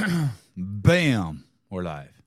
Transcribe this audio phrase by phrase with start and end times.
[0.56, 1.44] Bam.
[1.68, 2.22] We're live.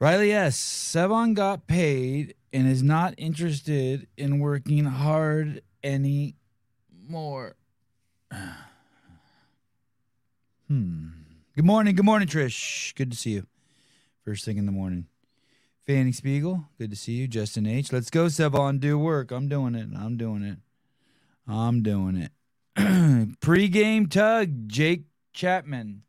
[0.00, 0.58] Riley S.
[0.58, 7.56] Sevan got paid and is not interested in working hard anymore.
[10.68, 11.06] hmm.
[11.54, 11.94] Good morning.
[11.94, 12.94] Good morning, Trish.
[12.94, 13.46] Good to see you.
[14.24, 15.06] First thing in the morning.
[15.86, 16.64] Fanny Spiegel.
[16.78, 17.28] Good to see you.
[17.28, 17.92] Justin H.
[17.92, 18.80] Let's go, Sevan.
[18.80, 19.30] Do work.
[19.30, 19.88] I'm doing it.
[19.96, 20.58] I'm doing it.
[21.46, 22.32] I'm doing it.
[23.40, 24.68] Pre-game tug.
[24.68, 25.04] Jake
[25.36, 26.00] Chapman.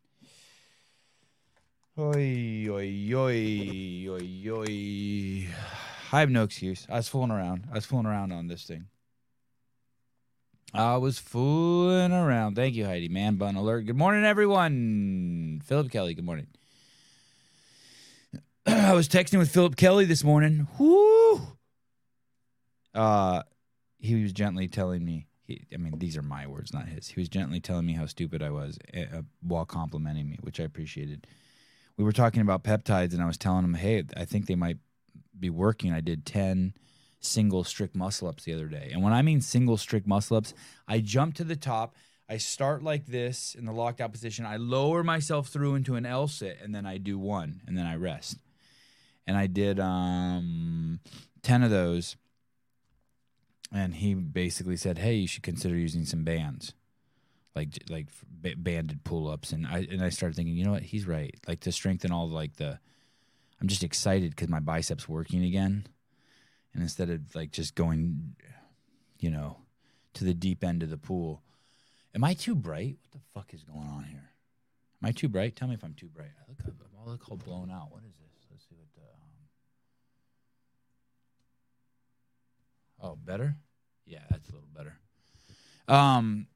[2.00, 5.48] Oi, oi, oi, oi, oi.
[6.14, 6.88] I have no excuse.
[6.90, 7.66] I was fooling around.
[7.70, 8.86] I was fooling around on this thing.
[10.74, 12.56] I was fooling around.
[12.56, 13.10] Thank you, Heidi.
[13.10, 13.86] Man bun alert.
[13.86, 15.62] Good morning, everyone.
[15.66, 16.48] Philip Kelly, good morning.
[18.66, 20.70] I was texting with Philip Kelly this morning.
[20.80, 21.42] Whoo!
[22.96, 23.44] Uh,
[24.00, 25.27] he was gently telling me.
[25.48, 27.08] He, I mean, these are my words, not his.
[27.08, 30.64] He was gently telling me how stupid I was uh, while complimenting me, which I
[30.64, 31.26] appreciated.
[31.98, 34.78] We were talking about peptides, and I was telling him, "Hey, I think they might
[35.40, 36.74] be working." I did ten
[37.20, 40.54] single strict muscle ups the other day, and when I mean single strict muscle ups,
[40.88, 41.96] I jump to the top.
[42.30, 44.46] I start like this in the locked out position.
[44.46, 47.88] I lower myself through into an L sit, and then I do one, and then
[47.88, 48.38] I rest
[49.28, 51.00] and I did um,
[51.44, 52.16] 10 of those.
[53.72, 56.74] And he basically said, "Hey, you should consider using some bands,
[57.56, 58.08] like like
[58.42, 60.84] banded pull ups." And I and I started thinking, you know what?
[60.84, 61.36] He's right.
[61.48, 62.80] Like to strengthen all like the,
[63.62, 65.88] I'm just excited because my biceps working again,
[66.74, 68.36] and instead of like just going,
[69.20, 69.58] you know,
[70.14, 71.44] to the deep end of the pool.
[72.16, 72.98] Am I too bright?
[73.04, 74.32] What the fuck is going on here?
[75.02, 75.56] Am I too bright?
[75.56, 76.32] Tell me if I'm too bright.
[76.42, 76.60] I look,
[77.00, 77.92] I look all blown out.
[77.92, 78.27] What is this?
[83.02, 83.56] Oh, better?
[84.06, 84.98] Yeah, that's a little better.
[85.88, 86.48] Um,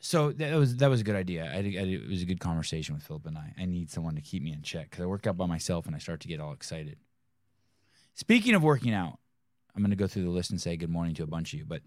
[0.00, 1.44] so that was that was a good idea.
[1.44, 3.54] I, I, it was a good conversation with Philip and I.
[3.56, 5.94] I need someone to keep me in check because I work out by myself and
[5.94, 6.96] I start to get all excited.
[8.14, 9.18] Speaking of working out,
[9.74, 11.60] I'm going to go through the list and say good morning to a bunch of
[11.60, 11.64] you.
[11.64, 11.82] But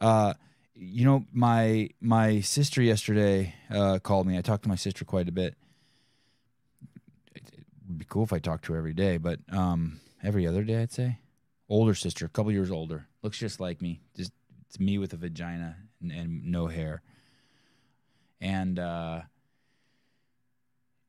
[0.00, 0.34] uh,
[0.74, 4.38] you know, my my sister yesterday uh, called me.
[4.38, 5.54] I talked to my sister quite a bit.
[7.34, 10.46] It, it would be cool if I talked to her every day, but um, every
[10.46, 11.18] other day, I'd say
[11.68, 14.00] older sister, a couple years older, looks just like me.
[14.16, 14.32] Just
[14.66, 17.02] it's me with a vagina and, and no hair.
[18.40, 19.22] And uh,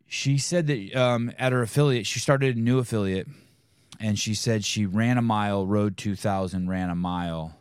[0.08, 3.28] she said that um, at her affiliate, she started a new affiliate,
[4.00, 7.56] and she said she ran a mile, rode two thousand, ran a mile,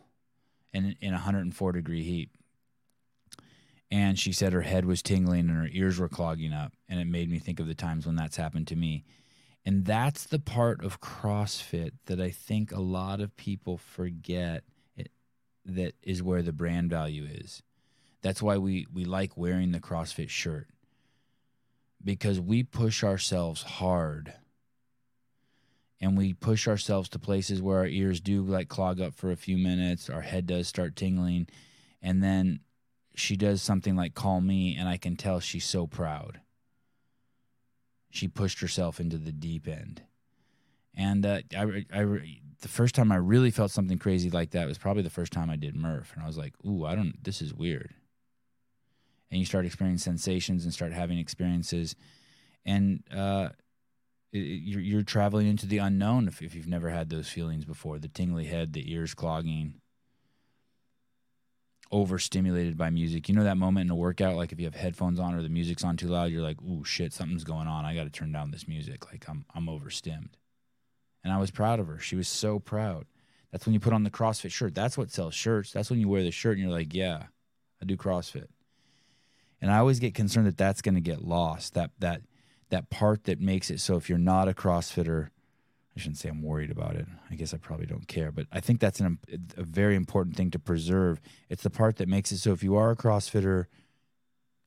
[0.73, 2.29] in in 104 degree heat.
[3.91, 7.07] And she said her head was tingling and her ears were clogging up, and it
[7.07, 9.03] made me think of the times when that's happened to me.
[9.69, 14.63] And that's the part of CrossFit that I think a lot of people forget
[14.97, 15.11] it,
[15.63, 17.61] that is where the brand value is.
[18.23, 20.69] That's why we, we like wearing the CrossFit shirt.
[22.03, 24.33] Because we push ourselves hard.
[26.01, 29.37] And we push ourselves to places where our ears do like clog up for a
[29.37, 31.45] few minutes, our head does start tingling,
[32.01, 32.61] and then
[33.13, 36.39] she does something like call me, and I can tell she's so proud
[38.09, 40.01] she pushed herself into the deep end.
[40.95, 42.03] And uh, I, I,
[42.61, 45.49] the first time I really felt something crazy like that was probably the first time
[45.49, 47.23] I did Murph, and I was like, "Ooh, I don't.
[47.23, 47.93] This is weird."
[49.31, 51.95] And you start experiencing sensations and start having experiences,
[52.65, 53.49] and uh,
[54.33, 57.99] it, you're, you're traveling into the unknown if, if you've never had those feelings before.
[57.99, 59.75] The tingly head, the ears clogging,
[61.91, 63.27] overstimulated by music.
[63.27, 65.49] You know that moment in a workout, like if you have headphones on or the
[65.49, 67.85] music's on too loud, you're like, "Ooh, shit, something's going on.
[67.85, 69.11] I got to turn down this music.
[69.11, 70.37] Like I'm I'm overstimmed."
[71.23, 71.99] And I was proud of her.
[71.99, 73.05] She was so proud.
[73.51, 74.75] That's when you put on the CrossFit shirt.
[74.75, 75.73] That's what sells shirts.
[75.73, 77.23] That's when you wear the shirt and you're like, "Yeah,
[77.81, 78.47] I do CrossFit."
[79.61, 81.73] And I always get concerned that that's going to get lost.
[81.73, 82.21] That that
[82.69, 85.29] that part that makes it so if you're not a CrossFitter,
[85.99, 87.05] I shouldn't say I'm worried about it.
[87.29, 89.19] I guess I probably don't care, but I think that's an,
[89.57, 91.19] a very important thing to preserve.
[91.49, 93.65] It's the part that makes it so if you are a CrossFitter,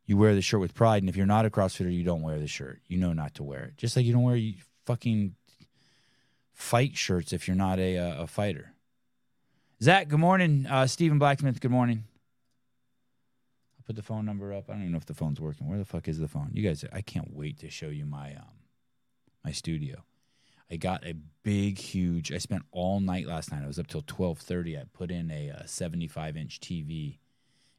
[0.04, 2.38] you wear the shirt with pride, and if you're not a CrossFitter, you don't wear
[2.38, 2.82] the shirt.
[2.86, 4.38] You know not to wear it, just like you don't wear
[4.84, 5.34] fucking
[6.52, 8.74] fight shirts if you're not a a fighter.
[9.82, 10.66] Zach, good morning.
[10.68, 12.04] Uh, Stephen Blacksmith, good morning.
[13.78, 14.68] I'll put the phone number up.
[14.68, 15.66] I don't even know if the phone's working.
[15.66, 16.50] Where the fuck is the phone?
[16.52, 18.58] You guys, I can't wait to show you my um
[19.42, 20.04] my studio.
[20.72, 22.32] I got a big, huge.
[22.32, 23.62] I spent all night last night.
[23.62, 24.78] I was up till twelve thirty.
[24.78, 27.18] I put in a, uh, seventy-five inch TV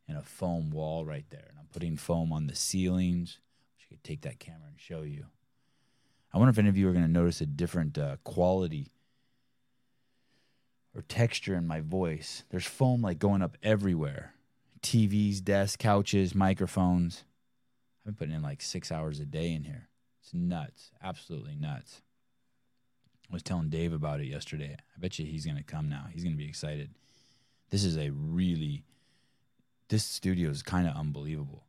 [0.07, 3.39] and a foam wall right there, and I'm putting foam on the ceilings.
[3.81, 5.25] I could take that camera and show you.
[6.31, 8.91] I wonder if any of you are going to notice a different uh, quality
[10.95, 12.43] or texture in my voice.
[12.51, 14.35] There's foam like going up everywhere.
[14.81, 17.23] TVs, desks, couches, microphones.
[18.01, 19.89] I've been putting in like six hours a day in here.
[20.21, 22.01] It's nuts, absolutely nuts.
[23.29, 24.75] I was telling Dave about it yesterday.
[24.79, 26.05] I bet you he's gonna come now.
[26.11, 26.91] He's gonna be excited.
[27.69, 28.83] This is a really,
[29.89, 31.63] this studio is kind of unbelievable.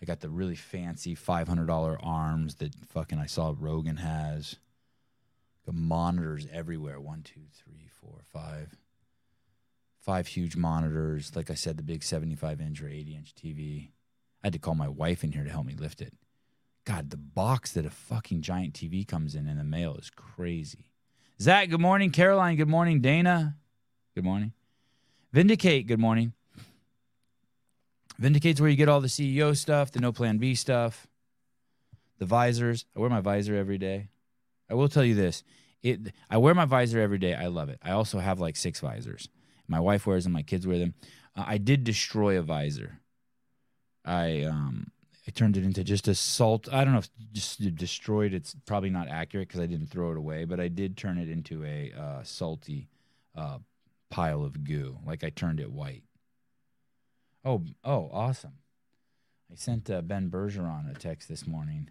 [0.00, 4.56] I got the really fancy five hundred dollar arms that fucking I saw Rogan has.
[5.66, 7.00] Got monitors everywhere.
[7.00, 8.76] One, two, three, four, five.
[10.00, 11.34] Five huge monitors.
[11.34, 13.88] Like I said, the big seventy-five inch or eighty inch TV.
[14.42, 16.14] I had to call my wife in here to help me lift it.
[16.84, 20.87] God, the box that a fucking giant TV comes in in the mail is crazy.
[21.40, 22.10] Zach, good morning.
[22.10, 23.00] Caroline, good morning.
[23.00, 23.56] Dana,
[24.16, 24.52] good morning.
[25.32, 26.32] Vindicate, good morning.
[28.18, 31.06] Vindicate's where you get all the CEO stuff, the no plan B stuff,
[32.18, 32.86] the visors.
[32.96, 34.08] I wear my visor every day.
[34.68, 35.44] I will tell you this.
[35.80, 37.34] It I wear my visor every day.
[37.34, 37.78] I love it.
[37.82, 39.28] I also have like six visors.
[39.68, 40.94] My wife wears them, my kids wear them.
[41.36, 42.98] Uh, I did destroy a visor.
[44.04, 44.90] I um
[45.28, 46.72] I turned it into just a salt.
[46.72, 48.32] I don't know if just destroyed.
[48.32, 51.28] It's probably not accurate because I didn't throw it away, but I did turn it
[51.28, 52.88] into a uh, salty
[53.36, 53.58] uh,
[54.08, 54.96] pile of goo.
[55.04, 56.02] Like I turned it white.
[57.44, 58.54] Oh, oh, awesome!
[59.52, 61.90] I sent uh, Ben Bergeron a text this morning.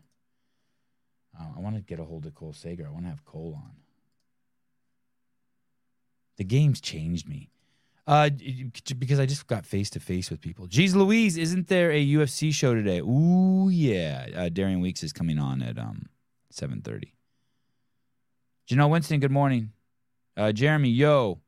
[1.40, 2.88] Uh, I want to get a hold of Cole Sager.
[2.88, 3.76] I want to have Cole on.
[6.38, 7.52] The game's changed me.
[8.08, 8.30] Uh,
[9.00, 10.68] because I just got face to face with people.
[10.68, 13.00] Geez, Louise, isn't there a UFC show today?
[13.00, 14.28] Ooh, yeah.
[14.34, 16.06] Uh, Darian Weeks is coming on at um
[16.50, 17.14] seven thirty.
[18.70, 19.72] Janelle Winston, good morning.
[20.38, 21.42] Uh, Jeremy, yo,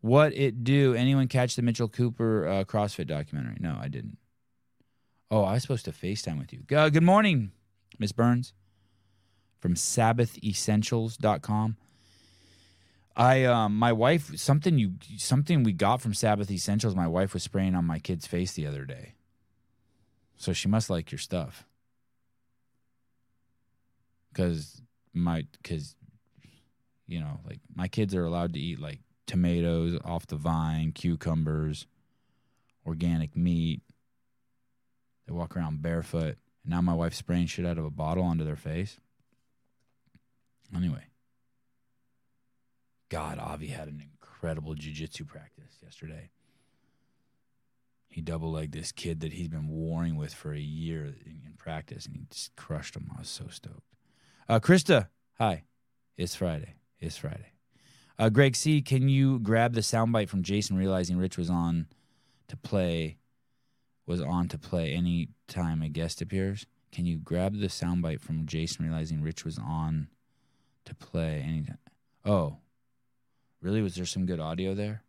[0.00, 0.94] what it do?
[0.94, 3.58] Anyone catch the Mitchell Cooper uh, CrossFit documentary?
[3.60, 4.18] No, I didn't.
[5.30, 6.62] Oh, I was supposed to FaceTime with you.
[6.76, 7.50] Uh, good morning,
[7.98, 8.52] Miss Burns
[9.60, 11.76] from SabbathEssentials.com.
[13.16, 16.94] I um my wife something you something we got from Sabbath Essentials.
[16.94, 19.14] My wife was spraying on my kid's face the other day,
[20.36, 21.64] so she must like your stuff.
[24.34, 24.82] Cause
[25.14, 25.96] my cause
[27.06, 31.86] you know like my kids are allowed to eat like tomatoes off the vine, cucumbers,
[32.84, 33.80] organic meat.
[35.26, 36.36] They walk around barefoot.
[36.64, 38.98] And now my wife's spraying shit out of a bottle onto their face.
[40.74, 41.04] Anyway.
[43.08, 46.30] God, Avi had an incredible jujitsu practice yesterday.
[48.08, 51.52] He double legged this kid that he's been warring with for a year in, in,
[51.58, 53.10] practice, and he just crushed him.
[53.14, 53.94] I was so stoked.
[54.48, 55.08] Uh, Krista,
[55.38, 55.64] hi.
[56.16, 56.76] It's Friday.
[56.98, 57.52] It's Friday.
[58.18, 61.88] Uh, Greg C, can you grab the soundbite from Jason realizing Rich was on
[62.48, 63.18] to play,
[64.06, 66.66] was on to play any time a guest appears?
[66.92, 70.08] Can you grab the soundbite from Jason realizing Rich was on
[70.86, 71.78] to play anytime?
[72.24, 72.56] Oh,
[73.60, 73.82] Really?
[73.82, 75.02] Was there some good audio there?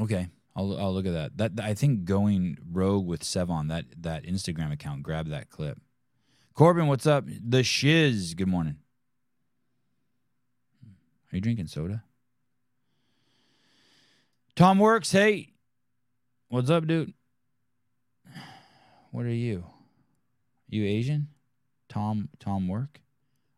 [0.00, 1.36] Okay, I'll I'll look at that.
[1.56, 5.02] That I think going rogue with Sevan that that Instagram account.
[5.02, 5.78] Grab that clip.
[6.54, 7.24] Corbin, what's up?
[7.26, 8.34] The shiz.
[8.34, 8.76] Good morning.
[11.32, 12.04] Are you drinking soda?
[14.56, 15.12] Tom works.
[15.12, 15.52] Hey,
[16.48, 17.12] what's up, dude?
[19.10, 19.64] What are you?
[20.68, 21.28] You Asian?
[21.88, 23.00] Tom Tom work?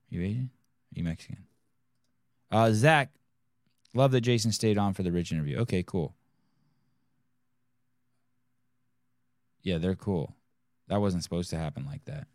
[0.08, 0.50] You Asian?
[0.92, 1.46] You Mexican?
[2.50, 3.10] Uh, Zach,
[3.94, 5.58] love that Jason stayed on for the Rich interview.
[5.58, 6.14] Okay, cool.
[9.62, 10.34] Yeah, they're cool.
[10.88, 12.26] That wasn't supposed to happen like that.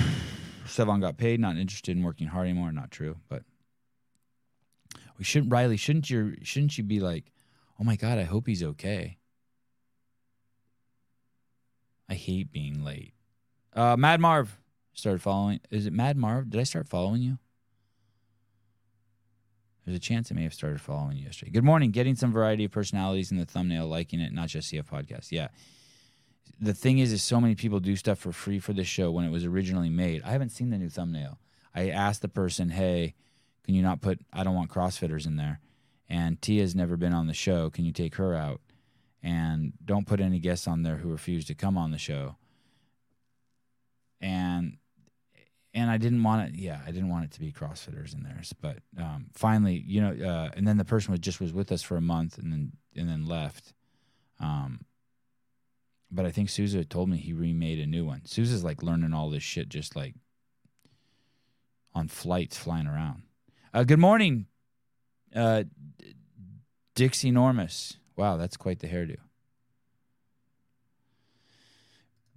[0.66, 2.72] Sevan got paid, not interested in working hard anymore.
[2.72, 3.44] Not true, but
[5.18, 5.52] we shouldn't.
[5.52, 6.36] Riley, shouldn't you?
[6.42, 7.30] Shouldn't you be like,
[7.78, 9.18] oh my god, I hope he's okay.
[12.08, 13.12] I hate being late.
[13.72, 14.58] Uh, Mad Marv,
[14.92, 15.60] started following.
[15.70, 16.50] Is it Mad Marv?
[16.50, 17.38] Did I start following you?
[19.84, 21.50] There's a chance I may have started following you yesterday.
[21.50, 21.90] Good morning.
[21.90, 25.32] Getting some variety of personalities in the thumbnail, liking it, not just CF podcast.
[25.32, 25.48] Yeah.
[26.60, 29.24] The thing is, is so many people do stuff for free for this show when
[29.24, 30.22] it was originally made.
[30.22, 31.38] I haven't seen the new thumbnail.
[31.74, 33.14] I asked the person, "Hey,
[33.64, 34.20] can you not put?
[34.32, 35.60] I don't want CrossFitters in there."
[36.08, 37.70] And Tia's never been on the show.
[37.70, 38.60] Can you take her out?
[39.22, 42.36] And don't put any guests on there who refuse to come on the show.
[44.20, 44.76] And
[45.72, 46.58] and I didn't want it.
[46.58, 48.40] Yeah, I didn't want it to be CrossFitters in there.
[48.60, 51.82] But um, finally, you know, uh, and then the person was just was with us
[51.82, 53.72] for a month and then and then left.
[54.40, 54.80] Um,
[56.10, 58.22] but I think Souza told me he remade a new one.
[58.24, 60.14] Souza's like learning all this shit just like
[61.94, 63.22] on flights flying around.
[63.72, 64.46] Uh, good morning,
[65.34, 65.62] uh,
[66.96, 67.96] Dixie Enormous.
[68.16, 69.16] Wow, that's quite the hairdo.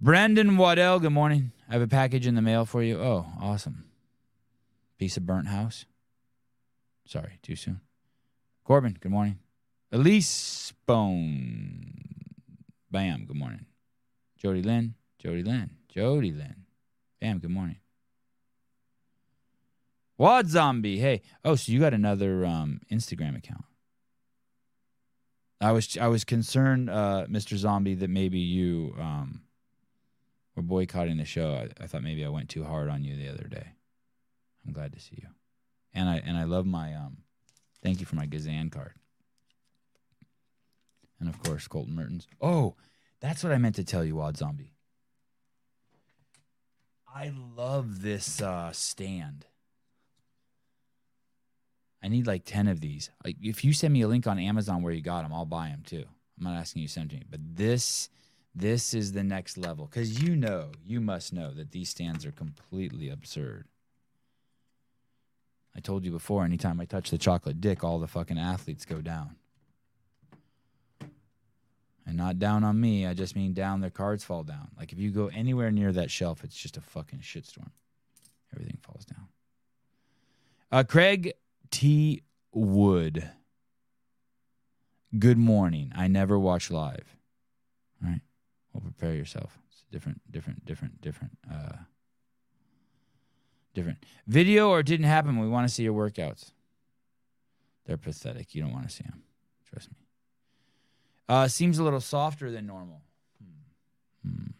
[0.00, 1.50] Brandon Waddell, good morning.
[1.68, 3.00] I have a package in the mail for you.
[3.00, 3.84] Oh, awesome.
[4.98, 5.86] Piece of burnt house.
[7.06, 7.80] Sorry, too soon.
[8.64, 9.38] Corbin, good morning.
[9.92, 11.94] Elise Bone.
[12.90, 13.66] Bam, good morning.
[14.36, 16.64] Jody Lynn, Jody Lynn, Jody Lynn.
[17.20, 17.78] Bam, good morning.
[20.16, 21.22] Wad Zombie, hey.
[21.44, 23.64] Oh, so you got another um, Instagram account.
[25.60, 27.56] I was I was concerned, uh, Mr.
[27.56, 29.42] Zombie, that maybe you um,
[30.54, 31.54] were boycotting the show.
[31.54, 33.68] I, I thought maybe I went too hard on you the other day.
[34.66, 35.28] I'm glad to see you,
[35.92, 37.18] and I and I love my um,
[37.82, 38.94] thank you for my Gazan card,
[41.20, 42.26] and of course Colton Mertens.
[42.40, 42.74] Oh,
[43.20, 44.74] that's what I meant to tell you, Wad Zombie.
[47.14, 49.46] I love this uh, stand.
[52.02, 53.08] I need like 10 of these.
[53.24, 55.68] Like if you send me a link on Amazon where you got them, I'll buy
[55.68, 56.04] them too.
[56.36, 58.10] I'm not asking you to send to me, but this
[58.54, 62.32] this is the next level cuz you know, you must know that these stands are
[62.32, 63.66] completely absurd.
[65.76, 69.00] I told you before anytime I touch the chocolate dick, all the fucking athletes go
[69.00, 69.36] down.
[72.06, 74.68] And not down on me, I just mean down their cards fall down.
[74.78, 77.70] Like if you go anywhere near that shelf, it's just a fucking shitstorm.
[78.52, 79.28] Everything falls down.
[80.70, 81.32] Uh, Craig
[81.70, 82.22] T.
[82.52, 83.30] Wood.
[85.18, 85.92] Good morning.
[85.94, 87.16] I never watch live.
[88.02, 88.20] All right.
[88.74, 89.56] Well, prepare yourself.
[89.68, 91.76] It's different, different, different, different, uh,
[93.72, 93.98] different.
[94.26, 95.38] Video or didn't happen.
[95.38, 96.50] We want to see your workouts.
[97.86, 98.54] They're pathetic.
[98.54, 99.22] You don't want to see them.
[99.70, 99.96] Trust me.
[101.28, 103.02] Uh, seems a little softer than normal.
[103.42, 104.28] Hmm.
[104.28, 104.50] Hmm.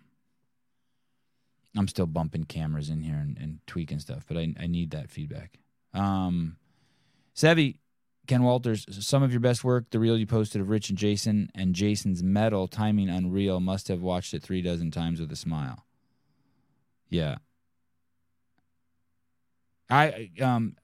[1.77, 5.11] I'm still bumping cameras in here and, and tweaking stuff, but I, I need that
[5.11, 5.59] feedback.
[5.93, 6.57] Um,
[7.35, 7.79] Sevi,
[8.27, 11.51] Ken Walters, some of your best work, the reel you posted of Rich and Jason
[11.55, 13.61] and Jason's medal, timing unreal.
[13.61, 15.85] Must have watched it three dozen times with a smile.
[17.11, 17.37] Yeah.
[19.91, 20.77] I um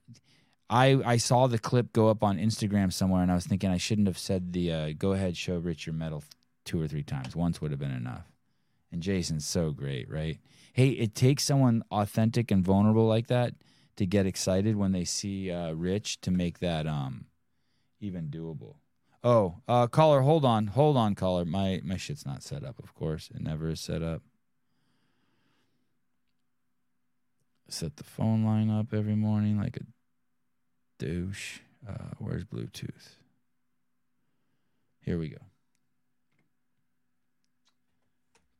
[0.68, 3.78] I I saw the clip go up on Instagram somewhere and I was thinking I
[3.78, 6.22] shouldn't have said the uh, go ahead show Rich your medal
[6.64, 7.34] two or three times.
[7.34, 8.30] Once would have been enough.
[8.92, 10.38] And Jason's so great, right?
[10.72, 13.54] Hey, it takes someone authentic and vulnerable like that
[13.96, 17.26] to get excited when they see uh, Rich to make that um
[18.00, 18.76] even doable.
[19.22, 21.44] Oh, uh, caller, hold on, hold on, caller.
[21.44, 22.78] My my shit's not set up.
[22.82, 24.22] Of course, it never is set up.
[27.68, 29.84] Set the phone line up every morning like a
[30.98, 31.58] douche.
[31.88, 33.16] Uh, where's Bluetooth?
[35.04, 35.38] Here we go.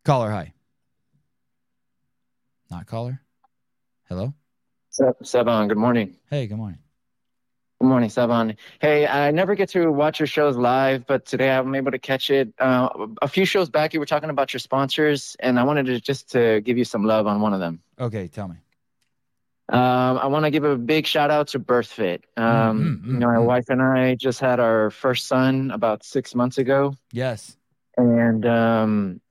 [0.05, 0.53] Caller, hi.
[2.71, 3.21] Not caller.
[4.09, 4.35] Hello.
[4.93, 6.17] Sevan, good morning.
[6.29, 6.79] Hey, good morning.
[7.81, 8.57] Good morning, Sevan.
[8.79, 12.29] Hey, I never get to watch your shows live, but today I'm able to catch
[12.29, 12.53] it.
[12.59, 15.99] Uh, a few shows back, you were talking about your sponsors, and I wanted to
[15.99, 17.81] just to give you some love on one of them.
[17.99, 18.57] Okay, tell me.
[19.71, 22.21] Um, I want to give a big shout out to BirthFit.
[22.37, 23.47] Um, mm-hmm, you know, my mm-hmm.
[23.47, 26.93] wife and I just had our first son about six months ago.
[27.13, 27.57] Yes.
[27.97, 29.23] And um,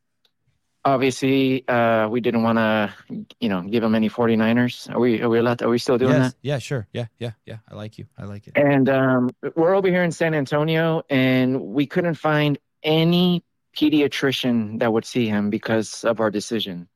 [0.86, 2.94] obviously uh, we didn't want to
[3.40, 4.94] you know give him any 49ers.
[4.94, 6.32] Are we are we allowed to, are we still doing yes.
[6.32, 6.38] that?
[6.42, 6.88] Yeah sure.
[6.94, 7.58] Yeah yeah yeah.
[7.68, 8.06] I like you.
[8.18, 8.54] I like it.
[8.56, 13.44] And um, we're over here in san antonio and we couldn't find any
[13.76, 16.88] pediatrician that would see him because of our decision.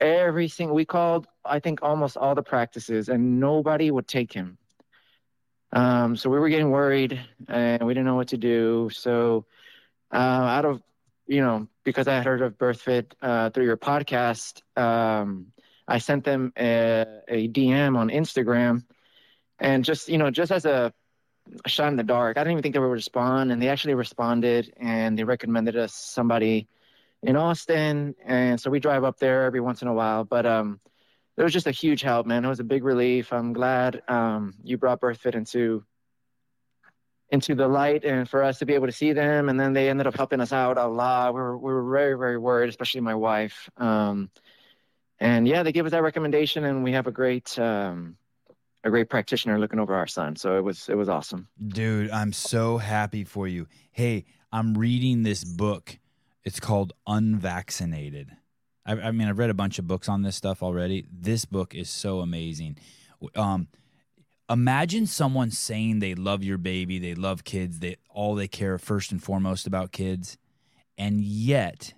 [0.00, 4.58] Everything we called i think almost all the practices and nobody would take him.
[5.72, 8.90] Um, so we were getting worried and we didn't know what to do.
[8.92, 9.46] So
[10.12, 10.82] uh, out of
[11.26, 15.52] you know, because I had heard of BirthFit uh, through your podcast, um,
[15.86, 18.84] I sent them a, a, DM on Instagram,
[19.58, 20.92] and just you know, just as a,
[21.66, 24.72] shot in the dark, I didn't even think they would respond, and they actually responded,
[24.78, 26.68] and they recommended us somebody
[27.22, 30.24] in Austin, and so we drive up there every once in a while.
[30.24, 30.80] But um,
[31.36, 32.44] it was just a huge help, man.
[32.44, 33.32] It was a big relief.
[33.32, 35.84] I'm glad um, you brought BirthFit into
[37.34, 39.48] into the light and for us to be able to see them.
[39.48, 41.34] And then they ended up helping us out a lot.
[41.34, 43.68] We were, we were very, very worried, especially my wife.
[43.76, 44.30] Um,
[45.18, 48.16] and yeah, they gave us that recommendation and we have a great, um,
[48.84, 50.36] a great practitioner looking over our son.
[50.36, 51.48] So it was, it was awesome.
[51.66, 53.66] Dude, I'm so happy for you.
[53.90, 55.98] Hey, I'm reading this book.
[56.44, 58.30] It's called Unvaccinated.
[58.86, 61.06] I, I mean, I've read a bunch of books on this stuff already.
[61.10, 62.78] This book is so amazing.
[63.34, 63.68] Um,
[64.48, 69.12] imagine someone saying they love your baby, they love kids, they all they care first
[69.12, 70.38] and foremost about kids,
[70.98, 71.94] and yet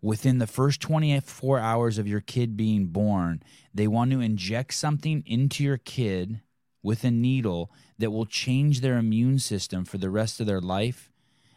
[0.00, 3.42] within the first 24 hours of your kid being born,
[3.72, 6.40] they want to inject something into your kid
[6.82, 11.12] with a needle that will change their immune system for the rest of their life,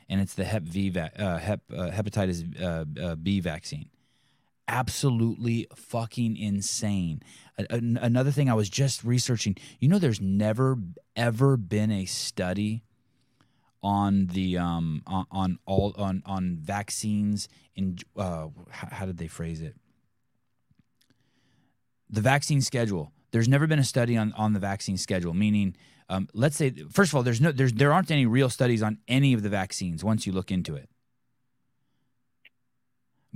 [0.07, 3.89] and it's the Hep V, uh, Hep, uh, hepatitis uh, uh B vaccine
[4.67, 7.21] absolutely fucking insane.
[7.57, 10.77] Another thing I was just researching, you know, there's never
[11.15, 12.83] ever been a study
[13.81, 19.61] on the um on, all on on vaccines in uh how, how did they phrase
[19.61, 19.75] it?
[22.09, 23.11] The vaccine schedule.
[23.31, 25.75] There's never been a study on on the vaccine schedule meaning
[26.09, 28.99] um, let's say first of all there's no there's there aren't any real studies on
[29.07, 30.89] any of the vaccines once you look into it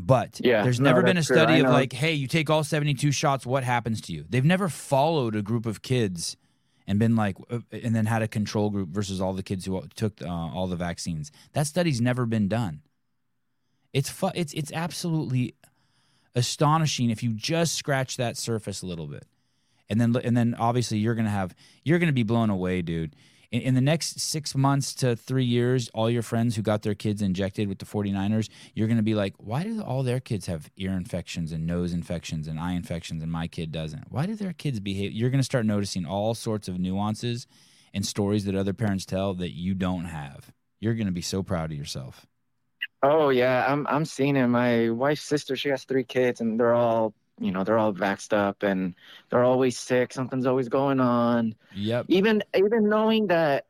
[0.01, 1.35] but Yeah, there's no, never been a that's true.
[1.35, 4.23] study of like hey you take all 72 shots what happens to you?
[4.29, 6.37] They've never followed a group of kids
[6.87, 9.83] and been like uh, and then had a control group versus all the kids who
[9.95, 11.31] took uh, all the vaccines.
[11.53, 12.81] That study's never been done.
[13.91, 15.55] It's fu- it's it's absolutely
[16.35, 19.25] astonishing if you just scratch that surface a little bit.
[19.89, 21.53] And then and then obviously you're gonna have
[21.83, 23.15] you're gonna be blown away dude
[23.51, 26.95] in, in the next six months to three years all your friends who got their
[26.95, 30.69] kids injected with the 49ers you're gonna be like why do all their kids have
[30.77, 34.11] ear infections and nose infections and eye infections and my kid doesn't?
[34.11, 35.11] Why do their kids behave?
[35.11, 37.47] You're gonna start noticing all sorts of nuances
[37.93, 40.51] and stories that other parents tell that you don't have.
[40.79, 42.25] You're gonna be so proud of yourself.
[43.01, 44.47] Oh yeah, I'm I'm seeing it.
[44.47, 48.33] My wife's sister, she has three kids, and they're all you know they're all vaxxed
[48.33, 48.95] up, and
[49.29, 50.13] they're always sick.
[50.13, 51.55] Something's always going on.
[51.73, 53.65] yep Even even knowing that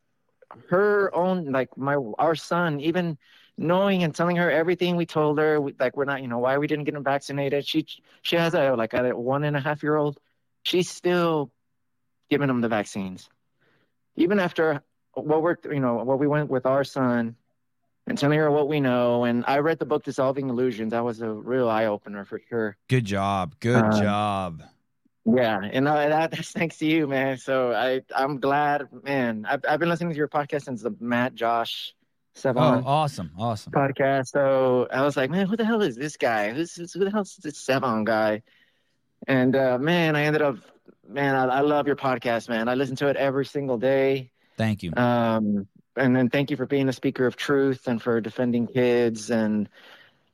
[0.69, 3.17] her own like my our son, even
[3.57, 6.57] knowing and telling her everything we told her, we, like we're not you know why
[6.57, 7.65] we didn't get him vaccinated.
[7.65, 7.85] She
[8.21, 10.19] she has a like a one and a half year old.
[10.63, 11.51] She's still
[12.29, 13.29] giving him the vaccines,
[14.15, 14.81] even after
[15.13, 17.35] what we're you know what we went with our son
[18.09, 19.23] and telling her what we know.
[19.23, 20.91] And I read the book Dissolving Illusions.
[20.91, 22.75] That was a real eye opener for sure.
[22.89, 24.63] good job good Uh, job
[25.25, 27.37] Yeah, and uh, that, that's thanks to you, man.
[27.37, 29.45] So I I'm glad, man.
[29.47, 31.93] I've I've been listening to your podcast since the Matt Josh
[32.35, 32.83] Sevan.
[32.83, 34.27] oh awesome awesome podcast.
[34.27, 36.51] So I was like, man, who the hell is this guy?
[36.53, 38.41] Who's who's- who the hell is this Sevan guy?
[39.27, 40.55] And uh, man, I ended up,
[41.07, 42.69] man, I, I love your podcast, man.
[42.69, 44.31] I listen to it every single day.
[44.57, 48.22] thank you Um, and then thank you for being a speaker of truth and for
[48.22, 49.69] defending kids and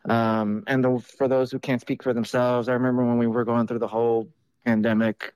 [0.10, 2.70] um, and the, for those who can't speak for themselves.
[2.70, 4.30] I remember when we were going through the whole
[4.64, 5.34] pandemic,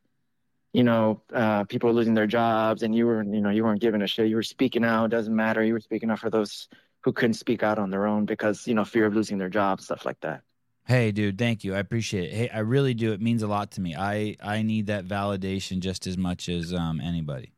[0.73, 4.01] you know, uh, people losing their jobs, and you were, you know, you weren't giving
[4.01, 4.27] a shit.
[4.27, 5.05] You were speaking out.
[5.05, 5.63] It Doesn't matter.
[5.63, 6.67] You were speaking out for those
[7.01, 9.81] who couldn't speak out on their own because you know fear of losing their job,
[9.81, 10.41] stuff like that.
[10.85, 11.75] Hey, dude, thank you.
[11.75, 12.33] I appreciate it.
[12.33, 13.13] Hey, I really do.
[13.13, 13.95] It means a lot to me.
[13.95, 17.53] I I need that validation just as much as um anybody.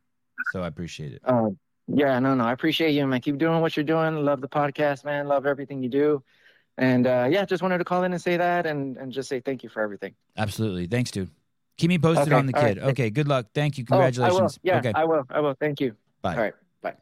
[0.52, 1.22] So I appreciate it.
[1.24, 1.50] Uh,
[1.94, 3.22] yeah, no, no, I appreciate you, man.
[3.22, 4.16] Keep doing what you're doing.
[4.24, 5.28] Love the podcast, man.
[5.28, 6.24] Love everything you do.
[6.78, 9.40] And uh, yeah, just wanted to call in and say that, and and just say
[9.40, 10.14] thank you for everything.
[10.38, 10.88] Absolutely.
[10.88, 11.30] Thanks, dude.
[11.78, 12.76] Keep me posted Okay, on the all right.
[12.76, 12.84] kid.
[12.84, 13.48] Okay, good luck.
[13.54, 13.86] Thank you.
[13.92, 14.06] Oh, I will.
[14.12, 14.60] Congratulations.
[14.64, 14.92] Yeah, okay.
[14.96, 15.24] I will.
[15.30, 15.56] I will.
[15.60, 15.96] Thank you.
[16.22, 16.36] Bye.
[16.36, 16.54] All right.
[16.82, 16.94] Bye.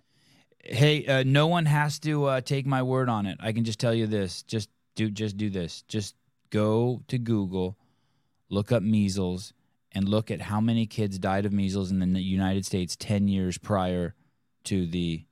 [0.63, 3.37] Hey, uh, no one has to uh, take my word on it.
[3.41, 4.43] I can just tell you this.
[4.43, 5.83] Just do just do this.
[5.87, 6.15] Just
[6.49, 7.77] go to Google,
[8.49, 9.53] look up measles,
[9.91, 13.57] and look at how many kids died of measles in the United States 10 years
[13.57, 14.15] prior
[14.69, 15.25] to the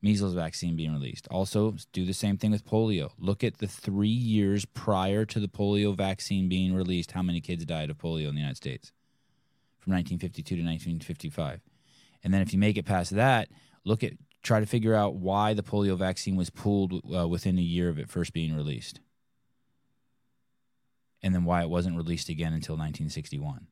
[0.00, 1.28] measles vaccine being released.
[1.30, 3.10] Also, do the same thing with polio.
[3.18, 7.64] Look at the 3 years prior to the polio vaccine being released, how many kids
[7.64, 8.92] died of polio in the United States
[9.78, 11.60] from 1952 to 1955.
[12.22, 13.48] And then if you make it past that,
[13.84, 17.62] look at try to figure out why the polio vaccine was pulled uh, within a
[17.62, 19.00] year of it first being released.
[21.22, 23.68] And then why it wasn't released again until 1961.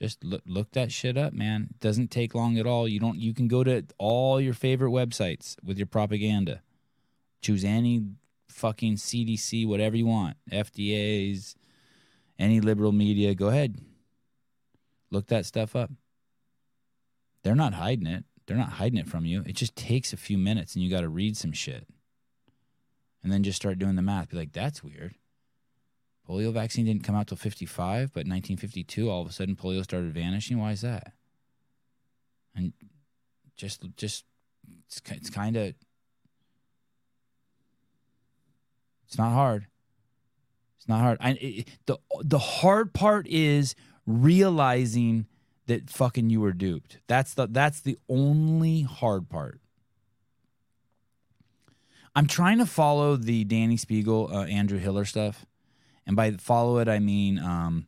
[0.00, 1.68] Just look look that shit up, man.
[1.70, 2.88] It doesn't take long at all.
[2.88, 6.62] You don't you can go to all your favorite websites with your propaganda.
[7.42, 8.04] Choose any
[8.48, 10.36] fucking CDC whatever you want.
[10.50, 11.54] FDA's
[12.38, 13.78] any liberal media, go ahead.
[15.10, 15.90] Look that stuff up.
[17.42, 18.24] They're not hiding it.
[18.46, 19.42] They're not hiding it from you.
[19.46, 21.86] It just takes a few minutes and you got to read some shit.
[23.22, 24.30] And then just start doing the math.
[24.30, 25.14] Be like, that's weird.
[26.30, 30.14] Polio vaccine didn't come out till 55, but 1952, all of a sudden polio started
[30.14, 30.58] vanishing.
[30.58, 31.12] Why is that?
[32.54, 32.72] And
[33.56, 34.24] just, just,
[34.86, 35.74] it's, it's kind of,
[39.08, 39.66] it's not hard.
[40.78, 41.18] It's not hard.
[41.20, 43.74] I, it, the, the hard part is
[44.06, 45.26] realizing
[45.66, 46.98] that fucking you were duped.
[47.08, 49.60] That's the that's the only hard part.
[52.14, 55.46] I'm trying to follow the Danny Spiegel, uh, Andrew Hiller stuff,
[56.06, 57.86] and by follow it I mean um,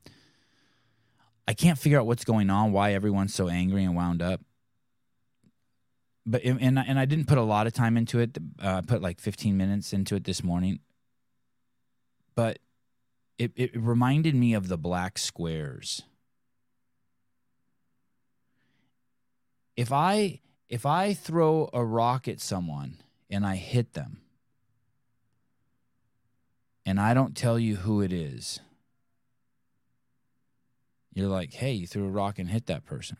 [1.46, 4.40] I can't figure out what's going on, why everyone's so angry and wound up.
[6.24, 8.38] But and I- and I didn't put a lot of time into it.
[8.62, 10.78] Uh, I put like 15 minutes into it this morning.
[12.36, 12.60] But
[13.38, 16.02] it, it reminded me of the black squares.
[19.76, 22.98] if I if I throw a rock at someone
[23.30, 24.20] and I hit them
[26.84, 28.60] and I don't tell you who it is,
[31.12, 33.18] you're like, "Hey, you threw a rock and hit that person."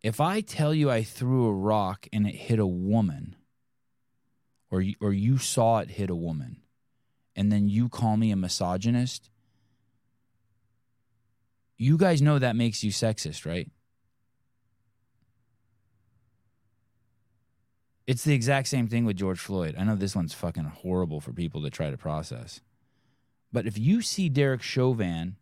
[0.00, 3.36] If I tell you I threw a rock and it hit a woman,
[4.70, 6.62] or you, or you saw it hit a woman,
[7.34, 9.30] and then you call me a misogynist,
[11.76, 13.70] you guys know that makes you sexist, right?
[18.06, 19.76] It's the exact same thing with George Floyd.
[19.78, 22.60] I know this one's fucking horrible for people to try to process.
[23.52, 25.36] But if you see Derek Chauvin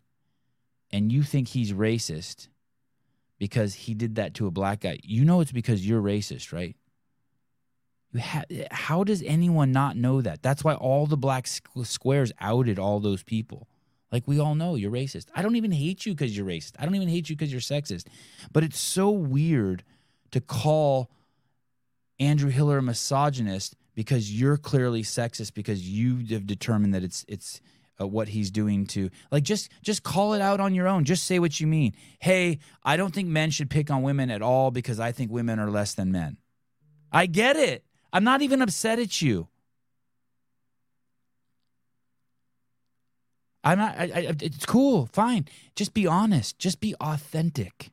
[0.90, 2.48] and you think he's racist
[3.38, 6.77] because he did that to a black guy, you know it's because you're racist, right?
[8.12, 10.42] You ha- how does anyone not know that?
[10.42, 13.66] That's why all the black squares outed all those people.
[14.12, 15.27] Like we all know you're racist.
[15.35, 16.72] I don't even hate you because you're racist.
[16.79, 18.07] I don't even hate you because you're sexist.
[18.53, 19.83] But it's so weird
[20.31, 21.11] to call
[22.22, 27.61] Andrew Hiller a misogynist because you're clearly sexist because you have determined that it's it's
[28.00, 31.04] uh, what he's doing to like just just call it out on your own.
[31.04, 31.94] Just say what you mean.
[32.20, 35.58] Hey i don't think men should pick on women at all because i think women
[35.58, 36.38] are less than men.
[37.11, 37.85] I get it.
[38.12, 39.48] I'm not even upset at you.
[43.64, 45.06] I'm not I, I, it's cool.
[45.12, 45.46] Fine.
[45.74, 46.58] Just be honest.
[46.58, 47.90] Just be authentic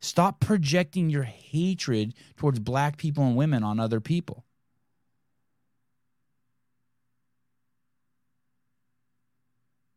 [0.00, 4.44] Stop projecting your hatred towards black people and women on other people.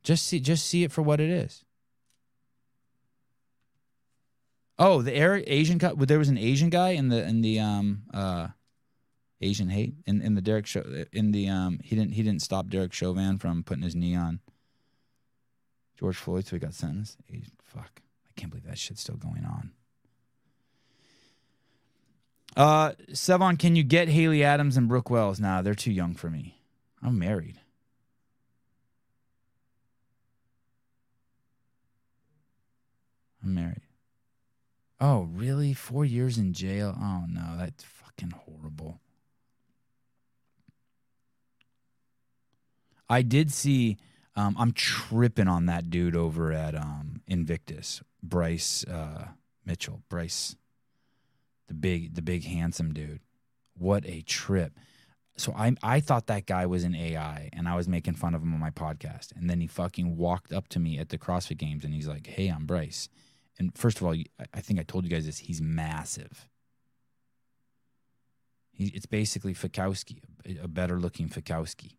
[0.04, 1.64] Just see just see it for what it is.
[4.78, 5.14] Oh, the
[5.52, 5.94] Asian guy.
[5.96, 8.50] There was an Asian guy in the in the um uh
[9.40, 12.68] Asian hate in, in the Derek show in the um he didn't he didn't stop
[12.68, 14.42] Derek Chauvin from putting his knee on
[15.98, 17.18] George Floyd, so he got sentenced.
[17.64, 19.72] Fuck, I can't believe that shit's still going on.
[22.56, 25.40] Uh, Sevan, can you get Haley Adams and Brooke Wells?
[25.40, 26.60] Nah, they're too young for me.
[27.02, 27.60] I'm married.
[33.44, 33.82] I'm married.
[35.00, 35.74] Oh, really?
[35.74, 36.96] Four years in jail?
[36.98, 39.02] Oh, no, that's fucking horrible.
[43.10, 43.98] I did see,
[44.36, 49.28] um, I'm tripping on that dude over at um, Invictus, Bryce uh,
[49.66, 50.04] Mitchell.
[50.08, 50.56] Bryce
[51.68, 53.22] the big the big handsome dude.
[53.78, 54.74] What a trip.
[55.38, 58.42] So I I thought that guy was an AI and I was making fun of
[58.42, 59.36] him on my podcast.
[59.36, 62.28] And then he fucking walked up to me at the CrossFit games and he's like,
[62.28, 63.10] "Hey, I'm Bryce."
[63.58, 64.16] And first of all,
[64.54, 66.50] I think I told you guys this, he's massive.
[68.72, 70.20] He, it's basically Fikowski,
[70.60, 71.98] a, better looking Fikowski.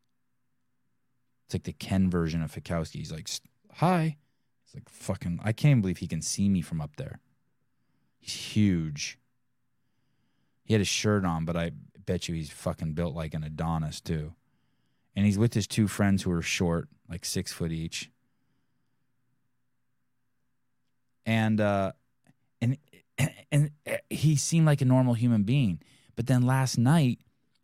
[1.46, 2.94] It's like the Ken version of Fikowski.
[2.96, 3.28] He's like,
[3.74, 4.16] "Hi."
[4.64, 7.20] It's like fucking I can't believe he can see me from up there.
[8.18, 9.18] He's huge.
[10.64, 11.72] He had his shirt on, but I
[12.06, 14.34] bet you he's fucking built like an Adonis too.
[15.14, 18.10] And he's with his two friends who are short, like six foot each.
[21.26, 21.92] And uh,
[22.60, 22.76] and
[23.52, 23.70] and
[24.10, 25.80] he seemed like a normal human being.
[26.16, 27.18] But then last night,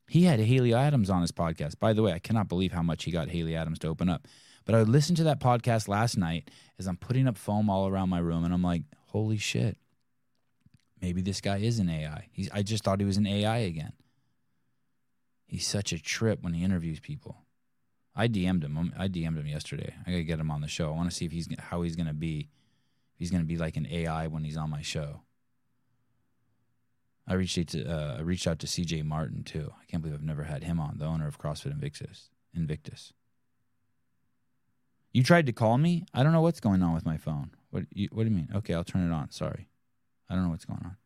[0.08, 1.78] he had Haley Adams on his podcast.
[1.78, 4.26] By the way, I cannot believe how much he got Haley Adams to open up.
[4.64, 8.08] But I listened to that podcast last night as I'm putting up foam all around
[8.08, 9.76] my room, and I'm like, holy shit
[11.00, 12.28] maybe this guy is an AI.
[12.32, 13.92] He's, I just thought he was an AI again.
[15.46, 17.38] He's such a trip when he interviews people.
[18.14, 18.92] I DM'd him.
[18.98, 19.94] I DM'd him yesterday.
[20.06, 20.88] I gotta get him on the show.
[20.88, 22.48] I want to see if he's how he's gonna be.
[23.14, 25.22] He's gonna be like an AI when he's on my show.
[27.26, 29.72] I reached out to uh, I reached out to CJ Martin too.
[29.80, 32.30] I can't believe I've never had him on, the owner of CrossFit Invictus.
[32.54, 33.12] Invictus.
[35.12, 36.04] You tried to call me.
[36.12, 37.50] I don't know what's going on with my phone.
[37.70, 38.50] What you, What do you mean?
[38.54, 39.30] Okay, I'll turn it on.
[39.30, 39.69] Sorry.
[40.30, 40.96] I don't know what's going on.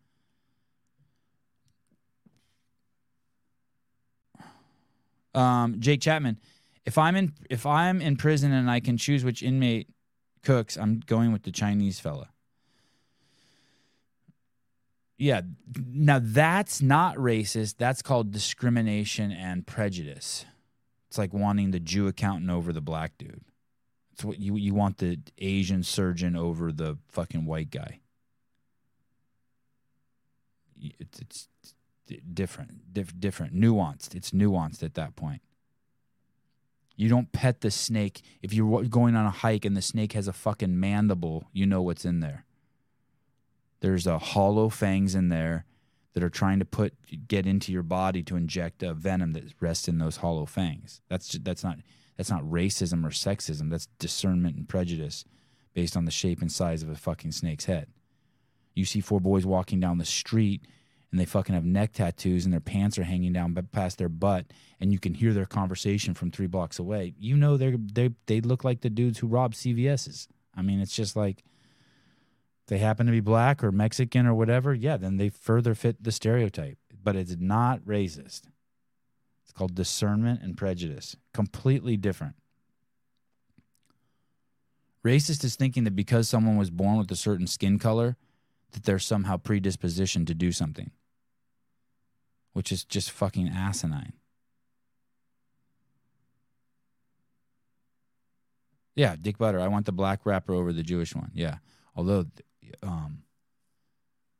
[5.34, 6.38] Um, Jake Chapman,
[6.84, 9.88] if I'm in if I'm in prison and I can choose which inmate
[10.42, 12.28] cooks, I'm going with the Chinese fella.
[15.16, 15.40] Yeah,
[15.86, 17.76] now that's not racist.
[17.78, 20.44] That's called discrimination and prejudice.
[21.08, 23.44] It's like wanting the Jew accountant over the black dude.
[24.12, 28.00] It's what you you want the Asian surgeon over the fucking white guy
[30.98, 31.48] it's, it's
[32.32, 34.14] different, diff, different, nuanced.
[34.14, 35.42] It's nuanced at that point.
[36.96, 38.22] You don't pet the snake.
[38.42, 41.82] If you're going on a hike and the snake has a fucking mandible, you know
[41.82, 42.44] what's in there.
[43.80, 45.66] There's a hollow fangs in there
[46.14, 46.94] that are trying to put
[47.26, 51.00] get into your body to inject a venom that rests in those hollow fangs.
[51.08, 51.78] That's just, that's not
[52.16, 53.70] that's not racism or sexism.
[53.70, 55.24] That's discernment and prejudice
[55.74, 57.88] based on the shape and size of a fucking snake's head.
[58.74, 60.66] You see four boys walking down the street
[61.10, 64.46] and they fucking have neck tattoos and their pants are hanging down past their butt
[64.80, 67.14] and you can hear their conversation from three blocks away.
[67.18, 70.28] You know they they they look like the dudes who robbed CVS's.
[70.56, 71.44] I mean, it's just like
[72.66, 76.12] they happen to be black or Mexican or whatever, yeah, then they further fit the
[76.12, 76.78] stereotype.
[77.02, 78.42] But it's not racist.
[79.44, 81.16] It's called discernment and prejudice.
[81.34, 82.34] Completely different.
[85.04, 88.16] Racist is thinking that because someone was born with a certain skin color,
[88.74, 90.90] that they're somehow predispositioned to do something,
[92.52, 94.12] which is just fucking asinine.
[98.94, 99.60] Yeah, Dick Butter.
[99.60, 101.30] I want the black rapper over the Jewish one.
[101.34, 101.58] Yeah,
[101.96, 102.26] although,
[102.82, 103.22] um,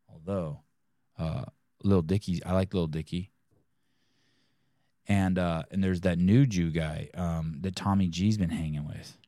[0.09, 0.61] although,
[1.19, 1.45] uh,
[1.83, 3.31] Lil Dicky, I like Lil Dicky.
[5.07, 9.19] And uh, and there's that new Jew guy um, that Tommy G's been hanging with.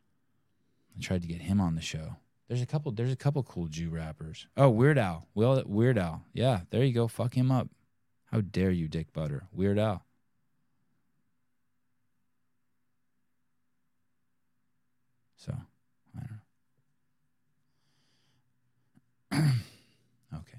[0.97, 2.17] I tried to get him on the show.
[2.49, 2.93] There's a couple.
[2.93, 4.47] There's a couple cool Jew rappers.
[4.57, 5.27] Oh, Weird Al.
[5.35, 6.23] Well, Weird Al.
[6.33, 7.09] Yeah, there you go.
[7.09, 7.69] Fuck him up.
[8.27, 9.49] How dare you, Dick Butter?
[9.53, 10.05] Weird Al.
[15.37, 15.55] So,
[16.17, 16.21] I
[19.31, 19.53] don't know.
[20.39, 20.59] okay.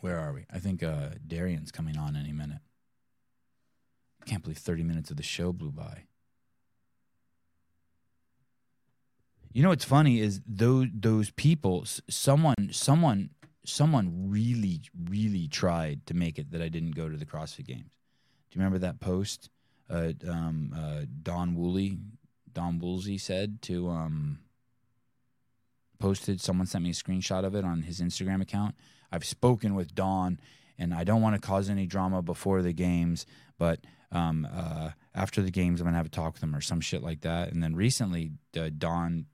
[0.00, 0.46] Where are we?
[0.52, 2.60] I think uh, Darian's coming on any minute.
[4.26, 6.04] Can't believe 30 minutes of the show blew by.
[9.52, 11.84] You know what's funny is those those people.
[12.08, 13.30] Someone, someone,
[13.64, 17.90] someone really, really tried to make it that I didn't go to the CrossFit Games.
[18.50, 19.50] Do you remember that post?
[19.88, 21.98] Uh, um, uh, Don Woolley,
[22.52, 24.38] Don Woolsey said to um,
[25.98, 26.40] posted.
[26.40, 28.76] Someone sent me a screenshot of it on his Instagram account.
[29.10, 30.38] I've spoken with Don,
[30.78, 33.26] and I don't want to cause any drama before the games,
[33.58, 33.80] but
[34.12, 37.02] um, uh, after the games, I'm gonna have a talk with him or some shit
[37.02, 37.52] like that.
[37.52, 39.26] And then recently, uh, Don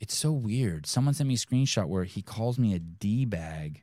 [0.00, 0.86] it's so weird.
[0.86, 3.82] Someone sent me a screenshot where he calls me a D bag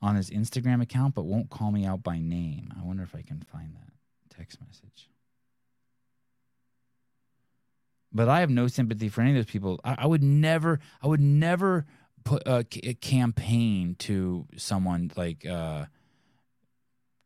[0.00, 2.72] on his Instagram account, but won't call me out by name.
[2.78, 5.08] I wonder if I can find that text message.
[8.12, 9.80] But I have no sympathy for any of those people.
[9.82, 11.84] I, I would never, I would never
[12.22, 15.86] put a, a campaign to someone like uh,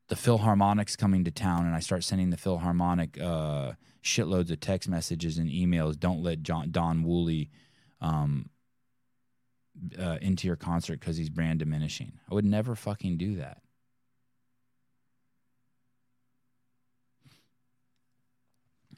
[0.09, 4.89] the Philharmonics coming to town, and I start sending the Philharmonic uh, shitloads of text
[4.89, 5.99] messages and emails.
[5.99, 7.51] Don't let John, Don Woolley
[8.01, 8.49] um,
[9.99, 12.13] uh, into your concert because he's brand diminishing.
[12.31, 13.63] I would never fucking do that.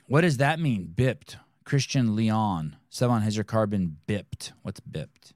[0.07, 0.93] What does that mean?
[0.95, 1.37] Bipped.
[1.65, 2.77] Christian Leon.
[2.91, 4.53] Sevan, has your car been bipped?
[4.63, 5.35] What's bipped?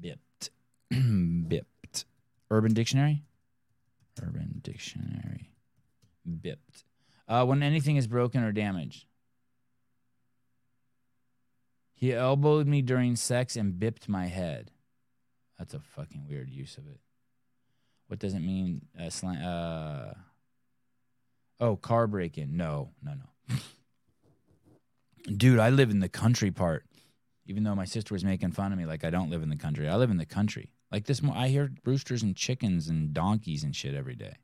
[0.00, 0.50] Bipped.
[1.48, 2.04] bipped.
[2.50, 3.22] Urban Dictionary?
[4.22, 5.50] Urban Dictionary.
[6.42, 6.84] Bipped.
[7.30, 9.06] Uh, when anything is broken or damaged.
[11.94, 14.72] He elbowed me during sex and bipped my head.
[15.56, 16.98] That's a fucking weird use of it.
[18.08, 18.82] What does it mean?
[18.98, 20.14] Uh, slang, uh,
[21.60, 22.56] oh, car break in.
[22.56, 23.56] No, no, no.
[25.36, 26.84] Dude, I live in the country part.
[27.46, 29.56] Even though my sister was making fun of me, like I don't live in the
[29.56, 29.88] country.
[29.88, 30.72] I live in the country.
[30.90, 34.36] Like this, I hear roosters and chickens and donkeys and shit every day.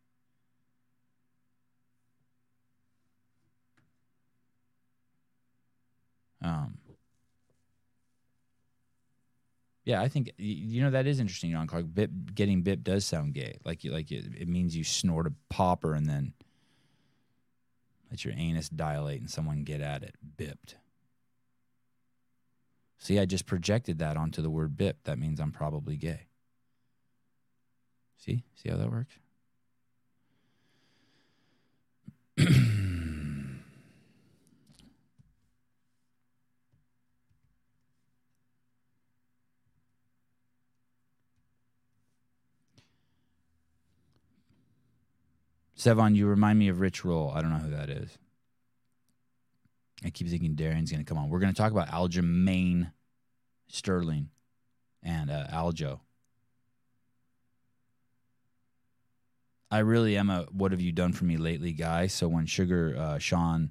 [6.46, 6.78] Um,
[9.84, 11.86] yeah, I think you know that is interesting, John Clark.
[11.92, 13.58] Bip, getting bip does sound gay.
[13.64, 16.34] Like you, like it, it means you snort a popper and then
[18.10, 20.14] let your anus dilate and someone get at it.
[20.36, 20.76] Bipped.
[22.98, 24.98] See, I just projected that onto the word bip.
[25.04, 26.26] That means I'm probably gay.
[28.18, 29.18] See, see how that works.
[45.86, 47.30] Sevan, you remind me of Rich Roll.
[47.30, 48.18] I don't know who that is.
[50.04, 51.30] I keep thinking Darian's going to come on.
[51.30, 52.90] We're going to talk about Aljamain
[53.68, 54.30] Sterling
[55.04, 56.00] and uh, Aljo.
[59.70, 62.08] I really am a what have you done for me lately guy.
[62.08, 63.70] So when Sugar uh, Sean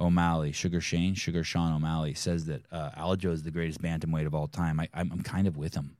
[0.00, 4.34] O'Malley, Sugar Shane, Sugar Sean O'Malley says that uh, Aljo is the greatest bantamweight of
[4.34, 5.96] all time, I, I'm kind of with him.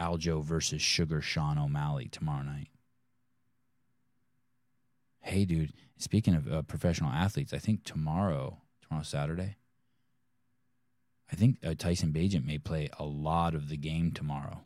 [0.00, 2.68] Aljo versus Sugar Sean O'Malley tomorrow night.
[5.20, 9.56] Hey, dude, speaking of uh, professional athletes, I think tomorrow, tomorrow Saturday,
[11.30, 14.64] I think uh, Tyson Bagent may play a lot of the game tomorrow.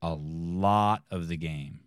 [0.00, 1.80] A lot of the game.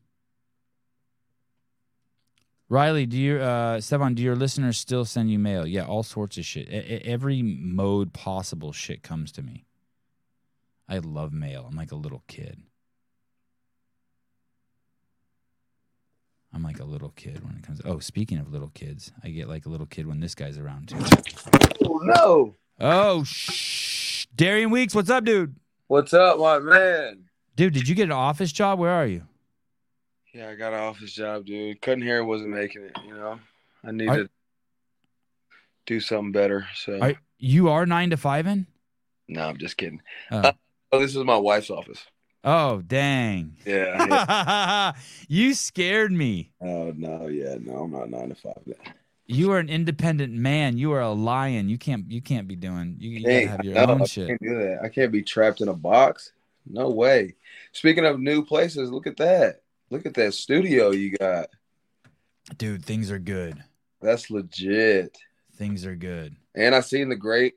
[2.67, 5.65] Riley, do your uh, Stefan, do your listeners still send you mail?
[5.65, 6.69] Yeah, all sorts of shit.
[6.69, 9.65] every mode possible shit comes to me.
[10.89, 11.67] I love mail.
[11.69, 12.58] I'm like a little kid.
[16.52, 17.80] I'm like a little kid when it comes.
[17.86, 20.89] Oh, speaking of little kids, I get like a little kid when this guy's around
[20.89, 20.97] too.
[21.86, 22.56] Oh no!
[22.80, 24.25] Oh, shh.
[24.36, 25.56] Darian Weeks, what's up, dude?
[25.88, 27.25] What's up, my man?
[27.56, 28.80] Dude, did you get an office job?
[28.80, 29.23] Where are you?
[30.34, 31.82] Yeah, I got an office job, dude.
[31.82, 32.97] Couldn't hear, wasn't making it.
[33.06, 33.39] You know,
[33.84, 34.30] I need to
[35.86, 36.67] do something better.
[36.75, 38.65] So Are you are nine to five in?
[39.28, 40.02] no, I'm just kidding.
[40.32, 40.52] Oh, uh,
[40.91, 42.04] Oh, this is my wife's office.
[42.43, 43.58] oh dang.
[43.65, 44.06] Yeah.
[44.08, 44.93] yeah.
[45.28, 46.52] you scared me.
[46.62, 48.62] oh no, yeah, no, I'm not nine to five.
[49.28, 50.78] You are an independent man.
[50.80, 51.69] You are a lion.
[51.69, 52.10] You can't.
[52.10, 52.95] You can't be doing.
[52.97, 54.28] You, you gotta have your no, own I shit.
[54.28, 54.80] can't do that.
[54.84, 56.32] I can't be trapped in a box.
[56.65, 57.36] No way.
[57.71, 59.62] Speaking of new places, look at that.
[59.91, 61.49] Look at that studio you got.
[62.58, 63.63] Dude, things are good.
[64.02, 65.17] That's legit.
[65.56, 66.36] Things are good.
[66.56, 67.56] And I seen the great,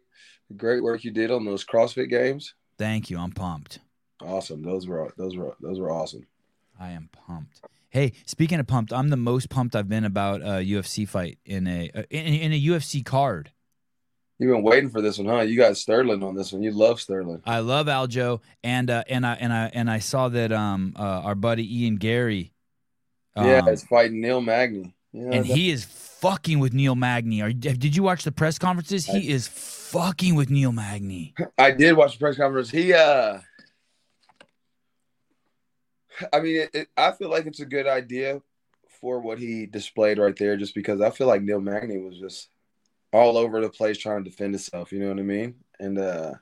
[0.48, 2.54] the great work you did on those CrossFit games.
[2.82, 3.18] Thank you.
[3.18, 3.78] I'm pumped.
[4.20, 4.60] Awesome.
[4.62, 6.26] Those were those were those were awesome.
[6.80, 7.60] I am pumped.
[7.90, 11.68] Hey, speaking of pumped, I'm the most pumped I've been about a UFC fight in
[11.68, 13.52] a in, in a UFC card.
[14.40, 15.42] You've been waiting for this one, huh?
[15.42, 16.64] You got Sterling on this one.
[16.64, 17.40] You love Sterling.
[17.46, 21.02] I love Aljo, and uh, and I and I and I saw that um uh,
[21.02, 22.52] our buddy Ian Garry,
[23.36, 24.92] um, yeah, it's fighting Neil Magny.
[25.12, 27.42] Yeah, and he is fucking with Neil Magny.
[27.42, 29.06] Are, did you watch the press conferences?
[29.06, 29.46] He is
[29.92, 31.34] fucking with Neil Magny.
[31.58, 32.70] I did watch the press conference.
[32.70, 33.38] He, uh,
[36.32, 38.40] I mean, it, it, I feel like it's a good idea
[39.00, 42.48] for what he displayed right there, just because I feel like Neil Magny was just
[43.12, 44.92] all over the place trying to defend himself.
[44.92, 45.56] You know what I mean?
[45.78, 46.34] And uh,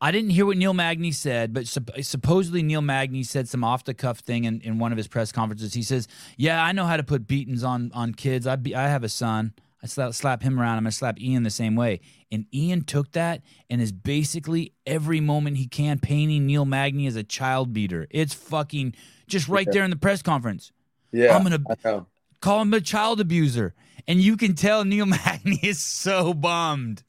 [0.00, 3.84] I didn't hear what Neil Magny said, but sup- supposedly Neil Magny said some off
[3.84, 5.74] the cuff thing in, in one of his press conferences.
[5.74, 8.46] He says, "Yeah, I know how to put beatings on on kids.
[8.46, 9.54] I be, I have a son.
[9.86, 10.76] I slap, slap him around.
[10.78, 12.00] I'm gonna slap Ian the same way."
[12.32, 17.16] And Ian took that and is basically every moment he can painting Neil Magny as
[17.16, 18.06] a child beater.
[18.10, 18.94] It's fucking
[19.28, 19.72] just right Yeah.
[19.72, 20.72] there in the press conference.
[21.12, 22.06] yeah, I'm gonna
[22.40, 23.74] call him a child abuser,
[24.08, 27.02] and you can tell Neil Magny is so bummed.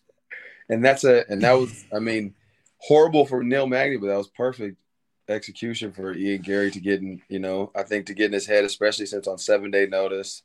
[0.70, 2.34] And that's a and that was, I mean,
[2.78, 4.78] horrible for Neil Magny, but that was perfect
[5.30, 7.22] execution for Ian Garry to get in.
[7.30, 10.44] You know, I think to get in his head, especially since on seven day notice,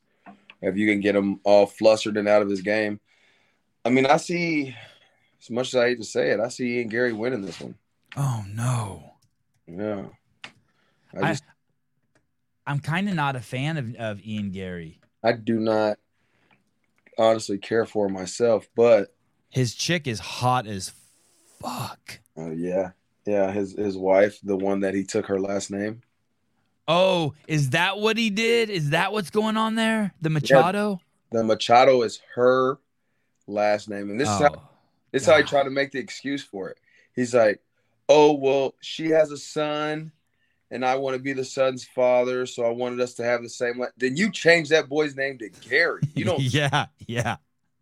[0.62, 3.00] if you can get him all flustered and out of his game.
[3.84, 4.74] I mean, I see.
[5.40, 7.74] As much as I hate to say it, I see Ian Garry winning this one.
[8.16, 9.10] Oh no.
[9.66, 10.04] Yeah,
[11.14, 11.44] I I- just
[12.66, 15.00] I'm kind of not a fan of, of Ian Garry.
[15.24, 15.98] I do not
[17.18, 19.12] honestly care for myself, but
[19.50, 20.92] His chick is hot as
[21.60, 22.20] fuck.
[22.38, 22.90] uh, yeah,
[23.26, 26.02] yeah, his his wife, the one that he took her last name.
[26.94, 28.68] Oh, is that what he did?
[28.68, 30.12] Is that what's going on there?
[30.20, 31.00] The Machado?
[31.30, 32.78] The Machado is her
[33.46, 34.68] last name, and this is how oh,
[35.10, 36.76] This is how he tried to make the excuse for it.
[37.16, 37.62] He's like,
[38.10, 40.12] "Oh well, she has a son,
[40.70, 43.48] and I want to be the son's father, so I wanted us to have the
[43.48, 43.86] same." La-.
[43.96, 46.02] Then you change that boy's name to Garry.
[46.14, 47.36] You don't yeah, yeah.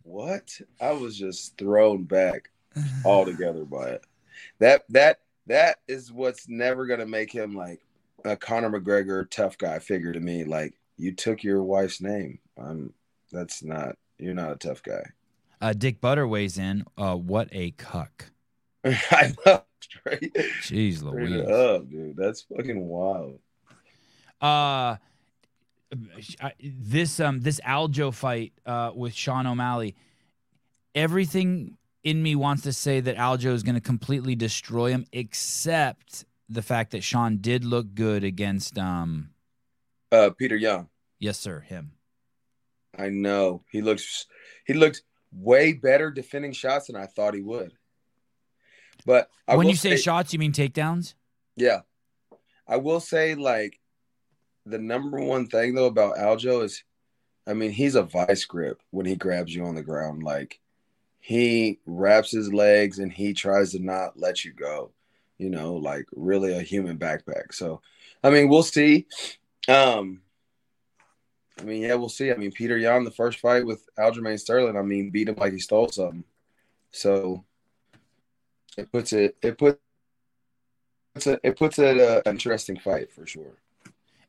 [0.04, 0.56] what?
[0.80, 2.48] I was just thrown back
[3.04, 4.04] altogether by it.
[4.60, 5.18] That that
[5.48, 7.80] that is what's never gonna make him like
[8.24, 10.44] a Conor McGregor tough guy figure to me.
[10.44, 12.38] Like you took your wife's name.
[12.58, 12.92] I'm.
[13.32, 13.96] That's not.
[14.18, 15.02] You're not a tough guy.
[15.60, 16.84] Uh, Dick Butter weighs in.
[16.98, 18.26] Uh, what a cuck.
[18.84, 19.62] I know.
[19.82, 21.48] Straight, Jeez straight Louise.
[21.48, 22.16] up, dude.
[22.16, 23.38] That's fucking wild.
[24.40, 24.96] Uh,
[26.40, 29.96] I- this um this Aljo fight uh with Sean O'Malley,
[30.94, 36.24] everything in me wants to say that Aljo is going to completely destroy him, except
[36.50, 39.30] the fact that Sean did look good against um
[40.12, 40.88] Uh, Peter Yan.
[41.18, 41.92] yes sir him.
[42.98, 44.26] I know he looks.
[44.66, 47.72] He looked way better defending shots than I thought he would.
[49.06, 51.14] But I when you say, shots, you mean takedowns?
[51.56, 51.80] yeah,
[52.66, 53.78] I will say like
[54.66, 56.82] the number one thing though about Aljo is,
[57.46, 60.22] I mean, he's a vice grip when he grabs you on the ground.
[60.24, 60.60] Like
[61.20, 64.92] he wraps his legs and he tries to not let you go.
[65.40, 67.54] You know, like really a human backpack.
[67.54, 67.80] So,
[68.22, 69.06] I mean, we'll see.
[69.68, 70.20] Um,
[71.58, 72.30] I mean, yeah, we'll see.
[72.30, 75.54] I mean, Peter Yan, the first fight with Aljamain Sterling, I mean, beat him like
[75.54, 76.24] he stole something.
[76.92, 77.44] So
[78.76, 79.78] it puts it it puts
[81.26, 83.56] it it puts it uh, an interesting fight for sure.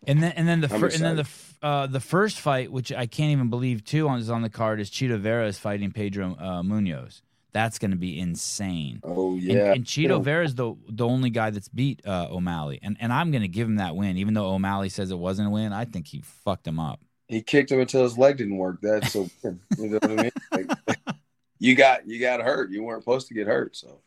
[0.07, 1.28] And then and then the fir- and then the
[1.62, 4.80] uh, the first fight, which I can't even believe too, on is on the card
[4.80, 7.22] is Chito Vera is fighting Pedro uh, Munhoz.
[7.54, 9.02] That's going to be insane.
[9.04, 10.20] Oh And, yeah, and Chito Yeah.
[10.20, 13.47] Vera is the the only guy that's beat uh, O'Malley, and and I'm going to
[13.47, 15.74] give him that win, even though O'Malley says it wasn't a win.
[15.74, 17.02] I think he fucked him up.
[17.28, 18.80] he kicked him until his leg didn't work.
[18.82, 20.32] That's so you know what I mean.
[20.52, 20.97] Like,
[21.60, 22.72] you got you got hurt.
[22.72, 23.99] You weren't supposed to get hurt, so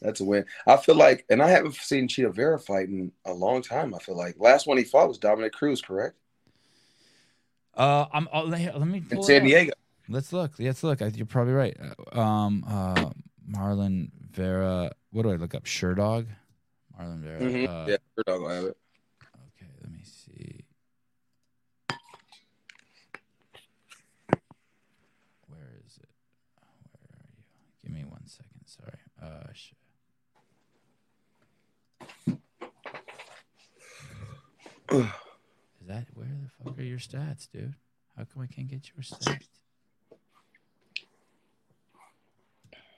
[0.00, 0.44] that's a win.
[0.66, 3.94] I feel like, and I haven't seen Chito Vera fight in a long time.
[3.94, 6.16] I feel like last one he fought was Dominick Cruz, correct?
[7.74, 8.28] Uh, I'm.
[8.32, 9.02] I'll, let let me.
[9.10, 9.78] in San up.
[10.08, 10.52] Let's look.
[10.58, 11.02] Let's look.
[11.02, 11.76] I- You're probably right.
[12.12, 13.10] Uh, Um, uh,
[13.48, 14.92] Marlon Vera.
[15.10, 15.64] What do I look up?
[15.64, 16.26] Sherdog.
[16.98, 17.40] Marlon Vera.
[17.40, 17.68] Mhm.
[17.68, 18.76] Uh, yeah, your dog will have it.
[19.56, 20.64] Okay, let me see.
[25.48, 26.08] Where is it?
[26.92, 27.42] Where are you?
[27.82, 28.60] Give me one second.
[28.66, 28.98] Sorry.
[29.20, 29.72] Uh, sh-
[34.92, 37.74] is that where the fuck are your stats, dude?
[38.16, 39.38] How come I can't get your stats?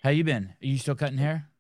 [0.09, 0.55] How you been?
[0.63, 1.51] Are you still cutting hair?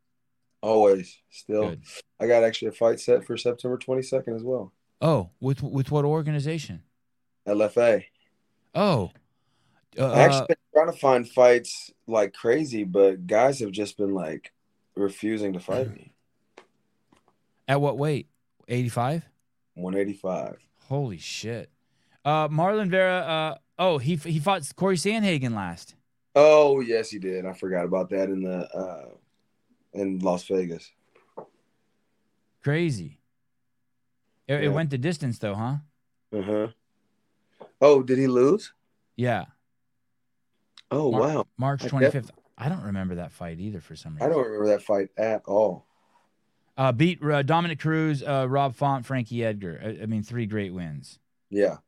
[0.62, 1.18] Always.
[1.28, 1.82] Still, Good.
[2.18, 4.72] I got actually a fight set for September 22nd as well.
[5.02, 6.82] Oh, with with what organization?
[7.46, 8.04] LFA.
[8.74, 9.10] Oh,
[9.98, 14.14] uh, I actually been trying to find fights like crazy, but guys have just been
[14.14, 14.50] like
[14.96, 16.14] refusing to fight me.
[17.68, 18.28] at what weight?
[18.66, 19.28] Eighty five.
[19.74, 20.56] 185.
[20.88, 21.68] Holy shit.
[22.24, 23.18] Uh, Marlon Vera.
[23.18, 25.96] Uh, oh, he he fought Corey Sandhagen last.
[26.40, 27.44] Oh yes, he did.
[27.46, 29.08] I forgot about that in the uh
[29.92, 30.92] in Las Vegas.
[32.62, 33.18] Crazy.
[34.46, 35.76] It, it went the distance though, huh?
[36.32, 36.68] Uh huh.
[37.80, 38.72] Oh, did he lose?
[39.16, 39.46] Yeah.
[40.92, 42.30] Oh Mar- wow, March twenty fifth.
[42.56, 44.30] I don't remember that fight either for some reason.
[44.30, 45.86] I don't remember that fight at all.
[46.76, 49.80] Uh, beat uh, Dominick Cruz, uh, Rob Font, Frankie Edgar.
[49.84, 51.18] I, I mean, three great wins.
[51.50, 51.78] Yeah,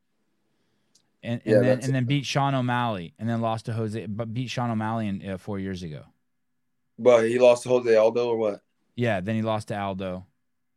[1.22, 4.32] And, and Yeah, then and then beat Sean O'Malley, and then lost to Jose, but
[4.32, 6.04] beat Sean O'Malley in, uh, four years ago.
[6.98, 8.60] but he lost to Jose Aldo or what?
[8.96, 10.26] Yeah, then he lost to Aldo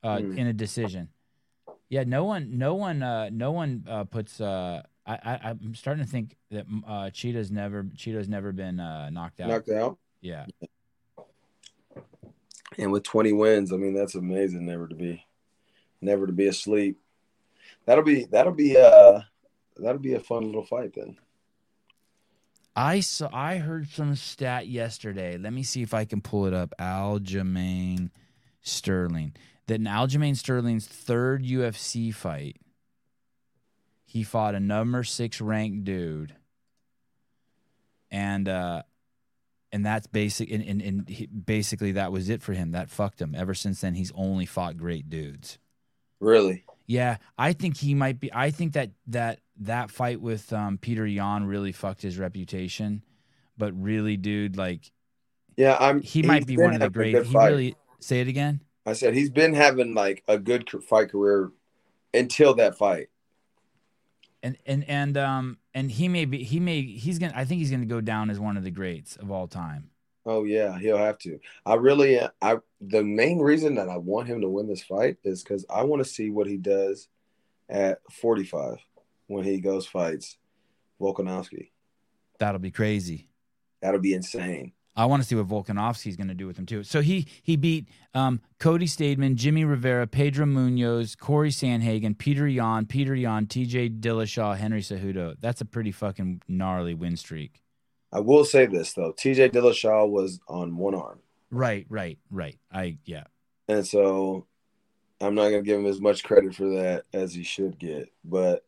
[0.03, 0.37] uh, Hmm.
[0.37, 1.09] in a decision.
[1.89, 4.41] Yeah, no one, no one, uh, no one uh, puts.
[4.41, 9.09] Uh, I, I, I'm starting to think that uh, Chito's never, Chito's never been uh,
[9.11, 9.49] knocked out.
[9.49, 9.97] Knocked out.
[10.21, 10.45] Yeah,
[12.77, 14.65] And with 20 wins, I mean that's amazing.
[14.65, 15.23] Never to be,
[16.01, 16.97] never to be asleep.
[17.85, 19.19] That'll be that'll be uh
[19.78, 21.17] that'll be a fun little fight then.
[22.76, 23.30] I saw.
[23.32, 25.38] I heard some stat yesterday.
[25.38, 26.74] Let me see if I can pull it up.
[26.80, 28.09] Aljamain
[28.61, 29.34] Sterling.
[29.67, 32.57] That in Aljamain Sterling's third UFC fight,
[34.05, 36.36] he fought a number six ranked dude,
[38.09, 38.84] and uh,
[39.71, 40.51] and that's basic.
[40.51, 42.71] And, and, and he, basically that was it for him.
[42.71, 43.36] That fucked him.
[43.36, 45.59] Ever since then, he's only fought great dudes.
[46.19, 46.65] Really?
[46.88, 48.34] Yeah, I think he might be.
[48.34, 53.04] I think that that that fight with um, Peter Yan really fucked his reputation.
[53.58, 54.91] But really, dude, like
[55.56, 56.01] Yeah, I'm.
[56.01, 57.26] he might be one of the great.
[57.26, 58.62] He really say it again.
[58.86, 61.51] I said he's been having like a good fight career
[62.14, 63.10] until that fight.
[64.41, 66.43] And and and um and he may be.
[66.43, 66.82] He may.
[66.82, 67.34] He's gonna.
[67.36, 69.91] I think he's gonna go down as one of the greats of all time.
[70.26, 71.39] Oh yeah, he'll have to.
[71.66, 75.43] I really, I the main reason that I want him to win this fight is
[75.43, 77.08] because I want to see what he does
[77.70, 78.78] at 45
[79.28, 80.38] when he goes fights
[80.99, 81.69] Volkanovski.
[82.39, 83.30] That'll be crazy.
[83.82, 84.74] That'll be insane.
[84.95, 86.84] I want to see what Volkanovski's going to do with him too.
[86.84, 92.86] So he he beat um, Cody Stamann, Jimmy Rivera, Pedro Munhoz, Corey Sandhagen, Peter Yan,
[92.86, 93.89] Peter Yan, T.J.
[93.89, 95.36] Dillashaw, Henry Cejudo.
[95.39, 97.61] That's a pretty fucking gnarly win streak.
[98.11, 99.49] I will say this though, T.J.
[99.49, 101.19] Dillashaw was on one arm,
[101.49, 102.59] Right, right, right.
[102.71, 103.24] I yeah.
[103.67, 104.45] and so
[105.19, 108.09] I'm not gonna give him as much credit for that as he should get.
[108.24, 108.63] But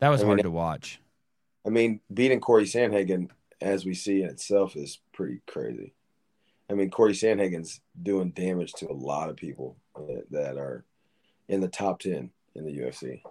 [0.00, 1.00] That was I mean, hard to watch.
[1.66, 3.28] I mean, beating Corey Sandhagen,
[3.60, 5.92] as we see in itself, is pretty crazy.
[6.70, 10.84] I mean, Corey Sandhagen's doing damage to a lot of people that, that are
[11.48, 13.22] in the top 10 in the UFC.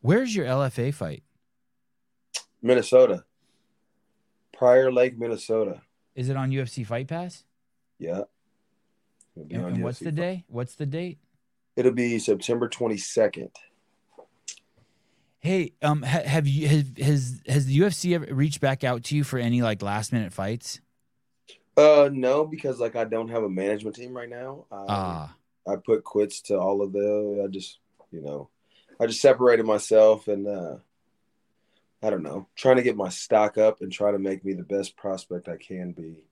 [0.00, 1.22] Where's your LFA fight?
[2.62, 3.24] Minnesota,
[4.56, 5.80] Prior Lake, Minnesota.
[6.14, 7.44] Is it on UFC Fight Pass?
[7.98, 8.22] Yeah.
[9.36, 10.44] And, and what's the day?
[10.48, 11.18] What's the date?
[11.76, 13.50] It'll be September 22nd.
[15.40, 19.16] Hey, um, ha- have you has has has the UFC ever reached back out to
[19.16, 20.80] you for any like last minute fights?
[21.76, 24.66] Uh, no, because like I don't have a management team right now.
[24.70, 27.42] I, Ah, I put quits to all of the.
[27.44, 27.78] I just,
[28.10, 28.48] you know,
[29.00, 30.76] I just separated myself and uh
[32.02, 34.62] I don't know, trying to get my stock up and try to make me the
[34.62, 36.24] best prospect I can be,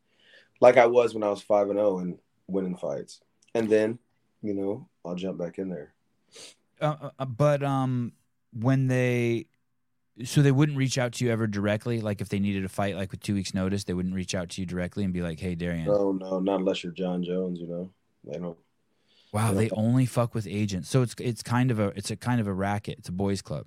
[0.60, 3.20] like I was when I was five and zero and winning fights.
[3.54, 3.98] And then,
[4.42, 5.94] you know, I'll jump back in there.
[6.80, 8.12] uh, uh, but um,
[8.52, 9.46] when they,
[10.24, 12.00] so they wouldn't reach out to you ever directly.
[12.00, 14.48] Like if they needed a fight, like with two weeks' notice, they wouldn't reach out
[14.50, 17.60] to you directly and be like, "Hey, Darian, No, no, not unless you're Jon Jones.
[17.60, 17.90] You know,
[18.24, 18.58] they don't.
[19.32, 19.54] wow, Yeah.
[19.54, 22.46] they only fuck with agents." So it's it's kind of a it's a kind of
[22.48, 22.98] a racket.
[22.98, 23.66] It's a boys' club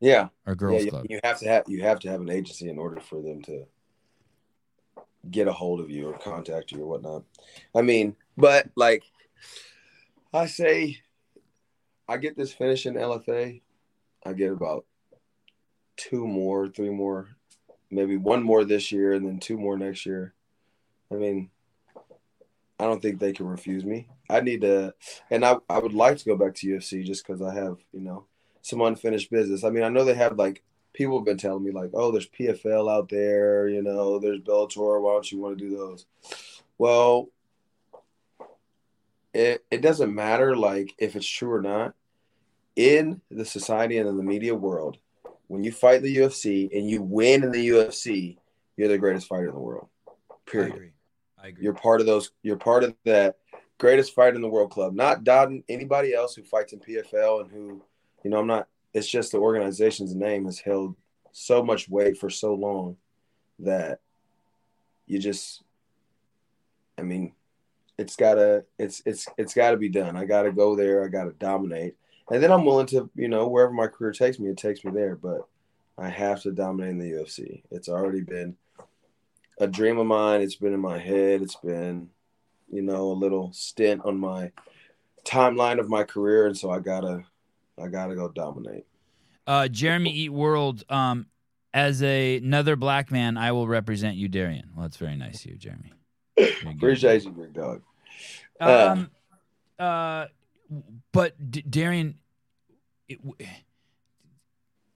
[0.00, 1.06] Yeah, or girls' you, club.
[1.10, 3.64] you have to have you have to have an agency in order for them to
[5.30, 7.24] get a hold of you or contact you or whatnot.
[7.74, 9.02] I mean, but like
[10.32, 10.98] I say,
[12.08, 13.60] I get this finish in LFA,
[14.24, 14.84] I get about
[15.96, 17.28] two more, three more,
[17.90, 20.34] maybe one more this year, and then two more next year.
[21.10, 21.50] I mean,
[22.78, 24.08] I don't think they can refuse me.
[24.28, 24.94] I need to,
[25.30, 28.00] and I, I would like to go back to UFC just because I have, you
[28.00, 28.26] know,
[28.62, 29.64] some unfinished business.
[29.64, 30.62] I mean, I know they have like
[30.92, 35.00] people have been telling me like, oh, there's PFL out there, you know, there's Bellator.
[35.00, 36.06] Why don't you want to do those?
[36.78, 37.28] Well,
[39.32, 41.94] it it doesn't matter like if it's true or not.
[42.76, 44.98] In the society and in the media world,
[45.48, 48.38] when you fight the UFC and you win in the UFC,
[48.76, 49.88] you're the greatest fighter in the world.
[50.46, 50.72] Period.
[50.72, 50.92] I agree.
[51.42, 51.64] I agree.
[51.64, 52.30] You're part of those.
[52.42, 53.36] You're part of that
[53.78, 54.94] greatest fighter in the world club.
[54.94, 57.82] Not doubting anybody else who fights in PFL and who,
[58.22, 58.68] you know, I'm not.
[58.94, 60.96] It's just the organization's name has held
[61.32, 62.96] so much weight for so long
[63.58, 64.00] that
[65.06, 65.62] you just.
[66.96, 67.32] I mean,
[67.98, 68.64] it's gotta.
[68.78, 70.16] It's it's it's got to be done.
[70.16, 71.04] I got to go there.
[71.04, 71.96] I got to dominate,
[72.30, 74.92] and then I'm willing to, you know, wherever my career takes me, it takes me
[74.92, 75.16] there.
[75.16, 75.46] But
[75.98, 77.62] I have to dominate in the UFC.
[77.70, 78.56] It's already been
[79.58, 80.40] a dream of mine.
[80.40, 81.42] It's been in my head.
[81.42, 82.08] It's been,
[82.72, 84.52] you know, a little stint on my
[85.24, 87.24] timeline of my career, and so I gotta,
[87.82, 88.86] I gotta go dominate.
[89.46, 90.84] Uh, Jeremy Eat World.
[90.88, 91.26] Um,
[91.72, 94.70] as a, another black man, I will represent you, Darian.
[94.74, 95.92] Well, that's very nice of you, Jeremy.
[96.66, 97.82] Appreciate you, big dog.
[98.60, 99.10] Uh, Um,
[99.78, 100.26] uh,
[101.12, 102.16] but D- Darian,
[103.08, 103.18] it,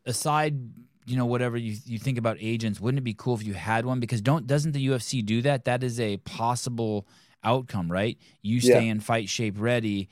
[0.07, 0.59] aside,
[1.07, 3.85] you know, whatever you you think about agents, wouldn't it be cool if you had
[3.85, 4.01] one?
[4.01, 5.65] Because don't doesn't the UFC do that?
[5.65, 7.07] That is a possible
[7.43, 8.19] outcome, right?
[8.43, 8.77] You Yeah.
[8.77, 10.09] stay in fight shape ready,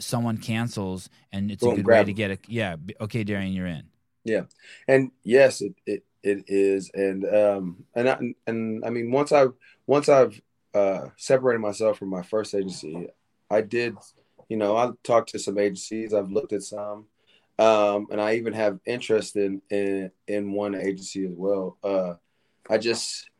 [0.00, 2.14] someone cancels, and it's a good way to them.
[2.14, 2.76] get a yeah.
[3.00, 3.84] Okay, Darian, you're in.
[4.24, 4.42] Yeah,
[4.86, 9.52] and yes, it, it it is, and um, and I, and I mean, once I've
[9.86, 10.40] once I've
[10.74, 13.08] uh separated myself from my first agency,
[13.50, 13.96] I did,
[14.52, 17.06] you know, I talked to some agencies, I've looked at some,
[17.58, 21.78] um, and I even have interest in in in one agency as well.
[21.82, 22.16] Uh,
[22.68, 23.30] I just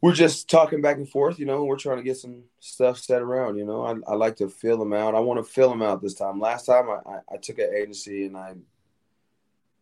[0.00, 1.62] we're just talking back and forth, you know.
[1.62, 3.84] We're trying to get some stuff set around, you know.
[3.84, 5.14] I, I like to fill them out.
[5.14, 6.40] I want to fill them out this time.
[6.40, 8.54] Last time I, I, I took an agency and I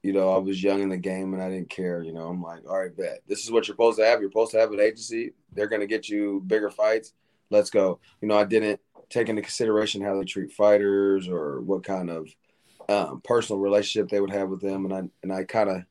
[0.03, 2.03] you know, I was young in the game and I didn't care.
[2.03, 3.23] You know, I'm like, all right, bet.
[3.27, 4.21] This is what you're supposed to have.
[4.21, 5.33] You're supposed to have an agency.
[5.55, 7.15] They're going to get you bigger fights.
[7.51, 8.01] Let's go.
[8.21, 8.81] You know, I didn't
[9.11, 12.29] take into consideration how they treat fighters or what kind of
[12.89, 14.85] um, personal relationship they would have with them.
[14.85, 15.85] And I and I kind of,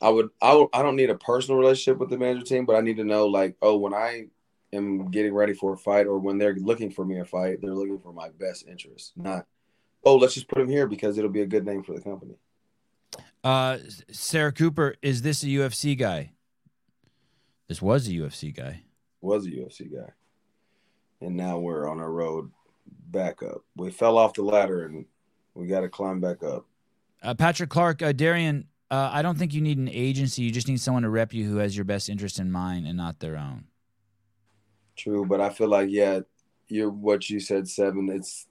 [0.00, 2.76] I would, I would, I don't need a personal relationship with the manager team, but
[2.76, 4.26] I need to know like, oh, when I
[4.72, 7.74] am getting ready for a fight or when they're looking for me a fight, they're
[7.74, 9.46] looking for my best interest, not,
[10.04, 12.34] oh, let's just put him here because it'll be a good name for the company.
[13.42, 13.78] Uh,
[14.10, 16.32] Sarah Cooper, is this a UFC guy?
[17.68, 18.82] This was a UFC guy.
[19.20, 20.12] was a UFC guy.
[21.20, 22.50] And now we're on our road
[23.10, 23.62] back up.
[23.76, 25.04] We fell off the ladder and
[25.54, 26.66] we got to climb back up.
[27.22, 30.42] Uh, Patrick Clark, uh, Darian, uh, I don't think you need an agency.
[30.42, 32.96] You just need someone to rep you who has your best interest in mind and
[32.96, 33.64] not their own.
[34.96, 36.20] True, but I feel like yeah,
[36.68, 38.14] you're what you said, Sevan.
[38.14, 38.46] It's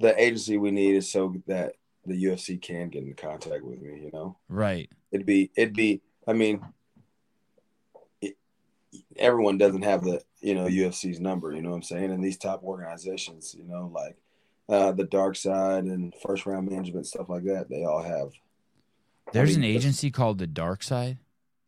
[0.00, 4.00] the agency we need is so that the UFC can get in contact with me.
[4.04, 4.88] You know, Right.
[5.12, 6.00] it'd be it'd be.
[6.26, 6.60] I mean,
[9.18, 11.52] everyone doesn't have the you know UFC's number.
[11.52, 12.10] You know what I'm saying?
[12.10, 14.16] And these top organizations, you know, like
[14.68, 18.32] uh, the Dark Side and First Round Management stuff like that, they all have.
[19.32, 21.18] There's mean, an agency called the Dark Side.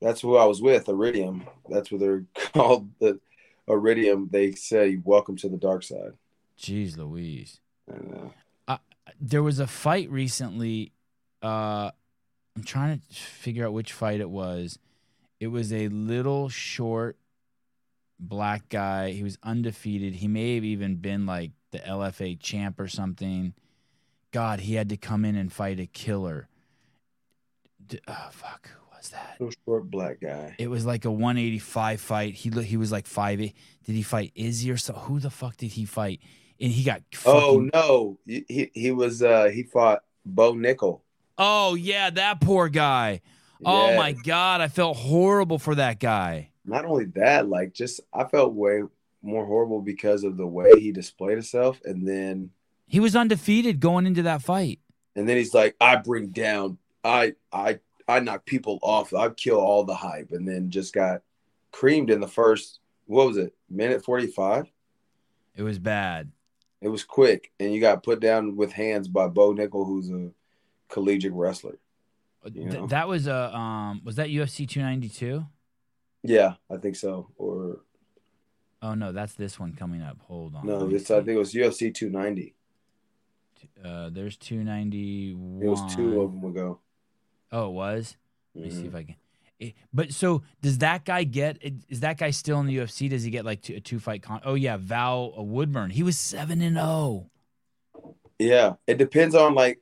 [0.00, 1.44] That's who I was with, Iridium.
[1.68, 2.24] That's what they're
[2.54, 2.88] called.
[3.00, 3.18] The
[3.66, 4.28] Iridium.
[4.30, 6.12] They say, "Welcome to the dark side."
[6.58, 7.60] Jeez Louise.
[8.66, 8.78] Uh,
[9.20, 10.92] There was a fight recently.
[11.42, 11.90] Uh,
[12.56, 14.78] I'm trying to figure out which fight it was.
[15.40, 17.16] It was a little short
[18.18, 19.10] black guy.
[19.10, 20.14] He was undefeated.
[20.14, 23.54] He may have even been like the LFA champ or something.
[24.32, 26.48] God, he had to come in and fight a killer.
[27.86, 28.68] D- Oh, fuck.
[28.68, 29.36] Who was that?
[29.38, 30.54] little short black guy.
[30.58, 32.34] It was like a 185 fight.
[32.34, 33.54] He he was like five eight.
[33.84, 34.92] Did he fight Izzy or so?
[34.92, 36.20] Who the fuck did he fight?
[36.60, 41.00] And he got Oh no, he he, he was uh he fought Bo Nickal.
[41.38, 43.20] Oh yeah, that poor guy.
[43.64, 46.47] Oh my god, I felt horrible for that guy.
[46.68, 48.82] Not only that, like just I felt way
[49.22, 52.50] more horrible because of the way he displayed himself, and then
[52.86, 54.78] He was undefeated going into that fight.
[55.16, 59.58] and then he's like, I bring down, I I I knock people off, I kill
[59.60, 61.22] all the hype, and then just got
[61.72, 62.80] creamed in the first.
[63.06, 63.54] What was it?
[63.68, 64.66] Minute forty five.
[65.56, 66.30] It was bad.
[66.80, 70.30] It was quick, and you got put down with hands by Bo Nickal, who's a
[70.88, 71.78] collegiate wrestler.
[72.44, 75.44] You Th- that was a um was that UFC 292?
[76.28, 77.30] Yeah, I think so.
[77.36, 77.80] Or
[78.82, 80.18] Oh no, that's this one coming up.
[80.26, 80.66] Hold on.
[80.66, 82.54] no, this it's I think it was UFC 290.
[83.82, 85.62] uh there's 291.
[85.62, 86.80] It was two of them ago.
[87.50, 88.16] Oh, it was.
[88.54, 88.88] Let me see Mhm.
[88.88, 89.16] if I can.
[89.92, 91.58] But so does that guy get?
[91.88, 93.08] Is that guy still in the UFC?
[93.08, 94.40] Does he get like two, a two fight con?
[94.44, 95.90] Oh yeah, Val Woodburn.
[95.90, 97.30] He was seven and oh.
[97.96, 98.14] zero.
[98.38, 99.80] Yeah, it depends on like.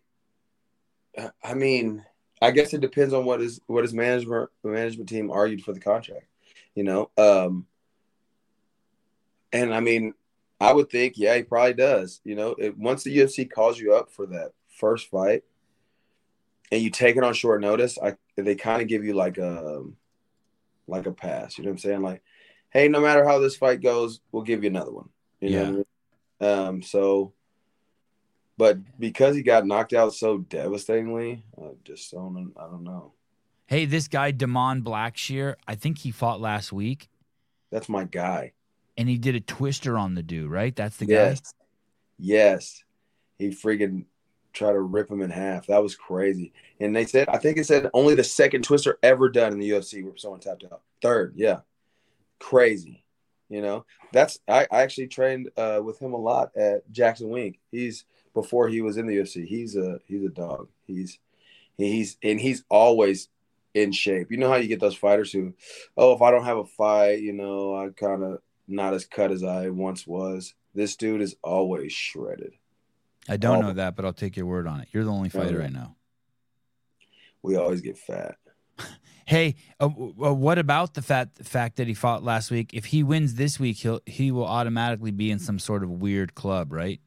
[1.43, 2.05] I mean,
[2.41, 5.81] I guess it depends on what his what his management management team argued for the
[5.81, 6.27] contract.
[6.77, 7.67] You know, um,
[9.53, 10.15] and I mean,
[10.61, 12.21] I would think, yeah, he probably does.
[12.23, 15.43] You know, it, once the UFC calls you up for that first fight,
[16.71, 19.85] and you take it on short notice, I they kind of give you like a
[20.87, 21.59] like a pass.
[21.59, 22.03] You know what I'm saying?
[22.03, 22.23] Like,
[22.71, 25.09] hey, no matter how this fight goes, we'll give you another one.
[25.41, 25.85] You know I mean?
[26.41, 27.33] Um, so,
[28.59, 32.53] but because he got knocked out so devastatingly, I just don't.
[32.57, 33.13] I don't know.
[33.67, 35.55] Hey, this guy Damon Blackshear.
[35.67, 37.09] I think he fought last week,
[37.71, 38.53] That's my guy.
[38.97, 40.51] and he did a twister on the dude.
[40.51, 40.75] Right?
[40.75, 41.55] That's the yes,
[42.19, 42.83] yes.
[43.39, 44.05] He freaking
[44.53, 45.67] tried to rip him in half.
[45.67, 46.53] That was crazy.
[46.81, 49.69] And they said, I think it said only the second twister ever done in the
[49.71, 50.81] UFC where someone tapped out.
[51.03, 51.61] Third, yeah,
[52.39, 53.05] crazy.
[53.49, 57.59] You know, that's I, I actually trained uh, with him a lot at Jackson Wink.
[57.71, 58.05] He's
[58.35, 59.47] before he was in the UFC.
[59.47, 60.69] He's a he's a dog.
[60.87, 61.19] He's
[61.79, 63.29] he's and he's always
[63.77, 64.31] in shape.
[64.31, 65.53] You know how you get those fighters who,
[65.97, 69.31] oh, if I don't have a fight, you know, I kind of not as cut
[69.31, 70.55] as I once was.
[70.75, 72.55] This dude is always shredded.
[73.29, 73.69] I don't Oh.
[73.69, 74.89] know that, but I'll take your word on it.
[74.93, 75.67] You're the only fighter yeah.
[75.67, 75.95] I know.
[77.43, 78.37] We always get fat.
[79.29, 82.73] Hey, uh, uh, what about the fact fact that he fought last week?
[82.73, 86.37] If he wins this week, he'll he will automatically be in some sort of weird
[86.37, 87.01] club, right?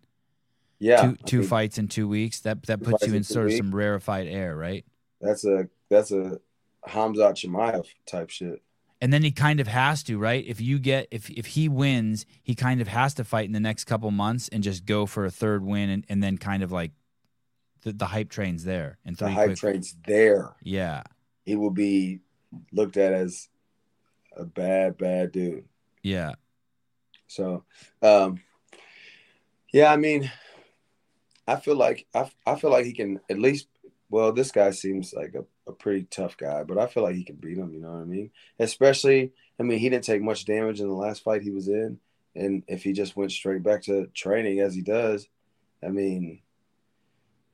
[0.80, 2.42] Yeah, two two fights in two weeks.
[2.42, 3.60] That that puts you in in sort of weeks.
[3.60, 4.84] some rarefied air, right?
[5.22, 6.42] That's a that's a
[6.90, 8.62] Khamzat Chimaev type shit.
[9.02, 10.44] And then he kind of has to, right?
[10.46, 13.60] If you get if if he wins, he kind of has to fight in the
[13.60, 16.72] next couple months and just go for a third win, and, and then kind of
[16.72, 16.92] like
[17.84, 19.58] the, the hype train's there and The hype quick.
[19.58, 20.50] train's there.
[20.62, 21.04] Yeah,
[21.46, 22.20] He will be
[22.74, 23.48] looked at as
[24.36, 25.64] a bad, bad dude.
[26.04, 26.34] yeah.
[27.28, 27.64] So,
[28.02, 28.42] um,
[29.72, 30.30] yeah, I mean,
[31.48, 33.68] I feel like I, I feel like he can at least.
[34.10, 37.24] Well, this guy seems like a, a pretty tough guy, but I feel like he
[37.24, 37.74] can beat him.
[37.74, 38.32] You know what I mean?
[38.58, 42.00] Especially, I mean, he didn't take much damage in the last fight he was in,
[42.36, 45.28] and if he just went straight back to training as he does,
[45.84, 46.42] I mean,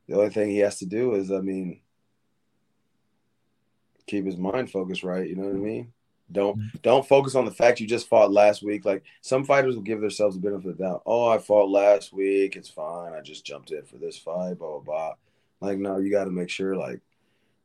[0.08, 1.82] the only thing he has to do is, I mean,
[4.08, 5.28] keep his mind focused right.
[5.28, 5.94] You know what I mean?
[6.32, 6.78] Don't mm-hmm.
[6.82, 8.84] don't focus on the fact you just fought last week.
[8.84, 11.04] Like some fighters will give themselves a benefit of the doubt.
[11.06, 12.56] Oh, I fought last week.
[12.56, 13.14] It's fine.
[13.14, 14.58] I just jumped in for this fight.
[14.58, 15.14] Blah blah blah.
[15.62, 16.76] Like no, you got to make sure.
[16.76, 17.02] Like,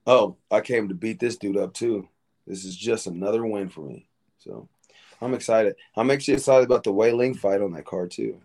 [0.07, 2.09] oh, I came to beat this dude up too.
[2.47, 4.07] This is just another win for me.
[4.39, 4.69] So
[5.21, 5.77] I'm excited.
[5.97, 8.41] I'm actually excited about the Weili fight on that card too.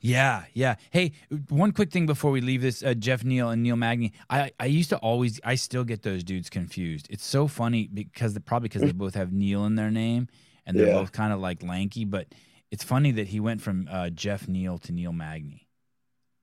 [0.00, 0.76] Yeah, yeah.
[0.90, 1.12] Hey,
[1.48, 4.12] one quick thing before we leave this, uh, Jeff Neal and Neil Magny.
[4.30, 7.08] I, I used to always, I still get those dudes confused.
[7.10, 10.28] It's so funny because probably because they both have Neil in their name
[10.66, 10.92] and they're Yeah.
[10.92, 12.04] both kind of like lanky.
[12.04, 12.28] But
[12.70, 15.66] it's funny that he went from uh, Jeff Neal to Neil Magny.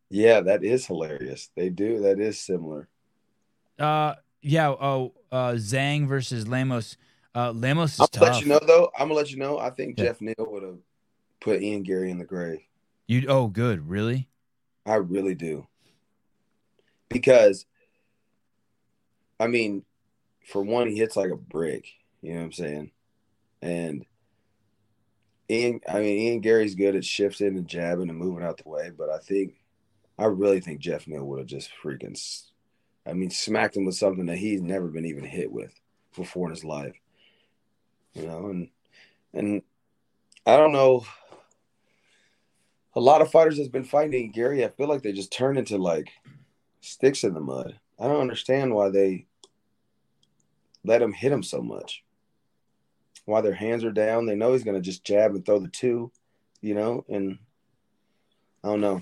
[0.10, 1.50] Yeah, that is hilarious.
[1.56, 2.02] They do.
[2.02, 2.88] That is similar.
[3.80, 4.70] Uh, yeah.
[4.70, 6.98] Oh, uh, Zhang versus Lemos.
[7.34, 8.22] Uh, Lemos is I'm tough.
[8.22, 8.92] let you know though.
[8.98, 9.58] I'm gonna let you know.
[9.58, 10.06] I think Yeah.
[10.06, 10.78] Jeff Neal would have
[11.42, 12.60] put Ian Garry in the grave.
[13.08, 13.88] You oh, good.
[13.90, 14.30] Really?
[14.86, 15.68] I really do.
[17.10, 17.66] Because
[19.40, 19.84] I mean,
[20.48, 21.88] for one, he hits like a brick,
[22.22, 22.92] you know what I'm saying?
[23.62, 24.06] And
[25.50, 28.92] Ian I mean Ian Garry's good at shifting and jabbing and moving out the way,
[28.96, 29.56] but I think
[30.18, 32.20] I really think Jeff Neal would have just freaking
[33.06, 35.74] I mean smacked him with something that he's never been even hit with
[36.16, 36.96] before in his life.
[38.14, 38.70] You know, and
[39.34, 39.62] and
[40.46, 41.06] I don't know
[42.96, 45.78] a lot of fighters that's been fighting Garry, I feel like they just turn into
[45.78, 46.10] like
[46.80, 47.78] sticks in the mud.
[48.00, 49.26] I don't understand why they
[50.84, 52.04] let him hit him so much.
[53.26, 54.26] Why their hands are down.
[54.26, 56.12] They know he's gonna just jab and throw the two,
[56.62, 57.40] you know, and
[58.64, 59.02] I don't know.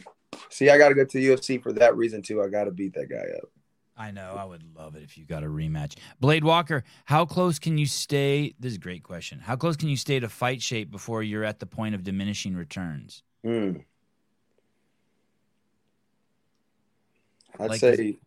[0.49, 2.41] See, I gotta go to the UFC for that reason too.
[2.41, 3.49] I gotta beat that guy up.
[3.95, 4.35] I know.
[4.37, 5.97] I would love it if you got a rematch.
[6.19, 8.55] Blade Walker, how close can you stay?
[8.59, 9.39] This is a great question.
[9.39, 12.55] How close can you stay to fight shape before you're at the point of diminishing
[12.55, 13.21] returns?
[13.43, 13.77] Hmm.
[17.59, 18.17] I'd Like say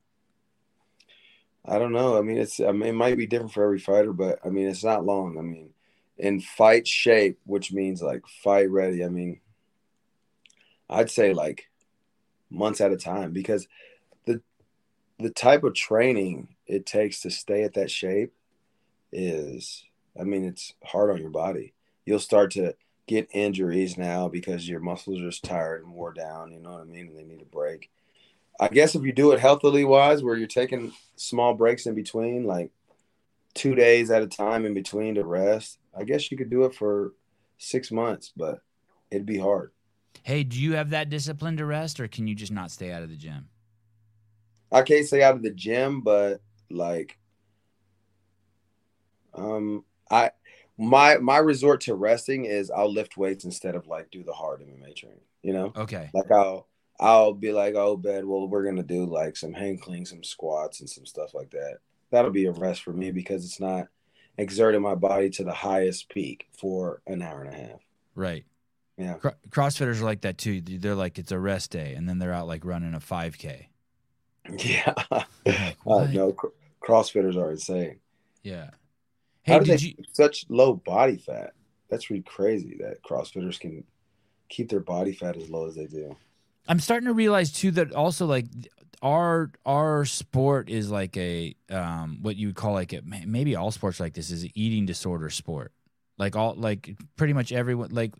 [1.68, 2.16] I don't know.
[2.16, 4.68] I mean, it's I mean, it might be different for every fighter, but I mean,
[4.68, 5.36] it's not long.
[5.36, 5.70] I mean,
[6.16, 9.04] in fight shape, which means like fight ready.
[9.04, 9.40] I mean,
[10.88, 11.68] I'd say like
[12.50, 13.66] months at a time because
[14.24, 14.40] the
[15.18, 18.32] the type of training it takes to stay at that shape
[19.12, 19.84] is
[20.18, 21.74] I mean, it's hard on your body.
[22.04, 22.74] You'll start to
[23.06, 26.80] get injuries now because your muscles are just tired and wore down, you know what
[26.80, 27.08] I mean?
[27.08, 27.90] And they need a break.
[28.58, 32.44] I guess if you do it healthily wise, where you're taking small breaks in between,
[32.44, 32.70] like
[33.54, 36.74] two days at a time in between to rest, I guess you could do it
[36.74, 37.12] for
[37.58, 38.60] six months, but
[39.10, 39.72] it'd be hard.
[40.24, 43.02] Hey, do you have that discipline to rest, or can you just not stay out
[43.02, 43.48] of the gym?
[44.72, 46.40] I can't say out of the gym, but
[46.70, 47.18] like,
[49.34, 50.30] um, I
[50.78, 54.62] my my resort to resting is I'll lift weights instead of like do the hard
[54.62, 55.20] MMA training.
[55.42, 56.14] You know, Okay.
[56.14, 58.24] like I'll I'll be like, oh, bed.
[58.24, 61.78] Well, we're gonna do like some hang clean, some squats, and some stuff like that.
[62.10, 63.88] That'll be a rest for me because it's not
[64.38, 67.80] exerting my body to the highest peak for an hour and a half.
[68.14, 68.46] Right.
[68.96, 69.14] Yeah.
[69.14, 70.60] Cro- CrossFitters are like that too.
[70.60, 73.66] They're like it's a rest day, and then they're out like running a 5K.
[74.58, 74.94] Yeah.
[75.10, 75.26] Like,
[75.84, 76.46] uh, no, cr-
[76.80, 77.96] CrossFitters are insane.
[78.44, 78.70] Yeah.
[79.44, 79.94] How do did they you?
[80.12, 81.52] such low body fat?
[81.90, 83.82] That's really crazy that CrossFitters can
[84.48, 86.16] keep their body fat as low as they do.
[86.68, 88.46] I'm starting to realize too that also like
[89.02, 93.70] our our sport is like a um what you would call like a, maybe all
[93.70, 95.72] sports like this is an eating disorder sport.
[96.18, 98.14] Like all like pretty much everyone like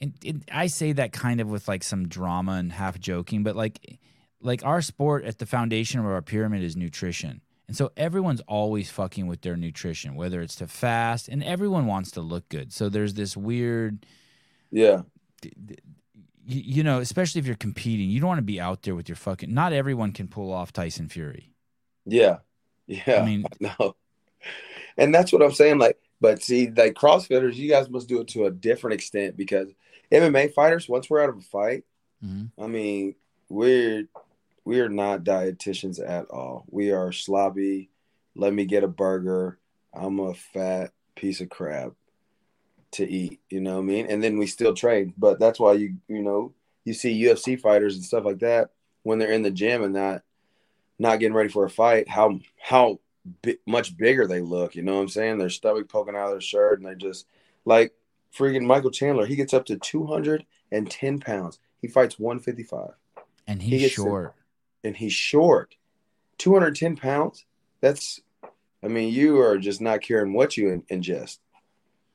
[0.00, 3.56] and, and I say that kind of with like some drama and half joking, but
[3.56, 3.98] like
[4.40, 7.40] like our sport at the foundation of our pyramid is nutrition.
[7.68, 12.10] And so everyone's always fucking with their nutrition, whether it's to fast, and everyone wants
[12.12, 12.72] to look good.
[12.72, 14.04] So there's this weird
[14.72, 15.02] Yeah.
[15.42, 15.82] you,
[16.44, 19.16] you know, especially if you're competing, you don't want to be out there with your
[19.16, 19.52] fucking.
[19.54, 21.52] Not everyone can pull off Tyson Fury.
[22.06, 22.38] Yeah.
[22.86, 23.20] Yeah.
[23.22, 23.94] I mean- no.
[24.96, 25.78] And that's what I'm saying.
[25.78, 29.68] Like, but see, like CrossFitters, you guys must do it to a different extent because
[30.12, 31.84] MMA fighters, once we're out of a fight,
[32.24, 32.50] Mhm.
[32.58, 33.14] I mean,
[33.48, 34.06] we're
[34.64, 36.66] we are not dietitians at all.
[36.70, 37.88] We are sloppy.
[38.36, 39.58] Let me get a burger.
[39.94, 41.92] I'm a fat piece of crap
[42.92, 43.40] to eat.
[43.48, 44.06] You know what I mean?
[44.06, 45.14] And then we still train.
[45.16, 46.52] But that's why you you know
[46.84, 48.70] you see UFC fighters and stuff like that
[49.02, 50.22] when they're in the gym and not
[50.98, 52.08] not getting ready for a fight.
[52.08, 53.00] How how
[53.42, 54.74] bi- much bigger they look.
[54.74, 55.38] You know what I'm saying?
[55.38, 57.26] Their stomach poking out of their shirt, and they just
[57.64, 57.92] like
[58.36, 59.26] freaking Michael Chandler.
[59.26, 61.58] He gets up to 210 pounds.
[61.80, 62.90] He fights 155
[63.46, 64.34] And he's gets short.
[64.84, 65.76] and he's short.
[66.38, 67.44] 210 pounds.
[67.80, 68.20] That's,
[68.82, 71.38] I mean, you are just not caring what you in, ingest.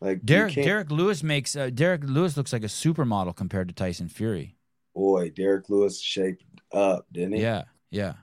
[0.02, 4.10] Like Derek Derrick Lewis makes uh, Derrick Lewis looks like a supermodel compared to Tyson
[4.10, 4.56] Fury.
[4.94, 6.44] boy, Derrick Lewis shaped
[6.74, 7.42] up, didn't he?
[7.42, 8.14] Yeah, yeah.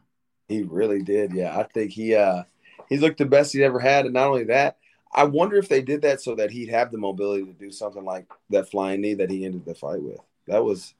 [0.48, 1.32] He really did.
[1.32, 2.42] Yeah, I think he uh
[2.88, 4.76] he looked the best he's ever had, and not only that,
[5.14, 8.04] I wonder if they did that so that he'd have the mobility to do something
[8.04, 10.20] like that flying knee that he ended the fight with.
[10.46, 10.94] That was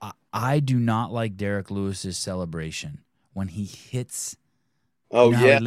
[0.00, 3.00] I, I do not like Derrick Lewis's celebration
[3.34, 4.36] when he hits.
[5.10, 5.64] oh you know yeah, he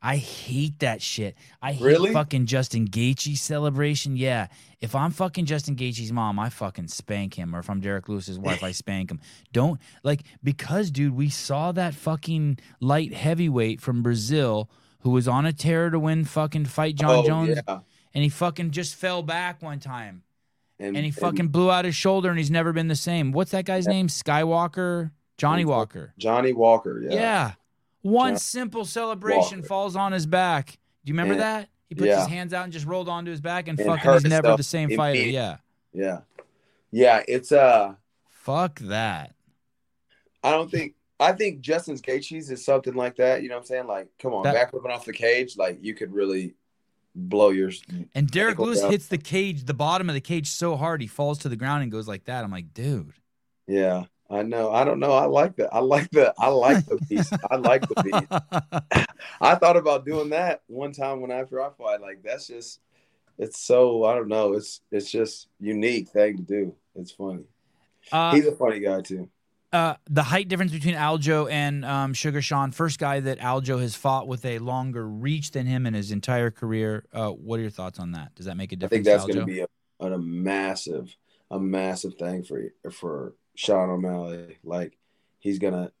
[0.00, 1.36] I hate that shit.
[1.60, 2.12] I hate Really?
[2.12, 4.16] fucking Justin Gaethje's celebration.
[4.16, 4.46] Yeah,
[4.80, 8.38] if I'm fucking Justin Gaethje's mom, I fucking spank him, or if I'm Derrick Lewis's
[8.38, 9.20] wife, I spank him.
[9.52, 14.70] Don't like because, dude, we saw that fucking light heavyweight from Brazil
[15.00, 17.80] who was on a tear to win fucking fight Jon oh, Jones, yeah.
[18.14, 20.22] and he fucking just fell back one time,
[20.78, 23.32] and, and he fucking blew out his shoulder, and he's never been the same.
[23.32, 23.92] What's that guy's Yeah.
[23.92, 24.08] name?
[24.08, 26.14] Skywalker, Johnny Walker.
[26.16, 27.52] Johnny Walker, yeah, Yeah.
[28.04, 29.66] One John- simple celebration Walker.
[29.68, 30.66] falls on his back.
[31.04, 31.68] Do you remember And- that?
[31.88, 32.20] He puts yeah.
[32.20, 34.62] his hands out and just rolled onto his back and, And fucking he's never the
[34.62, 35.20] same fighter.
[35.20, 35.56] Yeah.
[35.92, 36.20] yeah,
[36.90, 37.22] yeah.
[37.28, 37.94] It's uh,
[38.30, 39.34] Fuck that.
[40.42, 40.94] I don't think.
[41.20, 43.42] I think Justin's Gaethje's is something like that.
[43.42, 43.86] You know what I'm saying?
[43.86, 46.54] Like, come on, That- back flipping off the cage, like you could really
[47.14, 47.70] blow your.
[48.14, 48.90] And Derrick Lewis down.
[48.90, 51.82] hits the cage, the bottom of the cage so hard he falls to the ground
[51.84, 52.44] and goes like that.
[52.44, 53.12] I'm like, dude.
[53.66, 54.72] Yeah, I know.
[54.72, 55.12] I don't know.
[55.12, 55.68] I like that.
[55.72, 56.32] I like the.
[56.38, 57.30] I like the piece.
[57.50, 59.06] I like the piece.
[59.40, 62.00] I thought about doing that one time when after I fought.
[62.00, 62.80] Like that's just.
[63.38, 64.54] It's so I don't know.
[64.54, 66.74] It's it's just unique thing to do.
[66.94, 67.44] It's funny.
[68.12, 69.28] uh, He's a funny guy too.
[69.72, 73.96] uh, the height difference between Aljo and um, Sugar Sean, first guy that Aljo has
[73.96, 77.04] fought with a longer reach than him in his entire career.
[77.12, 78.34] Uh, what are your thoughts on that?
[78.36, 78.92] Does that make a difference?
[78.92, 81.16] I think that's going to be a, a massive,
[81.50, 82.62] a massive thing for
[82.92, 84.58] for Sean O'Malley.
[84.64, 84.96] Like
[85.38, 85.92] he's gonna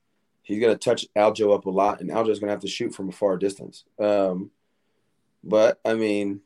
[0.42, 3.12] he's gonna touch Aljo up a lot, and Aljo's gonna have to shoot from a
[3.12, 3.84] far distance.
[3.98, 4.50] Um,
[5.42, 6.40] but I mean,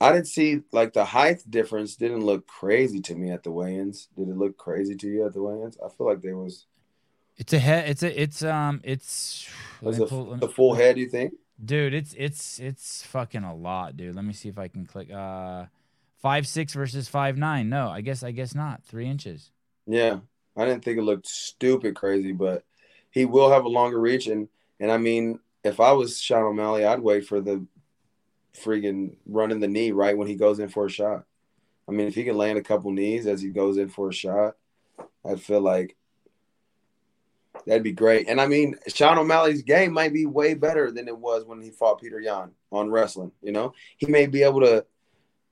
[0.00, 4.08] I didn't see like the height difference didn't look crazy to me at the weigh-ins.
[4.16, 5.76] Did it look crazy to you at the weigh-ins?
[5.84, 6.66] I feel like there was
[7.36, 7.88] It's a head.
[7.88, 8.22] It's a.
[8.22, 8.80] It's um.
[8.84, 9.48] It's.
[9.82, 10.98] let was me a, pull- the full head.
[10.98, 11.34] You think?
[11.64, 11.94] dude.
[11.94, 14.14] It's it's it's fucking a lot, dude.
[14.14, 15.10] Let me see if I can click.
[15.10, 15.66] Uh,
[16.20, 17.68] five six versus five nine.
[17.68, 18.84] No, I guess I guess not.
[18.84, 19.50] Three inches.
[19.86, 20.18] Yeah,
[20.56, 22.64] I didn't think it looked stupid crazy, but
[23.10, 24.26] he will have a longer reach.
[24.26, 24.48] And
[24.80, 27.64] and I mean, if I was Sean O'Malley, I'd wait for the
[28.54, 31.24] freaking running the knee right when he goes in for a shot.
[31.88, 34.12] I mean, if he can land a couple knees as he goes in for a
[34.12, 34.56] shot,
[35.24, 35.96] I feel like
[37.66, 38.28] That'd be great.
[38.28, 41.70] And I mean, Sean O'Malley's game might be way better than it was when he
[41.70, 43.32] fought Peter Yan on wrestling.
[43.42, 44.84] You know, he may be able to,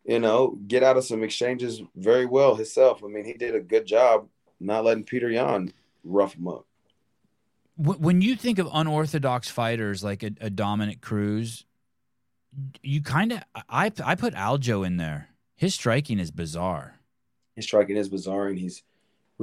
[0.07, 3.03] you know, get out of some exchanges very well himself.
[3.05, 4.29] I mean, he did a good job
[4.61, 5.73] not letting Peter Yan
[6.05, 6.67] rough him up.
[7.77, 11.67] When you think of unorthodox fighters like a, a Dominick Cruz,
[12.83, 15.29] you kind of I I put Aljo in there.
[15.57, 17.01] His striking is bizarre.
[17.55, 18.83] His striking is bizarre, and he's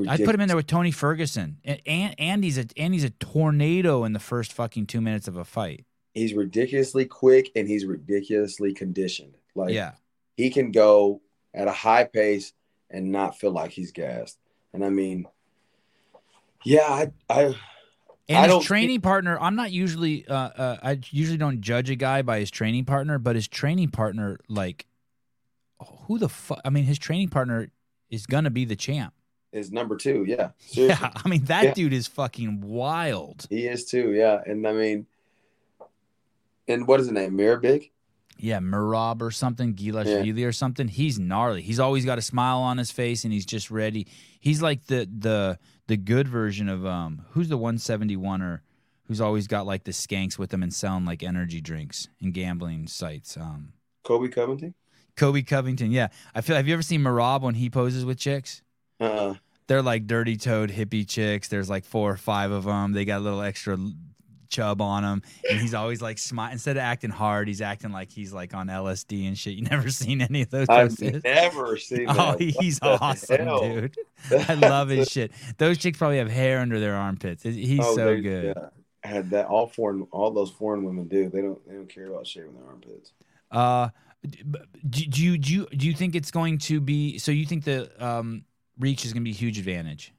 [0.07, 4.03] I put him in there with Tony Ferguson, and, and Andy's a Andy's a tornado
[4.03, 5.86] in the first fucking two minutes of a fight.
[6.16, 9.34] He's ridiculously quick and he's ridiculously conditioned.
[9.55, 9.93] Like, yeah,
[10.36, 11.21] he can go
[11.53, 12.53] at a high pace
[12.89, 14.38] and not feel like he's gassed.
[14.73, 15.27] And I mean,
[16.63, 17.55] yeah, I, I
[18.29, 19.38] and I his training think- partner.
[19.39, 23.19] I'm not usually, uh, uh, I usually don't judge a guy by his training partner,
[23.19, 24.86] but his training partner, like,
[26.07, 26.61] who the fuck?
[26.63, 27.69] I mean, his training partner
[28.09, 29.13] is gonna be the champ
[29.53, 30.25] is number two.
[30.27, 30.49] Yeah.
[30.57, 31.07] Seriously.
[31.07, 31.11] Yeah.
[31.25, 31.73] I mean, that yeah.
[31.73, 33.47] dude is fucking wild.
[33.49, 34.11] He is too.
[34.11, 34.41] Yeah.
[34.45, 35.05] And I mean,
[36.67, 37.38] and what is his name?
[37.38, 37.91] Big.
[38.43, 40.45] Yeah, Merab or something, Dvalishvili yeah.
[40.45, 40.89] or something.
[40.89, 41.61] He's gnarly.
[41.61, 44.05] He's always got a smile on his face and he's just ready.
[44.41, 48.61] He's like the the the good version of um who's the 171 or
[49.07, 52.87] who's always got like the skanks with him and selling like energy drinks and gambling
[52.87, 53.37] sites.
[53.37, 53.71] Um
[54.03, 54.73] Colby Covington?
[55.15, 56.09] Colby Covington, yeah.
[56.35, 58.61] I feel have you ever seen Merab when he poses with chicks?
[58.99, 59.35] Uh-uh.
[59.67, 61.47] They're like dirty toed hippie chicks.
[61.47, 62.91] There's like four or five of them.
[62.91, 63.77] They got a little extra
[64.53, 66.51] chub on him, and he's always like smile.
[66.51, 69.53] Instead of acting hard, he's acting like he's like on LSD and shit.
[69.53, 70.69] You never seen any of those?
[70.69, 72.05] I've never seen.
[72.07, 73.97] Oh, he's awesome, dude.
[74.31, 75.31] I love his shit.
[75.57, 77.43] Those chicks probably have hair under their armpits.
[77.43, 78.55] He's oh, so good.
[78.55, 78.69] Yeah.
[79.03, 81.29] Had that all foreign, all those foreign women do.
[81.29, 83.11] They don't, they don't care about shaving their armpits.
[83.51, 83.89] Uh,
[84.21, 87.17] do, do you do you do you think it's going to be?
[87.17, 88.45] So you think the um
[88.79, 90.13] reach is going to be a huge advantage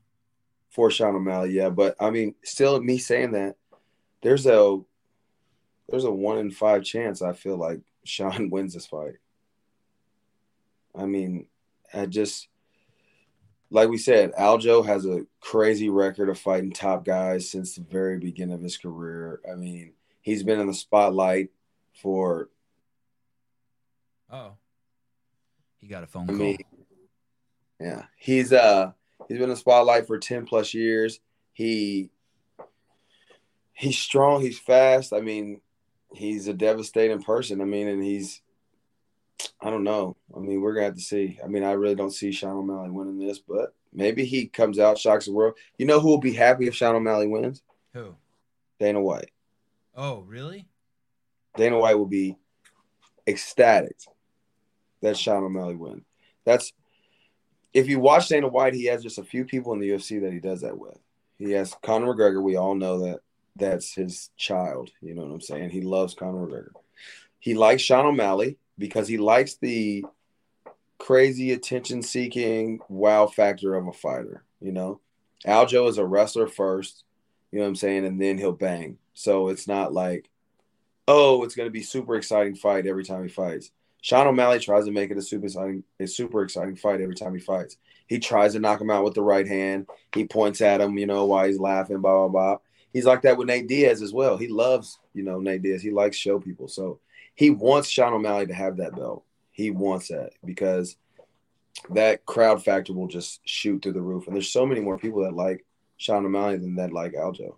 [0.75, 1.53] for Sean O'Malley.
[1.53, 3.57] Yeah, but I mean, still, me saying that,
[4.25, 4.81] there's a
[5.89, 9.15] there's a one in five chance I feel like Sean wins this fight.
[10.97, 11.47] I mean,
[11.93, 12.49] I just
[13.71, 18.19] like we said, Aljo has a crazy record of fighting top guys since the very
[18.19, 19.41] beginning of his career.
[19.51, 21.51] I mean, he's been in the spotlight
[22.01, 22.49] for.
[24.31, 24.53] Oh,
[25.81, 26.37] he got a phone I call.
[26.37, 26.59] Mean,
[27.81, 28.93] yeah, he's uh
[29.29, 31.21] he's been in the spotlight for ten plus years.
[31.53, 32.11] He
[33.75, 34.41] he's strong.
[34.41, 35.13] He's fast.
[35.13, 35.61] I mean,
[36.15, 37.61] he's a devastating person.
[37.61, 38.41] I mean, and he's
[39.61, 40.17] I don't know.
[40.35, 41.39] I mean, we're gonna have to see.
[41.43, 44.99] I mean, I really don't see Sean O'Malley winning this, but maybe he comes out,
[44.99, 45.55] shocks the world.
[45.79, 47.63] You know who will be happy if Sean O'Malley wins?
[47.93, 48.15] Who?
[48.79, 49.31] Dana White.
[49.97, 50.67] Oh, really?
[51.57, 52.37] Dana White will be
[53.27, 53.97] ecstatic
[55.03, 56.05] that Sean O'Malley wins.
[56.45, 56.73] That's
[57.73, 60.33] if you watch Dana White, he has just a few people in the UFC that
[60.33, 60.99] he does that with.
[61.39, 62.43] He has Conor McGregor.
[62.43, 63.21] We all know that
[63.57, 64.91] that's his child.
[65.01, 65.71] You know what I'm saying?
[65.71, 66.71] He loves Conor McGregor.
[67.39, 70.05] He likes Sean O'Malley because he likes the
[70.99, 74.45] crazy attention seeking wow factor of a fighter.
[74.61, 75.01] You know,
[75.47, 77.05] Aljo is a wrestler first,
[77.53, 78.07] you know what I'm saying?
[78.07, 78.99] And then he'll bang.
[79.13, 80.29] So it's not like,
[81.07, 83.71] oh, it's going to be super exciting fight every time he fights.
[84.01, 87.35] Sean O'Malley tries to make it a super exciting, a super exciting fight every time
[87.35, 87.77] he fights.
[88.07, 89.87] He tries to knock him out with the right hand.
[90.15, 92.59] He points at him, you know, while he's laughing, blah blah blah.
[92.95, 94.37] He's like that with Nate Diaz as well.
[94.39, 95.83] He loves, you know, Nate Diaz.
[95.83, 97.01] He likes show people, so
[97.35, 99.25] he wants Sean O'Malley to have that belt.
[99.51, 100.97] He wants that because
[101.91, 104.27] that crowd factor will just shoot through the roof.
[104.27, 105.67] And there's so many more people that like
[105.97, 107.57] Sean O'Malley than that like Aljo.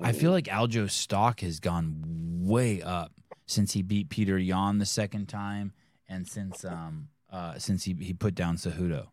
[0.00, 2.00] I, I feel like Aljo's stock has gone
[2.46, 3.12] way up
[3.46, 5.72] since he beat Peter Yan the second time
[6.08, 9.08] and since um uh since he he put down Cejudo.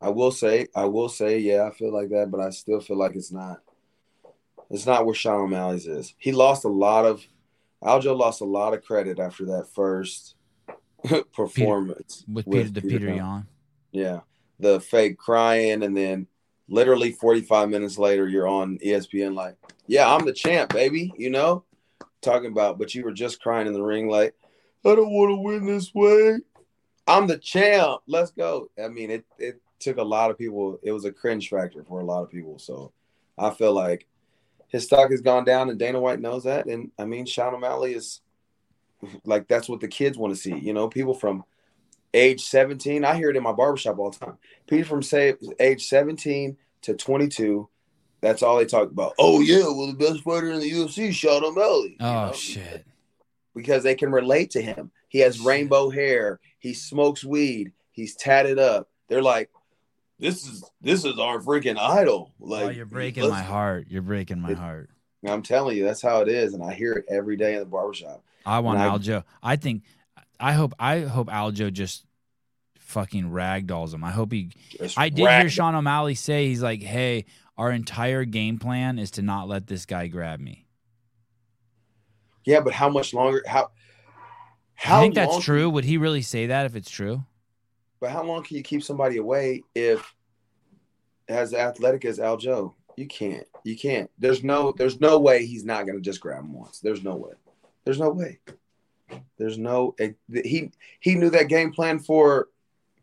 [0.00, 2.98] I will say, I will say, yeah, I feel like that, but I still feel
[2.98, 3.60] like it's not.
[4.74, 6.14] It's not where Sean O'Malley's is.
[6.18, 7.24] He lost a lot of.
[7.82, 10.36] Aljo lost a lot of credit after that first
[11.32, 13.46] performance Peter, with, with, Peter, the Peter, Peter.
[13.92, 14.20] Yeah,
[14.58, 16.26] the fake crying, and then
[16.68, 19.56] literally 45 minutes later, you're on ESPN like,
[19.86, 21.12] yeah, I'm the champ, baby.
[21.16, 21.64] You know,
[22.20, 24.34] talking about, but you were just crying in the ring like,
[24.84, 26.38] I don't want to win this way.
[27.06, 28.00] I'm the champ.
[28.08, 28.70] Let's go.
[28.82, 30.80] I mean, it it took a lot of people.
[30.82, 32.58] It was a cringe factor for a lot of people.
[32.58, 32.92] So
[33.38, 34.08] I feel like
[34.74, 36.66] his stock has gone down, and Dana White knows that.
[36.66, 38.20] And I mean, Sean O'Malley is
[39.24, 40.58] like that's what the kids want to see.
[40.58, 41.44] You know, people from
[42.12, 43.04] age 17.
[43.04, 44.36] I hear it in my barbershop all the time.
[44.66, 47.68] People from say age 17 to 22.
[48.20, 49.12] That's all they talk about.
[49.16, 51.96] Oh yeah, well the best fighter in the UFC, Sean O'Malley.
[52.00, 52.32] Oh know?
[52.32, 52.84] shit
[53.54, 54.90] because they can relate to him.
[55.06, 56.40] He has rainbow hair.
[56.58, 57.70] He smokes weed.
[57.92, 58.88] He's tatted up.
[59.06, 59.50] They're like,
[60.18, 62.32] this is this is our freaking idol.
[62.40, 63.86] Oh, like oh, you're breaking my heart.
[63.88, 64.90] You're breaking my It- heart.
[65.26, 67.64] I'm telling you, that's how it is, and I hear it every day in the
[67.64, 68.22] barbershop.
[68.44, 69.24] I want And Aljo.
[69.42, 69.82] I think.
[70.38, 70.74] I hope.
[70.78, 72.04] I hope Aljo just
[72.78, 74.04] fucking ragdolls him.
[74.04, 74.50] I hope he.
[74.98, 77.24] I did hear Sean O'Malley say he's like, "Hey,
[77.56, 80.66] our entire game plan is to not let this guy grab me."
[82.44, 83.42] Yeah, but how much longer?
[83.46, 83.70] How?
[84.74, 85.70] How I think that's true.
[85.70, 87.24] Would he really say that if it's true?
[88.00, 90.14] But how long can you keep somebody away if
[91.28, 92.74] as athletic as Aljo?
[92.96, 93.46] You can't.
[93.64, 94.10] You can't.
[94.18, 96.80] There's no there's no way he's not gonna just grab him once.
[96.80, 97.32] There's no way.
[97.84, 98.38] There's no way.
[99.38, 99.94] There's no
[100.28, 100.70] he
[101.00, 102.48] he knew that game plan for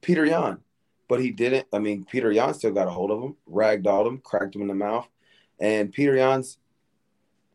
[0.02, 0.60] Peter Yan,
[1.08, 1.68] but he didn't.
[1.74, 4.68] I mean, Peter Yan still got a hold of him, ragdolled him, cracked him in
[4.68, 5.08] the mouth,
[5.60, 6.58] and Peter Yan's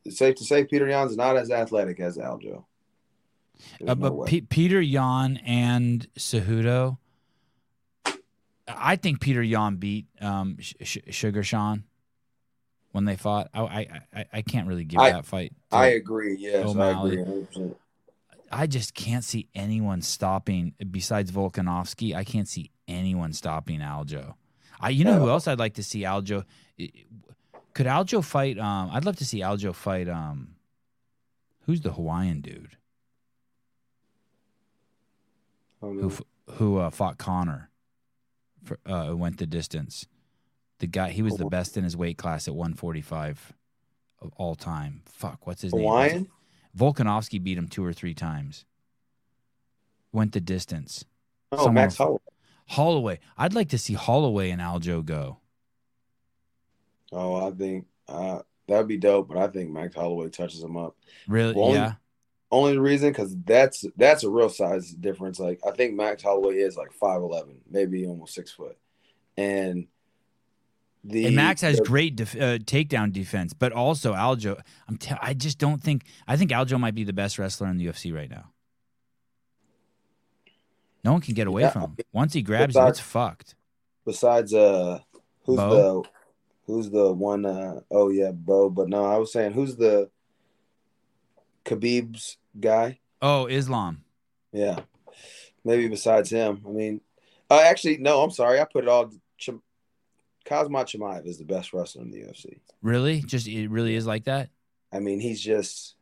[0.09, 2.65] safe to say Peter Yan's not as athletic as Aljo.
[3.87, 4.29] Uh, but way.
[4.29, 6.99] Pe- Peter Yan and Cejudo,
[8.69, 11.85] I think Peter Yan beat um, Sh- Sugar Sean
[12.93, 13.49] when they fought.
[13.55, 15.53] I I, I, I can't really give I- that fight.
[15.71, 16.37] I agree.
[16.39, 17.19] Yes, O'Malley.
[17.19, 17.35] I agree.
[17.55, 17.75] 100%.
[18.51, 22.15] I just can't see anyone stopping besides Volkanovski.
[22.15, 24.35] I can't see anyone stopping Aljo.
[24.81, 26.45] I, you know who else I'd like to see Aljo?
[27.75, 28.57] Could Aljo fight?
[28.59, 30.09] Um, I'd love to see Aljo fight.
[30.09, 30.55] Um,
[31.67, 32.77] who's the Hawaiian dude
[35.81, 36.13] who
[36.53, 37.71] who uh, fought Conor?
[38.67, 40.07] For, uh, went the distance.
[40.81, 43.53] The guy he was the best in his weight class at 145
[44.21, 45.03] of all time.
[45.07, 45.85] Fuck, what's his name?
[45.85, 46.29] Hawaiian?
[46.77, 48.65] Volkanovski beat him two or three times.
[50.13, 51.05] Went the distance.
[51.53, 52.19] Oh, Someone- Max Holloway.
[52.69, 53.21] Holloway.
[53.39, 55.39] I'd like to see Holloway and Aljo go.
[57.13, 60.97] Oh, I think uh, that'd be dope, but I think Max Holloway touches him up.
[61.29, 61.55] Really?
[61.55, 61.93] Well, yeah.
[62.51, 65.39] Only reason because that's that's a real size difference.
[65.41, 68.77] Like I think Max Holloway is like five eleven, maybe almost six foot,
[69.37, 69.89] and
[71.03, 74.61] the And Max has the- great def- uh, takedown defense, but also Aljo.
[74.89, 74.97] I'm.
[74.97, 76.05] T- I just don't think.
[76.29, 78.51] I think Aljo might be the best wrestler in the UFC right now.
[81.05, 81.71] No one can get away Yeah.
[81.71, 81.97] from him.
[82.13, 83.55] Once he grabs you, it's fucked.
[84.05, 85.01] besides uh
[85.45, 86.03] who's Bo?
[86.03, 86.09] the
[86.73, 90.11] who's the one uh oh yeah Bo but no I was saying who's the
[91.67, 93.01] Khabib's guy?
[93.21, 94.05] Oh, Islam.
[94.53, 94.81] yeah.
[95.65, 96.63] Maybe besides him.
[96.65, 97.01] I mean
[97.51, 98.61] uh, actually no I'm sorry.
[98.61, 99.51] I put it all Ch-
[100.47, 103.21] Khamzat Chimaev is the best wrestler in the UFC Really?
[103.21, 104.51] Just it really is like that.
[104.93, 105.97] I mean he's just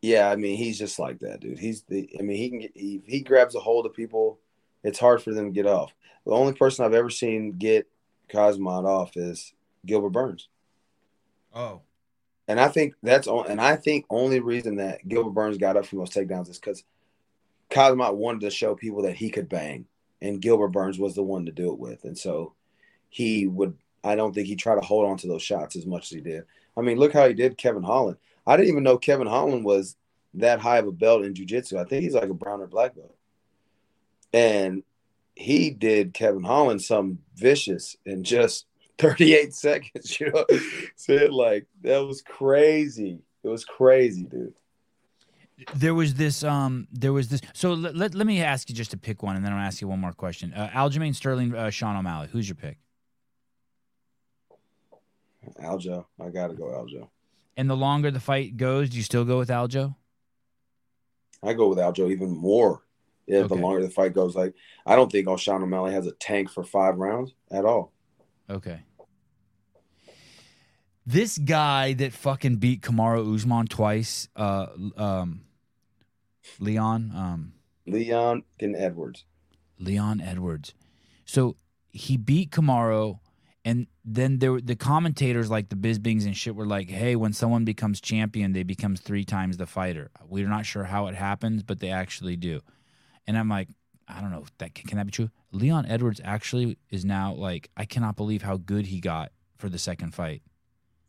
[0.00, 1.58] yeah I mean he's just like that dude.
[1.58, 4.38] He's the I mean he can get he, he grabs a hold of people.
[4.82, 5.92] It's hard for them to get off.
[6.24, 7.86] The only person I've ever seen get
[8.30, 9.52] Khamzat off is
[9.84, 10.48] Gilbert Burns.
[11.54, 11.82] Oh.
[12.52, 15.86] And I think that's on, and I think only reason that Gilbert Burns got up
[15.86, 16.84] from those takedowns is because
[17.70, 19.86] Khamzat wanted to show people that he could bang,
[20.20, 22.52] and Gilbert Burns was the one to do it with, and so
[23.08, 23.78] he would.
[24.04, 26.20] I don't think he tried to hold on to those shots as much as he
[26.20, 26.44] did.
[26.76, 28.18] I mean, look how he did Kevin Holland.
[28.46, 29.96] I didn't even know Kevin Holland was
[30.34, 31.78] that high of a belt in jiu-jitsu.
[31.78, 33.16] I think he's like a brown or black belt,
[34.34, 34.82] and
[35.34, 38.66] he did Kevin Holland some vicious and just
[38.98, 40.44] 38 seconds, you know.
[40.96, 43.20] Said like that was crazy.
[43.42, 44.54] It was crazy, dude.
[45.74, 46.42] There was this.
[46.42, 46.88] Um.
[46.92, 47.40] There was this.
[47.52, 49.80] So let, let, let me ask you just to pick one, and then I'll ask
[49.80, 50.52] you one more question.
[50.54, 52.28] Uh, Aljamain Sterling, uh, Sean O'Malley.
[52.32, 52.78] Who's your pick?
[55.62, 56.06] Aljo.
[56.20, 57.08] I gotta go Aljo.
[57.56, 59.94] And the longer the fight goes, do you still go with Aljo?
[61.42, 62.82] I go with Aljo even more.
[63.26, 64.34] Yeah, the longer the fight goes.
[64.34, 67.92] Like I don't think O'Shawn O'Malley has a tank for five rounds at all.
[68.52, 68.80] Okay.
[71.06, 75.40] This guy that fucking beat Kamaru Usman twice, uh, um,
[76.60, 77.52] Leon, um,
[77.86, 79.24] Leon and Edwards.
[79.78, 80.74] Leon Edwards.
[81.24, 81.56] So
[81.90, 83.18] he beat Kamaru,
[83.64, 87.32] and then there were the commentators like the Bispings and shit were like, "Hey, when
[87.32, 91.64] someone becomes champion, they becomes three times the fighter." We're not sure how it happens,
[91.64, 92.60] but they actually do.
[93.26, 93.68] And I'm like,
[94.08, 95.30] I don't know if that can that be true.
[95.52, 99.78] Leon Edwards actually is now like, I cannot believe how good he got for the
[99.78, 100.42] second fight.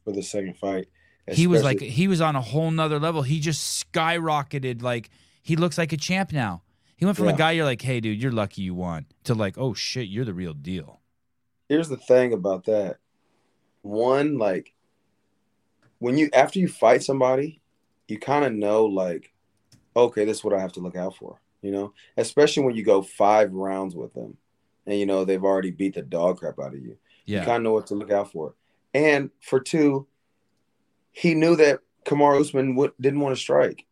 [0.03, 0.87] for the second fight.
[1.31, 3.21] he was like he was on a whole nother level.
[3.21, 4.81] He just skyrocketed.
[4.81, 5.09] Like
[5.41, 6.61] he looks like a champ now.
[6.95, 9.57] He went from a guy you're like, hey dude, you're lucky you won, to like,
[9.57, 11.01] oh shit, you're the real deal.
[11.67, 12.97] here's the thing about that.
[13.81, 14.73] One, like
[15.99, 17.61] when you after you fight somebody,
[18.07, 19.33] you kind of know like,
[19.95, 21.39] okay, this is what I have to look out for.
[21.63, 24.37] You know, especially when you go five rounds with them,
[24.85, 26.97] and you know they've already beat the dog crap out of you.
[27.25, 28.53] You Yeah, kind of know what to look out for.
[28.93, 30.07] And for two,
[31.11, 33.85] he knew that Kamaru Usman would, didn't want to strike.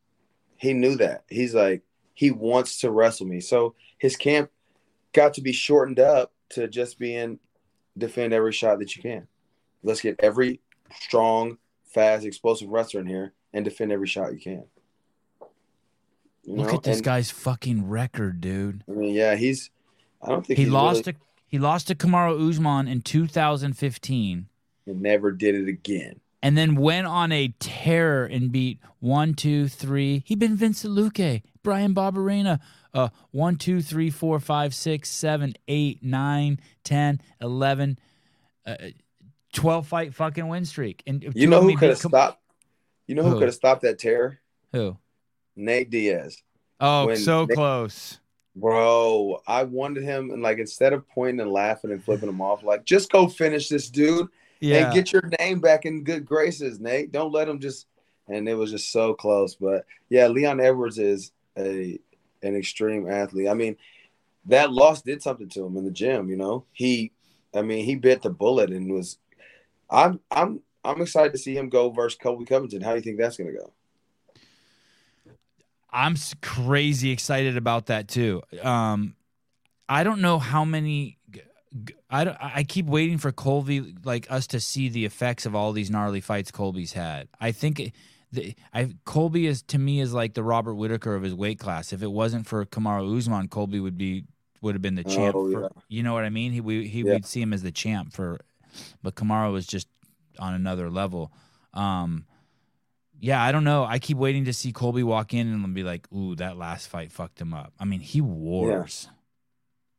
[0.57, 1.23] He knew that.
[1.27, 1.81] He's like,
[2.13, 3.39] he wants to wrestle me.
[3.39, 4.51] So his camp
[5.13, 7.39] got to be shortened up to just being
[7.97, 9.27] defend every shot that you can.
[9.83, 10.61] Let's get every
[10.93, 14.65] strong, fast, explosive wrestler in here and defend every shot you can.
[16.43, 16.73] You Look know?
[16.75, 18.83] at this and, guy's fucking record, dude.
[18.89, 19.69] I mean, yeah, he's.
[20.23, 24.47] I don't think he lost really, to he lost to Kamaru Usman in 2015
[24.87, 26.19] and never did it again.
[26.43, 30.23] And then went on a terror and beat one, two, three.
[30.25, 32.59] He been Vicente Luque, Bryan Barberena,
[32.93, 37.99] uh, one, two, three, four, five, six, seven, eight, nine, ten, eleven,
[38.65, 38.75] uh,
[39.53, 41.03] twelve fight fucking win streak.
[41.05, 42.41] And you know who could have stopped?
[43.05, 43.39] You know who, who?
[43.39, 44.39] could have stopped that terror?
[44.71, 44.97] Who?
[45.55, 46.41] Nate Diaz.
[46.79, 48.19] Oh, when so Nate, close.
[48.55, 52.63] Bro, I wanted him and like instead of pointing and laughing and flipping him off,
[52.63, 54.27] like just go finish this dude
[54.59, 54.85] yeah.
[54.85, 57.11] and get your name back in good graces, Nate.
[57.11, 57.87] Don't let him just
[58.27, 59.55] and it was just so close.
[59.55, 61.99] But yeah, Leon Edwards is a
[62.43, 63.47] an extreme athlete.
[63.47, 63.77] I mean,
[64.45, 66.65] that loss did something to him in the gym, you know.
[66.73, 67.11] He
[67.53, 69.17] I mean, he bit the bullet and was
[69.89, 72.81] I'm I'm I'm excited to see him go versus Colby Covington.
[72.81, 73.71] How do you think that's gonna go?
[75.91, 78.41] I'm crazy excited about that too.
[78.61, 79.15] Um,
[79.89, 81.17] I don't know how many.
[82.09, 85.71] I don't, I keep waiting for Colby like us to see the effects of all
[85.71, 87.29] these gnarly fights Colby's had.
[87.39, 87.93] I think
[88.31, 91.93] the, I Colby is to me is like the Robert Whitaker of his weight class.
[91.93, 94.25] If it wasn't for Kamaru Usman, Colby would be
[94.61, 95.35] would have been the champ.
[95.35, 96.51] Oh, for, You know what I mean?
[96.51, 97.13] He we he yeah.
[97.13, 98.39] would see him as the champ for,
[99.01, 99.87] but Kamaru was just
[100.39, 101.31] on another level.
[101.73, 102.25] Um,
[103.21, 103.85] yeah, I don't know.
[103.85, 107.11] I keep waiting to see Colby walk in and be like, "Ooh, that last fight
[107.11, 109.07] fucked him up." I mean, he wars.
[109.07, 109.15] Yeah.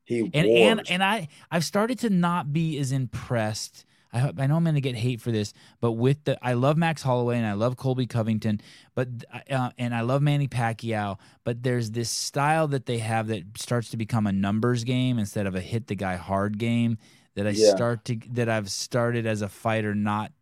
[0.04, 0.60] He and wars.
[0.60, 3.84] and and I I've started to not be as impressed.
[4.12, 6.76] I I know I'm going to get hate for this, but with the I love
[6.76, 8.60] Max Holloway and I love Colby Covington,
[8.96, 9.08] but
[9.48, 13.90] uh, and I love Manny Pacquiao, but there's this style that they have that starts
[13.90, 16.98] to become a numbers game instead of a hit the guy hard game
[17.36, 17.70] that I yeah.
[17.70, 20.32] start to that I've started as a fighter not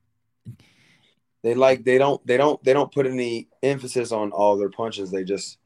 [1.43, 5.11] they like they don't they don't they don't put any emphasis on all their punches.
[5.11, 5.59] They just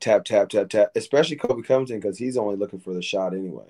[0.00, 0.90] tap tap tap tap.
[0.94, 3.68] Especially Colby Covington because he's only looking for the shot anyway.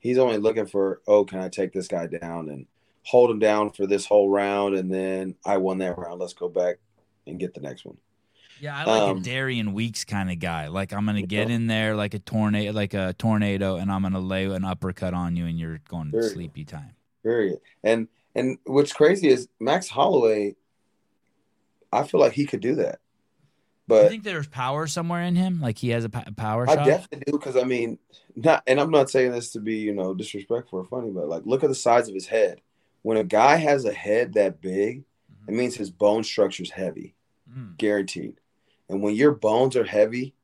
[0.00, 2.66] He's only looking for oh can I take this guy down and
[3.04, 6.20] hold him down for this whole round and then I won that round.
[6.20, 6.76] Let's go back
[7.26, 7.96] and get the next one.
[8.60, 10.68] Yeah, I like um, a Darian Weeks kind of guy.
[10.68, 14.20] Like I'm gonna get in there like a tornado, like a tornado, and I'm gonna
[14.20, 16.94] lay an uppercut on you, and you're going to sleepy time.
[17.24, 17.58] Period.
[17.82, 20.54] And and what's crazy is Max Holloway
[21.92, 23.00] I feel like he could do that.
[23.88, 25.60] But I think there's power somewhere in him?
[25.60, 26.86] Like he has a power I shot?
[26.86, 27.98] definitely do because I mean,
[28.36, 31.42] not and I'm not saying this to be you know disrespectful or funny, but like
[31.44, 32.60] look at the size of his head.
[33.02, 35.52] When a guy has a head that big, mm-hmm.
[35.52, 37.14] it means his bone structure is heavy,
[37.52, 37.76] mm.
[37.76, 38.36] guaranteed.
[38.88, 40.34] And when your bones are heavy,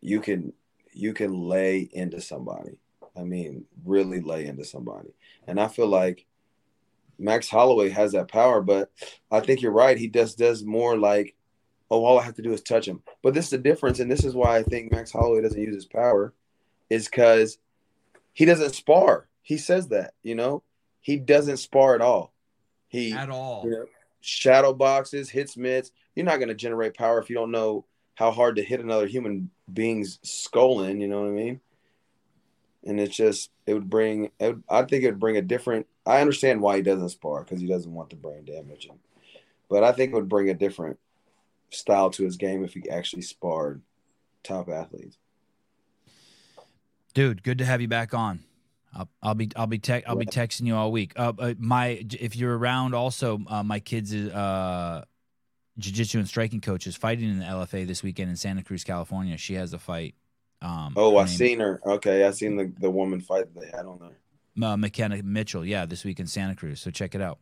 [0.00, 0.54] you can
[0.92, 2.78] you can lay into somebody.
[3.16, 5.14] I mean, really lay into somebody.
[5.46, 6.26] And I feel like
[7.22, 8.90] Max Holloway has that power, but
[9.30, 9.96] I think you're right.
[9.96, 11.34] He just does more like,
[11.90, 13.02] oh, all I have to do is touch him.
[13.22, 15.74] But this is the difference, and this is why I think Max Holloway doesn't use
[15.74, 16.32] his power,
[16.90, 17.58] is because
[18.32, 19.28] he doesn't spar.
[19.42, 20.62] He says that, you know,
[21.00, 22.32] he doesn't spar at all.
[22.88, 23.62] He at all.
[23.64, 23.84] You know,
[24.20, 25.90] shadow boxes, hits mitts.
[26.14, 29.06] You're not going to generate power if you don't know how hard to hit another
[29.06, 31.00] human being's skull in.
[31.00, 31.60] You know what I mean?
[32.84, 34.30] And it's just it would bring.
[34.38, 37.44] It would, I think it would bring a different I understand why he doesn't spar
[37.44, 38.88] because he doesn't want the brain damage.
[39.68, 40.98] But I think it would bring a different
[41.70, 43.82] style to his game if he actually sparred
[44.42, 45.16] top athletes.
[47.14, 48.40] Dude, good to have you back on.
[48.94, 51.12] I'll, I'll be I'll be te- I'll be texting you all week.
[51.16, 55.04] Uh, uh, my if you're around, also uh, my kids' uh,
[55.78, 59.38] jiu-jitsu and striking coach is fighting in the LFA this weekend in Santa Cruz, California.
[59.38, 60.14] She has a fight.
[60.60, 61.80] Um, oh, I seen her.
[61.86, 64.18] Okay, I seen the the woman fight they had on there
[64.60, 65.64] uh, McKenna Mitchell.
[65.64, 66.80] Yeah, this week in Santa Cruz.
[66.80, 67.38] So check it out.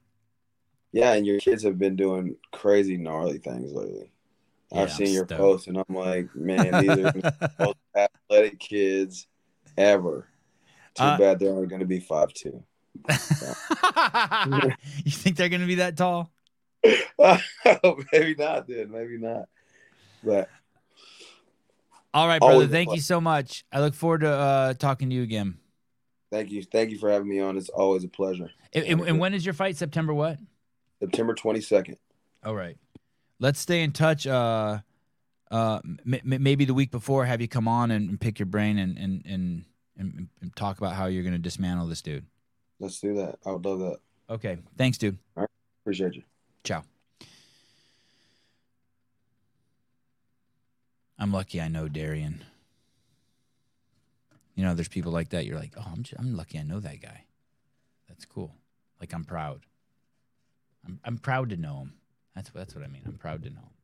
[0.93, 4.11] Yeah, and your kids have been doing crazy gnarly things lately.
[4.73, 5.41] Yeah, I've seen I'm your stoked.
[5.41, 9.27] posts, and I'm like, man, these are the most athletic kids
[9.77, 10.29] ever.
[10.95, 12.63] Too uh, bad they're only going to be five two.
[15.05, 16.31] you think they're going to be that tall?
[16.85, 18.91] maybe not, dude.
[18.91, 19.45] Maybe not.
[20.25, 20.51] But
[22.13, 22.67] all right, brother.
[22.67, 23.65] Thank you so much.
[23.73, 25.60] I look forward to uh, talking to you again.
[26.31, 26.63] Thank you.
[26.63, 27.57] Thank you for having me on.
[27.57, 28.51] It's always a pleasure.
[28.73, 29.77] And, and, and when is your fight?
[29.77, 30.39] September what?
[31.01, 31.97] September 22nd.
[32.45, 32.77] All right.
[33.41, 34.27] Let's stay in touch.
[34.27, 34.79] Uh,
[35.51, 38.79] uh, m- maybe the week before, have you come on and, and pick your brain
[38.79, 39.65] and, and, and,
[39.99, 42.25] and, and talk about how you're going to dismantle this dude.
[42.79, 43.39] Let's do that.
[43.45, 43.99] I would love that.
[44.31, 44.59] Okay.
[44.79, 45.19] Thanks, dude.
[45.37, 45.51] All right.
[45.83, 46.23] Appreciate you.
[46.63, 46.85] Ciao.
[51.19, 52.45] I'm lucky I know Darian.
[54.55, 55.47] You know, there's people like that.
[55.47, 57.25] You're like, oh, I'm, just, I'm lucky I know that guy.
[58.09, 58.55] That's cool.
[59.01, 59.65] Like I'm proud.
[60.87, 61.95] I'm I'm proud to know him.
[62.35, 63.03] That's that's what I mean.
[63.07, 63.75] I'm proud to know him.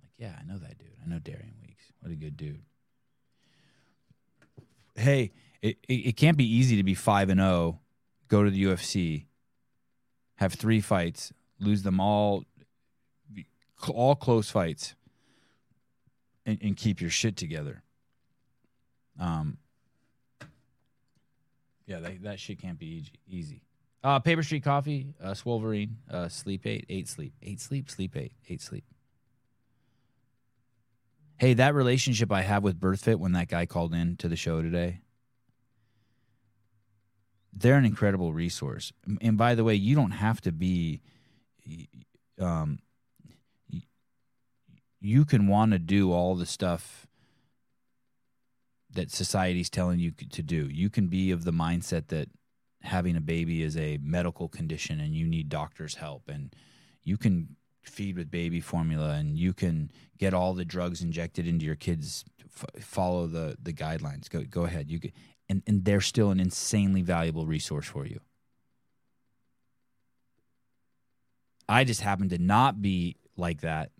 [0.00, 0.88] Like, yeah, I know that dude.
[1.04, 1.84] I know Darian Weeks.
[2.00, 2.62] What a good dude.
[4.94, 7.80] Hey, it, it, it can't be easy to be five and zero,
[8.28, 9.24] go to the UFC,
[10.36, 12.44] have three fights, lose them all,
[13.88, 14.94] all close fights,
[16.46, 17.82] and, and keep your shit together.
[19.18, 19.58] Um,
[21.86, 23.12] yeah, that, that shit can't be easy.
[23.28, 23.62] easy.
[24.02, 28.32] Uh, Paper Street Coffee, uh, Swolverine, uh, Sleep Eight, Eight Sleep, Eight Sleep, Sleep Eight,
[28.48, 28.84] Eight Sleep.
[31.36, 34.62] Hey, that relationship I have with BirthFit when that guy called in to the show
[34.62, 35.00] today,
[37.52, 38.92] they're an incredible resource.
[39.20, 41.00] And by the way, you don't have to be,
[42.38, 42.78] um,
[45.00, 47.03] you can want to do all the stuff
[48.94, 50.68] that society's telling you to do.
[50.68, 52.28] You can be of the mindset that
[52.82, 56.54] having a baby is a medical condition and you need doctor's help and
[57.02, 61.64] you can feed with baby formula and you can get all the drugs injected into
[61.64, 62.24] your kids
[62.56, 64.28] f- follow the the guidelines.
[64.28, 64.90] Go go ahead.
[64.90, 65.12] You can,
[65.48, 68.20] and and they're still an insanely valuable resource for you.
[71.68, 73.90] I just happen to not be like that.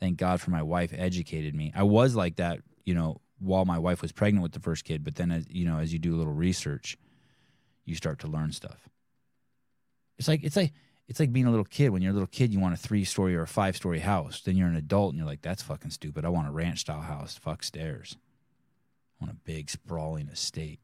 [0.00, 1.72] Thank God for my wife educated me.
[1.74, 5.04] I was like that you know while my wife was pregnant with the first kid
[5.04, 6.96] but then as you know as you do a little research
[7.86, 8.90] you start to learn stuff.
[10.18, 10.72] It's like it's like
[11.08, 11.90] it's like being a little kid.
[11.90, 14.42] When you're a little kid, you want a three story or a five story house.
[14.42, 16.24] Then you're an adult and you're like, that's fucking stupid.
[16.24, 17.38] I want a ranch style house.
[17.38, 18.16] Fuck stairs.
[19.18, 20.80] I want a big sprawling estate.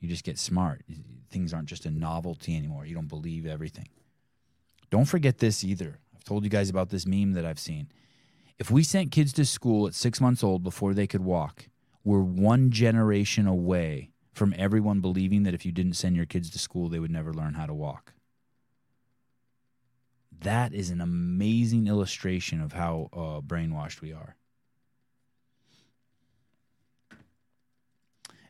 [0.00, 0.82] You just get smart.
[1.30, 2.86] Things aren't just a novelty anymore.
[2.86, 3.88] You don't believe everything.
[4.90, 5.98] Don't forget this either.
[6.14, 7.88] I've told you guys about this meme that I've seen.
[8.58, 11.68] If we sent kids to school at six months old before they could walk,
[12.04, 16.58] we're one generation away from everyone believing that if you didn't send your kids to
[16.58, 18.12] school, they would never learn how to walk.
[20.40, 24.36] That is an amazing illustration of how uh, brainwashed we are.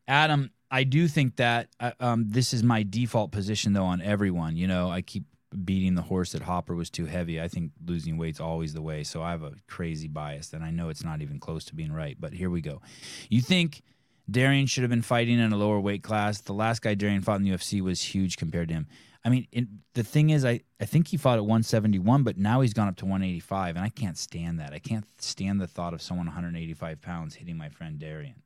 [0.06, 4.56] Adam, I do think that uh, um, this is my default position, though, on everyone.
[4.56, 5.24] You know, I keep
[5.64, 7.40] beating the horse that Hopper was too heavy.
[7.40, 9.04] I think losing weight's always the way.
[9.04, 11.92] So I have a crazy bias, and I know it's not even close to being
[11.92, 12.16] right.
[12.18, 12.80] But here we go.
[13.28, 13.82] You think
[14.30, 16.40] Darian should have been fighting in a lower weight class.
[16.40, 18.86] The last guy Darian fought in the UFC was huge compared to him.
[19.24, 22.60] I mean, it, the thing is, I, I think he fought at 171, but now
[22.60, 24.74] he's gone up to 185, and I can't stand that.
[24.74, 28.42] I can't stand the thought of someone 185 pounds hitting my friend Darian.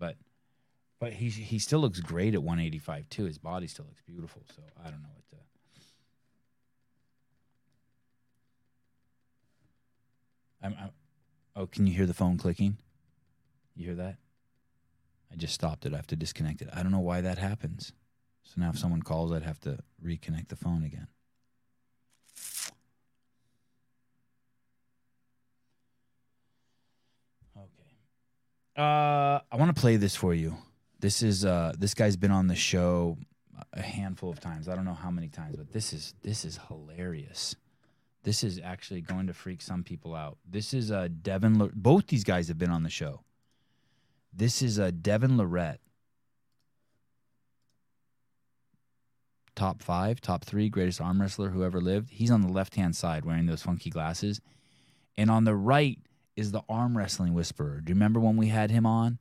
[0.00, 0.16] But
[0.98, 3.24] but he he still looks great at 185 too.
[3.24, 4.42] His body still looks beautiful.
[4.54, 5.36] So I don't know what to.
[10.62, 10.90] I'm, I'm,
[11.56, 12.76] oh, can you hear the phone clicking?
[13.74, 14.16] You hear that?
[15.32, 15.92] I just stopped it.
[15.92, 16.68] I have to disconnect it.
[16.72, 17.92] I don't know why that happens.
[18.42, 21.06] So now if someone calls, I'd have to reconnect the phone again.
[27.56, 27.90] Okay.
[28.76, 30.56] Uh, I want to play this for you.
[30.98, 33.16] This is uh, this guy's been on the show
[33.72, 34.68] a handful of times.
[34.68, 37.54] I don't know how many times, but this is this is hilarious.
[38.22, 40.36] This is actually going to freak some people out.
[40.48, 41.70] This is uh, Devon.
[41.74, 43.22] Both these guys have been on the show.
[44.32, 45.78] This is a Devon Larratt.
[49.56, 52.10] Top five, top three, greatest arm wrestler who ever lived.
[52.10, 54.40] He's on the left hand side wearing those funky glasses.
[55.16, 55.98] And on the right
[56.36, 57.80] is the arm wrestling whisperer.
[57.80, 59.18] Do you remember when we had him on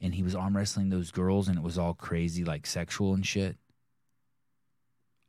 [0.00, 3.26] and he was arm wrestling those girls and it was all crazy, like sexual and
[3.26, 3.56] shit?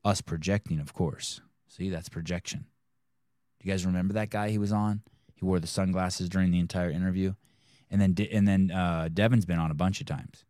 [0.05, 1.41] Us projecting, of course.
[1.67, 2.65] See, that's projection.
[3.63, 5.01] You guys remember that guy he was on?
[5.35, 7.33] He wore the sunglasses during the entire interview
[7.93, 10.45] and then and then uh, Devon's been on a bunch of times.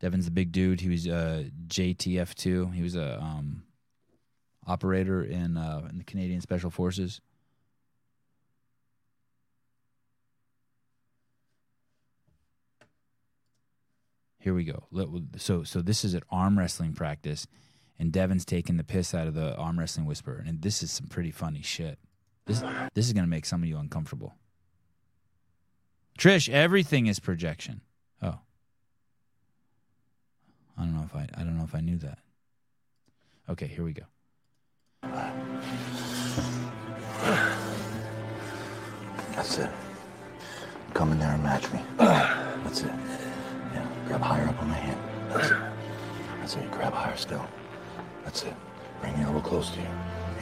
[0.00, 0.80] Devon's the big dude.
[0.80, 2.68] He was uh, JTF two.
[2.68, 3.64] He was a um,
[4.66, 7.20] operator in uh, in the Canadian Special Forces.
[14.38, 14.84] Here we go.
[15.36, 17.46] So so this is an arm wrestling practice,
[17.98, 21.06] and Devon's taking the piss out of the arm wrestling whisperer, and this is some
[21.08, 21.98] pretty funny shit.
[22.46, 22.62] This
[22.94, 24.34] this is gonna make some of you uncomfortable.
[26.18, 27.82] Trish, everything is projection.
[28.22, 28.38] Oh.
[30.76, 32.18] I don't know if I I don't know if I knew that.
[33.48, 34.04] Okay, here we go.
[39.32, 39.70] That's it.
[40.94, 41.80] Come in there and match me.
[41.96, 42.92] That's it.
[43.72, 45.00] Yeah, grab higher up on my hand.
[45.30, 45.58] That's it.
[46.40, 46.70] That's it.
[46.70, 47.46] Grab higher still.
[48.28, 48.54] That's it.
[49.00, 49.88] Bring your elbow close to you.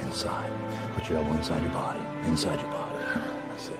[0.02, 0.50] Inside.
[0.96, 2.00] Put your elbow inside your body.
[2.24, 2.98] Inside your body.
[3.50, 3.78] That's it.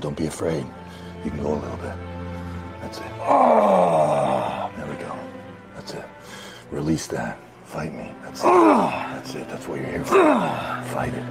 [0.00, 0.64] Don't be afraid.
[1.22, 1.92] You can go a little bit.
[2.80, 3.04] That's it.
[3.20, 5.14] Oh, there we go.
[5.74, 6.04] That's it.
[6.70, 7.38] Release that.
[7.66, 8.10] Fight me.
[8.22, 8.46] That's it.
[8.46, 9.46] That's it.
[9.50, 10.14] That's what you're here for.
[10.94, 11.26] Fight it.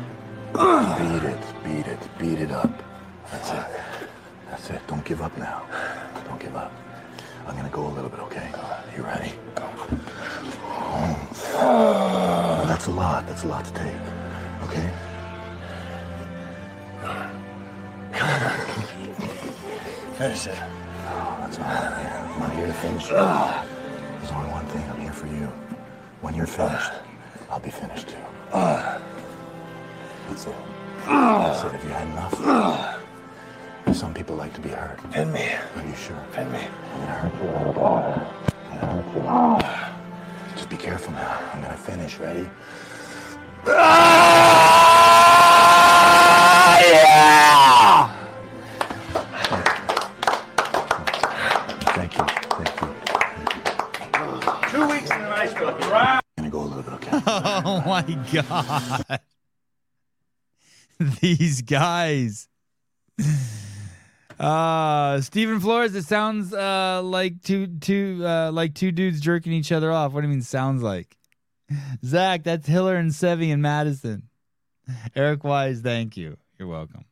[0.53, 1.39] Beat it.
[1.63, 2.19] Beat it.
[2.19, 2.83] Beat it up.
[3.31, 3.65] That's it.
[4.47, 4.85] That's it.
[4.85, 5.65] Don't give up now.
[6.27, 6.71] Don't give up.
[7.47, 8.51] I'm gonna go a little bit, okay?
[8.95, 9.33] You ready?
[9.55, 9.67] Go.
[11.59, 13.25] Oh, that's a lot.
[13.27, 13.93] That's a lot to take.
[14.63, 14.89] Okay?
[20.17, 20.57] Finish it.
[21.09, 22.13] Oh, that's not what I'm here.
[22.33, 23.15] I'm not here to finish you.
[23.15, 24.83] There's only one thing.
[24.89, 25.51] I'm here for you.
[26.21, 26.91] When you're finished,
[27.49, 28.17] I'll be finished too.
[28.51, 29.01] That's
[30.45, 30.55] it.
[31.05, 31.71] That's it.
[31.71, 33.03] Have you had enough?
[33.95, 34.99] Some people like to be hurt.
[35.11, 35.53] Pin me.
[35.75, 36.21] Are you sure?
[36.33, 36.59] Pin me.
[36.59, 37.81] I'm gonna hurt you a little bit.
[38.71, 39.96] I'm gonna hurt you.
[40.57, 41.39] Just be careful now.
[41.53, 42.17] I'm gonna finish.
[42.17, 42.49] Ready?
[43.67, 44.79] Ah,
[46.81, 48.11] yeah!
[51.93, 52.25] Thank you.
[52.57, 52.87] Thank you.
[54.71, 55.69] Two weeks in the ice cream.
[55.69, 57.11] I'm gonna go a little bit, okay?
[57.27, 58.01] Oh my
[58.33, 59.19] god.
[61.21, 62.47] These guys.
[64.39, 69.71] Uh Stephen Flores, it sounds uh like two two uh like two dudes jerking each
[69.71, 70.13] other off.
[70.13, 71.17] What do you mean sounds like?
[72.05, 74.29] Zach, that's Hiller and Sevi and Madison.
[75.15, 76.37] Eric Wise, thank you.
[76.59, 77.05] You're welcome.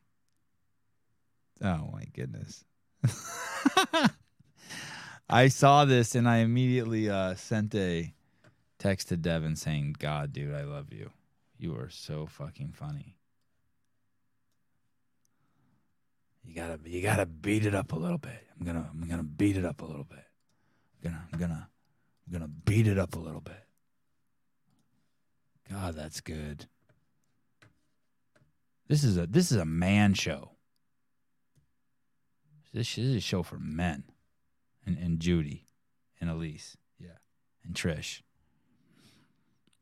[1.62, 2.64] Oh my goodness.
[5.28, 8.12] I saw this and I immediately uh sent a
[8.78, 11.10] text to Devon saying, God, dude, I love you.
[11.58, 13.15] You are so fucking funny.
[16.46, 18.46] You gotta you gotta beat it up a little bit.
[18.58, 20.24] I'm gonna I'm gonna beat it up a little bit.
[21.04, 21.68] I'm gonna I'm gonna
[22.26, 23.64] I'm gonna beat it up a little bit.
[25.68, 26.66] God, that's good.
[28.88, 30.52] This is a this is a man show.
[32.72, 34.04] This, is a show for men.
[34.86, 35.66] And and Judy
[36.20, 36.76] and Elise.
[36.98, 37.18] Yeah.
[37.64, 38.22] And Trish.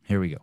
[0.05, 0.39] Here we go.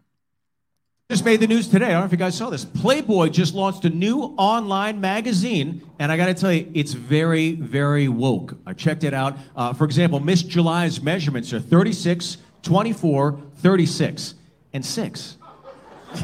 [1.11, 1.87] Just made the news today.
[1.87, 2.63] I don't know if you guys saw this.
[2.63, 7.51] Playboy just launched a new online magazine, and I got to tell you, it's very,
[7.51, 8.55] very woke.
[8.65, 9.37] I checked it out.
[9.53, 14.35] Uh, for example, Miss July's measurements are 36, 24, 36,
[14.71, 15.37] and 6.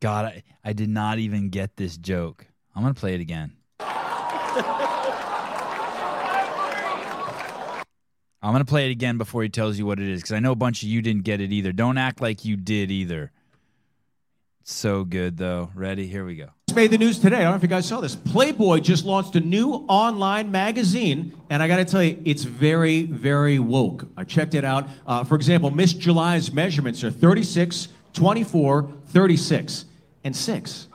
[0.00, 2.48] God, I, I did not even get this joke.
[2.74, 3.52] I'm gonna play it again.
[8.46, 10.52] I'm gonna play it again before he tells you what it is, because I know
[10.52, 11.72] a bunch of you didn't get it either.
[11.72, 13.32] Don't act like you did either.
[14.62, 15.72] So good though.
[15.74, 16.06] Ready?
[16.06, 16.50] Here we go.
[16.68, 17.38] Just made the news today.
[17.38, 18.14] I don't know if you guys saw this.
[18.14, 23.02] Playboy just launched a new online magazine, and I got to tell you, it's very,
[23.02, 24.06] very woke.
[24.16, 24.88] I checked it out.
[25.08, 29.86] Uh, for example, Miss July's measurements are 36, 24, 36,
[30.22, 30.86] and 6.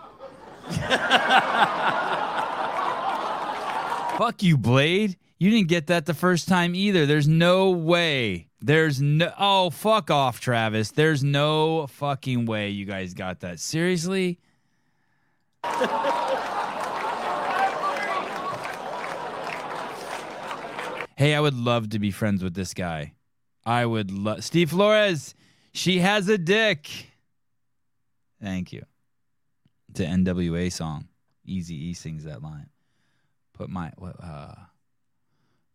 [4.18, 5.18] Fuck you, Blade.
[5.42, 7.08] You didn't get that the first time either.
[7.08, 8.46] There's no way.
[8.60, 9.34] There's no.
[9.40, 10.92] Oh, fuck off, Travis.
[10.92, 13.60] There's no fucking way you guys got that.
[13.60, 14.38] Seriously?
[21.18, 23.14] hey, I would love to be friends with this guy.
[23.66, 24.44] I would love.
[24.44, 25.34] Steve Flores,
[25.74, 26.88] she has a dick.
[28.40, 28.86] Thank you.
[29.90, 31.08] It's an NWA song.
[31.44, 32.70] Easy E sings that line.
[33.54, 33.92] Put my
[34.22, 34.54] uh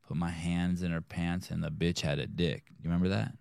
[0.07, 2.65] put my hands in her pants and the bitch had a dick.
[2.83, 3.33] You remember that?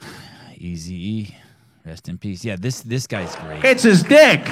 [0.56, 1.36] Easy E.
[1.84, 2.44] Rest in peace.
[2.44, 3.64] Yeah, this this guy's great.
[3.64, 4.44] It's his dick.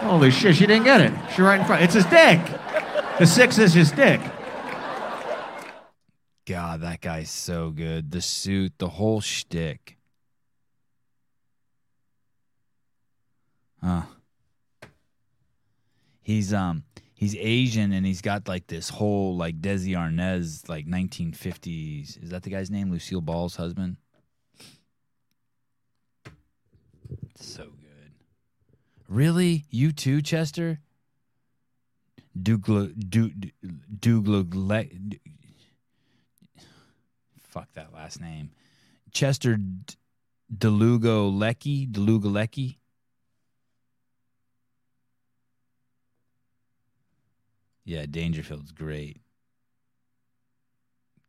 [0.00, 1.12] Holy shit, she didn't get it.
[1.34, 1.82] She right in front.
[1.82, 2.40] It's his dick.
[3.18, 4.20] The six is his dick.
[6.46, 8.10] God, that guy's so good.
[8.10, 9.96] The suit, the whole shtick.
[13.82, 14.02] Huh.
[16.24, 16.82] He's um
[17.14, 22.22] he's Asian and he's got like this whole like Desi Arnaz like 1950s.
[22.22, 22.90] Is that the guy's name?
[22.90, 23.98] Lucille Ball's husband.
[27.36, 28.12] So good.
[29.06, 29.66] Really?
[29.70, 30.80] You too, Chester?
[32.36, 33.30] Dougla do
[34.00, 35.18] Dougla
[37.38, 38.50] fuck that last name.
[39.12, 39.58] Chester
[40.52, 42.80] Delugo Lecky, Lecky.
[47.84, 49.20] Yeah, Dangerfield's great.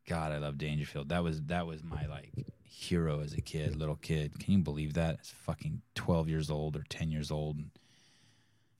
[0.07, 1.09] God, I love Dangerfield.
[1.09, 2.31] That was that was my like
[2.63, 4.39] hero as a kid, little kid.
[4.39, 5.15] Can you believe that?
[5.15, 7.71] It's fucking twelve years old or ten years old and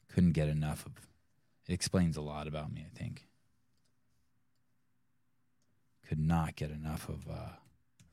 [0.08, 0.94] couldn't get enough of
[1.68, 3.26] it explains a lot about me, I think.
[6.08, 7.54] Could not get enough of uh,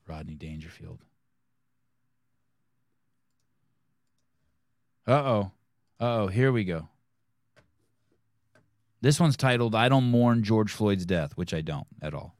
[0.07, 0.99] Rodney Dangerfield.
[5.05, 5.51] Uh oh.
[5.99, 6.27] Uh oh.
[6.27, 6.89] Here we go.
[9.03, 12.37] This one's titled "I Don't Mourn George Floyd's Death," which I don't at all.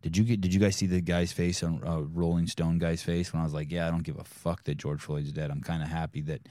[0.00, 0.40] Did you get?
[0.40, 3.44] Did you guys see the guy's face on uh, Rolling Stone guy's face when I
[3.44, 5.50] was like, "Yeah, I don't give a fuck that George Floyd's dead.
[5.50, 6.48] I'm kind of happy that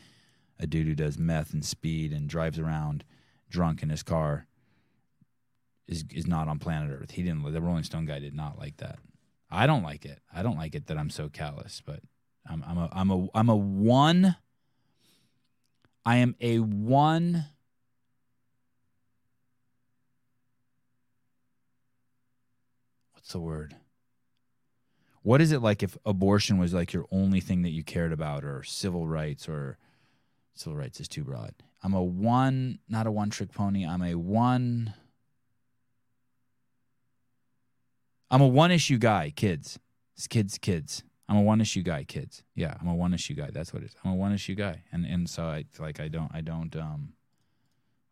[0.60, 3.06] a dude who does meth and speed and drives around
[3.50, 4.46] drunk in his car
[5.88, 7.50] is is not on planet Earth." He didn't.
[7.50, 9.00] The Rolling Stone guy did not like that.
[9.50, 10.20] I don't like it.
[10.36, 12.02] I don't like it that I'm so callous, but
[12.46, 14.36] I'm I'm a I'm a I'm a one.
[16.06, 17.46] I am a one.
[23.32, 23.76] What's the word?
[25.22, 28.44] What is it like if abortion was like your only thing that you cared about,
[28.44, 29.78] or civil rights, or
[30.54, 31.54] civil rights is too broad?
[31.82, 33.88] I'm a one, not a one trick pony.
[33.88, 34.94] I'm a one.
[38.30, 39.80] I'm a one issue guy, kids.
[40.18, 41.04] It's kids, kids.
[41.30, 42.44] I'm a one issue guy, kids.
[42.54, 43.50] Yeah, I'm a one issue guy.
[43.50, 43.96] That's what it is.
[44.04, 47.14] I'm a one issue guy, and and so I like I don't I don't um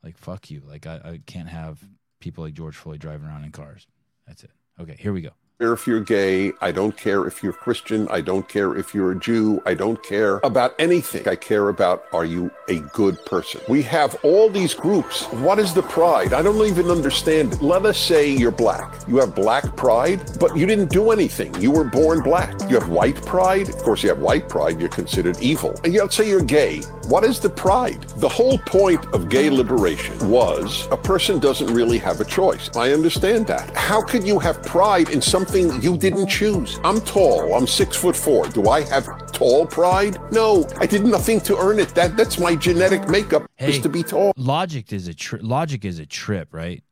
[0.02, 0.62] like fuck you.
[0.66, 1.80] Like I, I can't have
[2.22, 3.86] people like George Floyd driving around in cars.
[4.26, 4.52] That's it.
[4.80, 5.32] Okay, here we go.
[5.60, 6.54] Care if you're gay.
[6.62, 8.08] I don't care if you're Christian.
[8.08, 9.62] I don't care if you're a Jew.
[9.66, 11.28] I don't care about anything.
[11.28, 13.60] I care about are you a good person?
[13.68, 15.26] We have all these groups.
[15.44, 16.32] What is the pride?
[16.32, 17.62] I don't even understand it.
[17.62, 18.94] Let us say you're black.
[19.06, 21.54] You have black pride, but you didn't do anything.
[21.62, 22.56] You were born black.
[22.70, 23.68] You have white pride.
[23.68, 24.80] Of course, you have white pride.
[24.80, 25.78] You're considered evil.
[25.84, 26.84] And you let's say you're gay.
[27.10, 28.04] What is the pride?
[28.18, 32.70] The whole point of gay liberation was a person doesn't really have a choice.
[32.76, 33.76] I understand that.
[33.76, 36.80] How could you have pride in something you didn't choose?
[36.84, 37.54] I'm tall.
[37.56, 38.48] I'm six foot four.
[38.50, 40.18] Do I have tall pride?
[40.32, 41.90] No, I did nothing to earn it.
[41.96, 43.70] That that's my genetic makeup Hey.
[43.72, 44.34] is to be tall.
[44.38, 46.84] Logic is a tri- logic is a trip, right?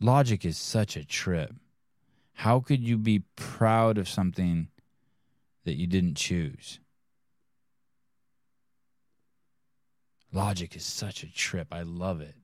[0.00, 1.54] Logic is such a trip.
[2.34, 4.68] How could you be proud of something
[5.64, 6.78] that you didn't choose?
[10.32, 11.68] Logic is such a trip.
[11.72, 12.34] I love it.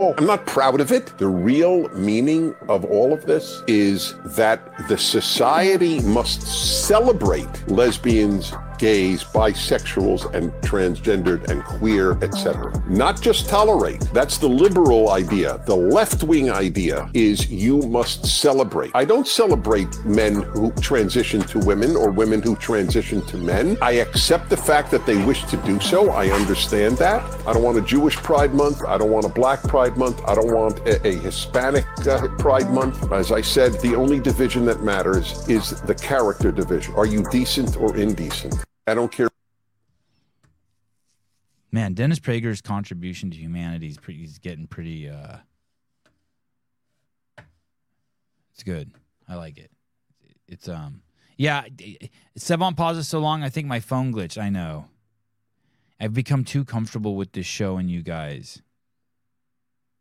[0.00, 0.12] Oh.
[0.18, 1.16] I'm not proud of it.
[1.18, 9.24] The real meaning of all of this is that the society must celebrate lesbians, gays,
[9.24, 12.72] bisexuals, and transgendered and queer, etc.
[12.88, 14.00] Not just tolerate.
[14.12, 15.62] That's the liberal idea.
[15.66, 18.90] The left wing idea is you must celebrate.
[18.94, 23.76] I don't celebrate men who transition to women or women who transition to men.
[23.80, 26.10] I accept the fact that they wish to do so.
[26.10, 27.22] I understand that.
[27.46, 28.84] I don't want a Jewish Pride Month.
[28.84, 30.22] I don't want a Black Pride Month.
[30.26, 33.12] I don't want a, a Hispanic uh, Pride Month.
[33.12, 36.94] As I said, the only division that matters is the character division.
[36.94, 38.63] Are you decent or indecent?
[38.86, 39.28] I don't care.
[41.72, 44.20] Man, Dennis Prager's contribution to humanity is pretty.
[44.20, 45.08] He's getting pretty.
[45.08, 45.38] uh
[48.52, 48.92] It's good.
[49.28, 49.70] I like it.
[50.46, 51.02] It's um.
[51.36, 51.64] Yeah,
[52.38, 53.42] Sevan pauses so long.
[53.42, 54.40] I think my phone glitched.
[54.40, 54.86] I know.
[55.98, 58.62] I've become too comfortable with this show and you guys.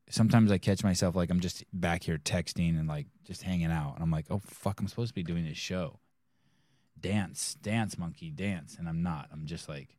[0.10, 3.96] Sometimes I catch myself like I'm just back here texting and like just hanging out,
[3.96, 6.00] and I'm like, oh fuck, I'm supposed to be doing this show.
[7.04, 9.28] Dance, dance, monkey, dance, and I'm not.
[9.34, 9.90] I'm just like.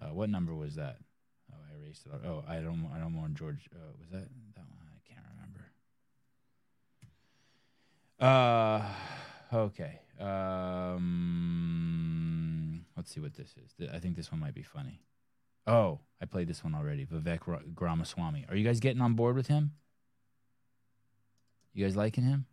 [0.00, 0.96] Uh, what number was that?
[1.52, 2.12] Oh, I erased it.
[2.26, 2.90] Oh, I don't.
[2.94, 3.68] I don't want George.
[3.70, 4.88] Uh, was that that one?
[4.90, 5.66] I can't remember.
[8.18, 8.82] Uh,
[9.52, 10.00] okay.
[10.18, 10.96] Um,
[12.96, 13.74] let's see what this is.
[13.92, 15.02] I think this one might be funny.
[15.66, 17.04] Oh, I played this one already.
[17.04, 18.46] Vivek Ra- Ramaswamy.
[18.48, 19.72] Are you guys getting on board with him?
[21.74, 22.46] You guys liking him?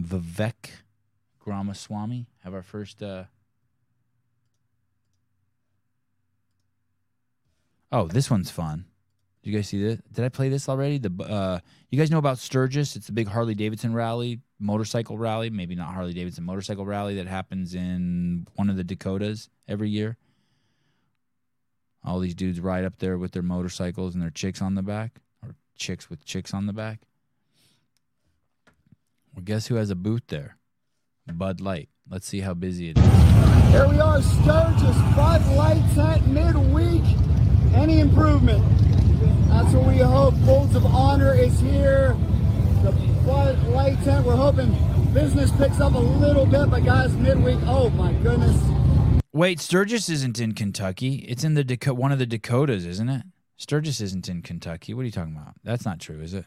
[0.00, 0.70] Vivek
[1.46, 2.26] Ramaswamy.
[2.42, 3.02] Have our first.
[3.02, 3.24] Uh,
[7.94, 8.86] Oh, this one's fun.
[9.44, 10.00] Did you guys see this?
[10.10, 10.98] Did I play this already?
[10.98, 11.60] The uh,
[11.90, 12.96] you guys know about Sturgis?
[12.96, 15.48] It's a big Harley Davidson rally, motorcycle rally.
[15.48, 20.16] Maybe not Harley Davidson motorcycle rally that happens in one of the Dakotas every year.
[22.04, 25.20] All these dudes ride up there with their motorcycles and their chicks on the back,
[25.40, 27.02] or chicks with chicks on the back.
[29.34, 30.58] Well, guess who has a booth there?
[31.32, 31.88] Bud Light.
[32.08, 33.04] Let's see how busy it is.
[33.72, 37.02] Here we are, Sturgis Bud Light tent midweek.
[37.74, 38.62] Any improvement?
[39.48, 40.34] That's what we hope.
[40.44, 42.16] Folds of Honor is here.
[42.82, 42.92] The
[43.26, 44.24] Bud Light tent.
[44.26, 44.70] We're hoping
[45.12, 47.58] business picks up a little bit, but guys, midweek.
[47.62, 48.60] Oh my goodness.
[49.32, 51.16] Wait, Sturgis isn't in Kentucky.
[51.28, 53.22] It's in the Daco- one of the Dakotas, isn't it?
[53.56, 54.94] Sturgis isn't in Kentucky.
[54.94, 55.54] What are you talking about?
[55.64, 56.44] That's not true, is it?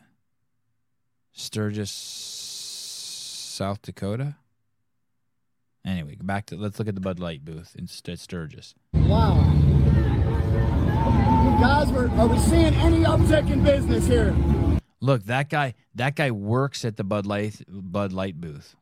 [1.33, 1.89] Sturgis,
[3.57, 4.35] South Dakota.
[5.83, 8.75] Anyway, back to let's look at the Bud Light booth in St- Sturgis.
[8.93, 9.33] Wow.
[11.59, 14.35] Guys, we're, are we seeing any uptick in business here?
[15.01, 15.73] Look, that guy.
[15.95, 18.75] That guy works at the Bud Light Bud Light booth.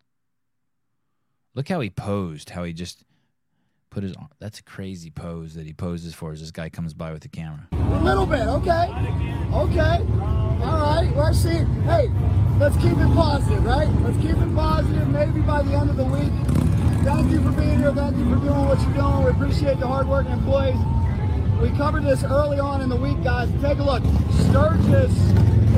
[1.53, 2.49] Look how he posed.
[2.49, 3.05] How he just
[3.95, 4.13] put his.
[4.17, 7.21] arm- That's a crazy pose that he poses for as this guy comes by with
[7.21, 7.65] the camera.
[7.71, 8.91] A little bit, okay.
[9.53, 9.97] Okay.
[10.61, 11.09] All right.
[11.15, 11.63] We're see.
[11.87, 12.11] Hey,
[12.59, 13.87] let's keep it positive, right?
[14.01, 15.07] Let's keep it positive.
[15.07, 16.33] Maybe by the end of the week.
[17.05, 17.93] Thank you for being here.
[17.93, 19.23] Thank you for doing what you're doing.
[19.23, 20.75] We appreciate the hardworking employees.
[21.61, 23.49] We covered this early on in the week, guys.
[23.61, 24.03] Take a look.
[24.49, 25.13] Sturgis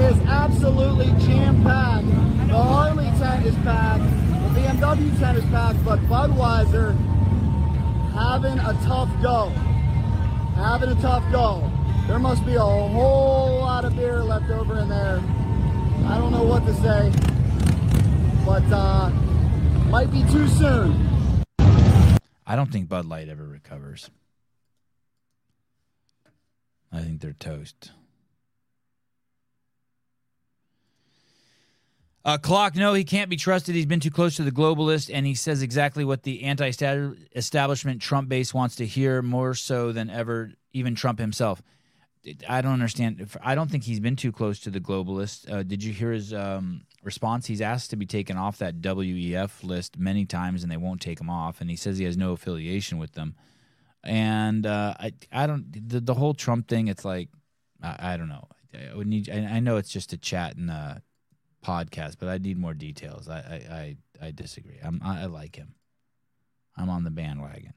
[0.10, 2.08] is absolutely jam-packed.
[2.48, 4.02] The Harley tent is packed.
[4.56, 6.96] The BMW tent is packed, but Budweiser
[8.18, 9.52] having a tough go
[10.58, 11.72] having a tough go.
[12.08, 15.22] There must be a whole lot of beer left over in there.
[16.08, 17.12] I don't know what to say,
[18.46, 19.10] but uh,
[19.90, 21.44] might be too soon.
[22.46, 24.10] I don't think Bud Light ever recovers.
[26.92, 27.92] I think they're toast.
[32.28, 33.74] Uh, Clock, no, he can't be trusted.
[33.74, 36.70] He's been too close to the globalist, and he says exactly what the anti
[37.34, 41.64] establishment Trump base wants to hear more so than ever, even Trump himself.
[42.50, 43.26] I don't understand.
[43.42, 45.50] I don't think he's been too close to the globalist.
[45.50, 47.46] Uh, did you hear his um, response?
[47.46, 51.22] He's asked to be taken off that WEF list many times, and they won't take
[51.22, 51.62] him off.
[51.62, 53.36] And he says he has no affiliation with them.
[54.04, 56.90] And uh, I, I don't the, the whole Trump thing.
[56.90, 57.30] It's like
[57.82, 58.50] I, I don't know.
[58.74, 59.30] I would need.
[59.30, 61.02] I, I know it's just a chat and a
[61.68, 63.28] podcast, but I need more details.
[63.28, 63.76] I, I,
[64.22, 64.80] I, I disagree.
[64.82, 65.76] I'm, I, I like him.
[66.78, 67.74] I'm on the bandwagon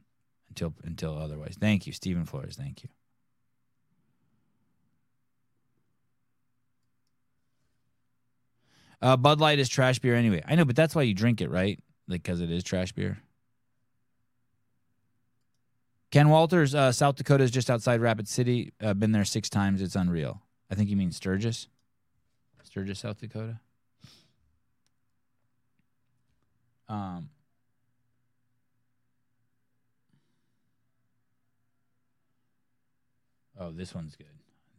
[0.48, 1.56] until until otherwise.
[1.58, 2.56] Thank you, Stephen Flores.
[2.56, 2.90] Thank you.
[9.02, 10.42] Uh, Bud Light is trash beer anyway.
[10.46, 11.82] I know, but that's why you drink it, right?
[12.06, 13.18] Like because it is trash beer.
[16.10, 18.72] Ken Walters, uh, South Dakota is just outside Rapid City.
[18.82, 19.80] Uh, been there six times.
[19.80, 20.42] It's unreal.
[20.70, 21.68] I think you mean Sturgis.
[22.62, 23.60] Sturgis, South Dakota.
[26.90, 27.30] Um,
[33.58, 34.26] oh, this one's good.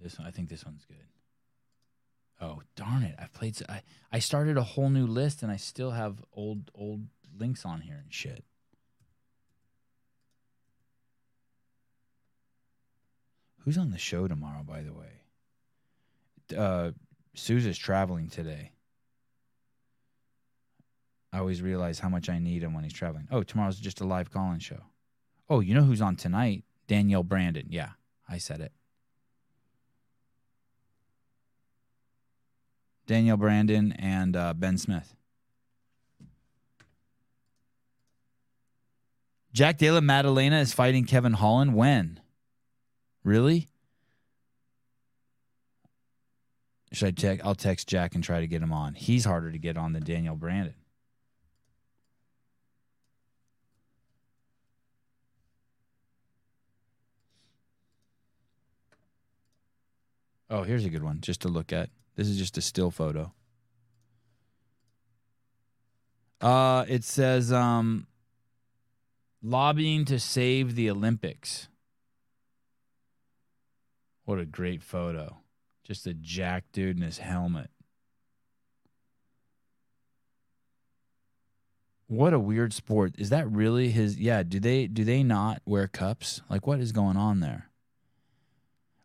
[0.02, 0.98] This one, I think this one's good.
[2.42, 3.16] Oh, darn it!
[3.18, 3.56] I've played.
[3.70, 3.82] I
[4.12, 7.06] I started a whole new list, and I still have old old
[7.38, 8.44] links on here and shit.
[13.60, 16.58] Who's on the show tomorrow, by the way?
[16.58, 16.92] Uh,
[17.36, 18.72] Sousa's traveling today.
[21.34, 23.28] I always realize how much I need him when he's traveling.
[23.32, 24.82] Oh, tomorrow's just a live call-in show.
[25.50, 26.64] Oh, you know who's on tonight?
[26.88, 27.68] Danielle Brandon.
[27.70, 27.92] Yeah,
[28.28, 28.74] I said it.
[33.08, 35.16] Danielle Brandon and uh, Ben Smith.
[39.54, 41.76] Jack Della Maddalena is fighting Kevin Holland.
[41.76, 42.22] When?
[43.24, 43.68] Really?
[46.94, 47.46] Should I text?
[47.46, 48.96] I'll text Jack and try to get him on.
[48.96, 50.76] He's harder to get on than Daniel Brandon.
[60.52, 61.90] Oh, here's a good one just to look at.
[62.18, 63.32] This is just a still photo.
[66.42, 68.06] Uh, it says um,
[69.42, 71.70] lobbying to save the Olympics.
[74.26, 75.38] What a great photo.
[75.86, 77.70] Just a jack dude in his helmet.
[82.08, 83.14] What a weird sport.
[83.18, 86.42] Is that really his yeah, do they do they not wear cups?
[86.50, 87.71] Like what is going on there?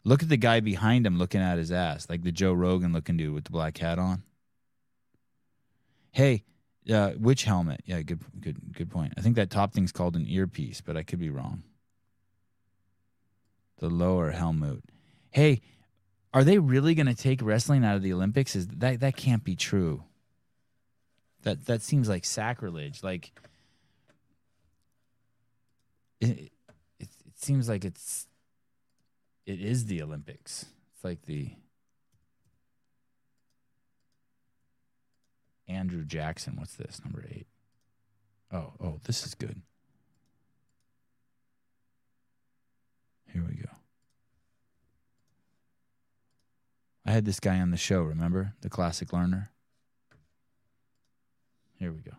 [0.07, 3.17] Look at the guy behind him looking at his ass, like the Joe Rogan looking
[3.17, 4.23] dude with the black hat on.
[6.13, 6.45] Hey,
[6.89, 7.81] uh, which helmet?
[7.87, 9.15] Yeah, good good good point.
[9.19, 11.65] I think that top thing's called an earpiece, but I could be wrong.
[13.79, 14.85] The lower helmet.
[15.31, 15.61] Hey,
[16.33, 18.55] are they really going to take wrestling out of the Olympics?
[18.55, 20.05] Is that that can't be true?
[21.43, 23.03] That that seems like sacrilege.
[23.03, 23.33] Like
[26.21, 26.53] it, it,
[27.01, 28.29] it seems like it's
[29.47, 30.67] it is the Olympics.
[30.95, 31.53] It's like the
[35.69, 36.57] Andrew Jackson.
[36.57, 37.01] What's this?
[37.05, 37.47] Number eight.
[38.53, 39.63] Oh, oh, this is good.
[43.33, 43.69] Here we go.
[47.05, 48.55] I had this guy on the show, remember?
[48.63, 49.51] The classic learner.
[51.79, 52.13] Here we go.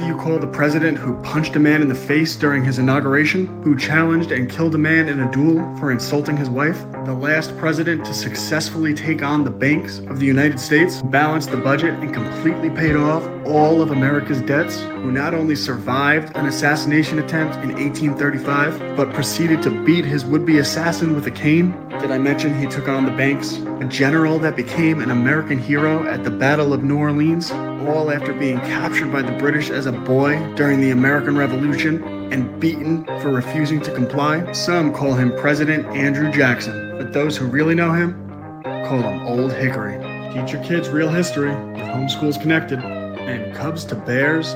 [0.00, 3.62] Do you call the president who punched a man in the face during his inauguration,
[3.62, 7.54] who challenged and killed a man in a duel for insulting his wife, the last
[7.58, 12.14] president to successfully take on the banks of the United States, balance the budget, and
[12.14, 17.68] completely paid off all of America's debts, who not only survived an assassination attempt in
[17.74, 21.89] 1835, but proceeded to beat his would be assassin with a cane?
[22.00, 23.56] Did I mention he took on the banks?
[23.80, 28.32] A general that became an American hero at the Battle of New Orleans, all after
[28.32, 32.02] being captured by the British as a boy during the American Revolution
[32.32, 34.50] and beaten for refusing to comply?
[34.52, 38.14] Some call him President Andrew Jackson, but those who really know him
[38.86, 39.98] call him Old Hickory.
[40.32, 44.54] Teach your kids real history with Homeschools Connected and Cubs to Bears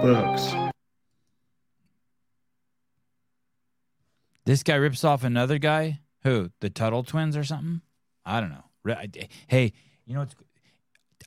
[0.00, 0.63] books.
[4.46, 6.00] This guy rips off another guy.
[6.22, 6.50] Who?
[6.60, 7.80] The Tuttle twins or something?
[8.24, 8.64] I don't know.
[9.46, 9.72] Hey,
[10.04, 10.34] you know what's?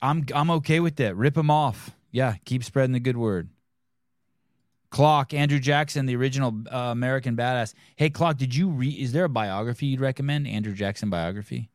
[0.01, 1.15] I'm I'm okay with that.
[1.15, 1.95] Rip him off.
[2.11, 3.49] Yeah, keep spreading the good word.
[4.89, 7.73] Clock, Andrew Jackson, the original uh, American badass.
[7.95, 8.97] Hey, Clock, did you read?
[8.97, 10.47] Is there a biography you'd recommend?
[10.47, 11.69] Andrew Jackson biography.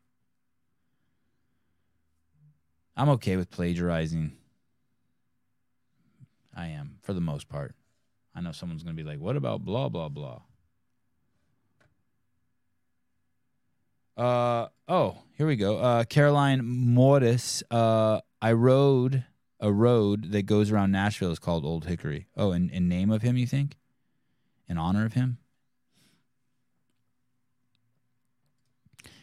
[2.96, 4.32] I'm okay with plagiarizing.
[6.54, 7.74] I am for the most part.
[8.34, 10.42] I know someone's going to be like, "What about blah blah blah?"
[14.16, 15.78] Uh oh, here we go.
[15.78, 17.62] Uh Caroline Mortis.
[17.70, 19.24] Uh I rode
[19.60, 22.26] a road that goes around Nashville is called Old Hickory.
[22.36, 23.78] Oh, in, in name of him, you think?
[24.68, 25.38] In honor of him?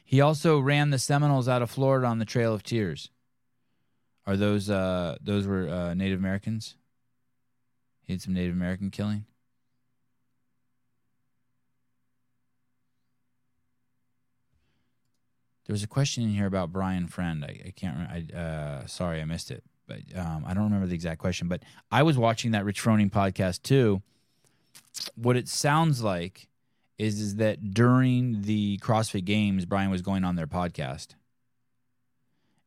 [0.06, 3.11] He also ran the Seminoles out of Florida on the Trail of Tears.
[4.26, 6.76] Are those uh those were uh, Native Americans?
[8.06, 9.26] He had some Native American killing.
[15.70, 17.46] There was a question in here about Brian Friend.
[17.46, 18.36] I, I can't remember.
[18.36, 21.48] I, uh, sorry, I missed it, but um, I don't remember the exact question.
[21.48, 24.02] But I was watching that Rich Froning podcast too.
[25.14, 26.48] What it sounds like
[26.98, 31.10] is is that during the CrossFit Games, Brian was going on their podcast,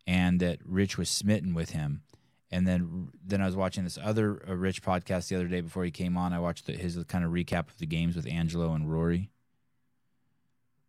[0.06, 2.02] and that Rich was smitten with him.
[2.52, 5.82] And then then I was watching this other uh, Rich podcast the other day before
[5.82, 6.32] he came on.
[6.32, 9.32] I watched the, his kind of recap of the games with Angelo and Rory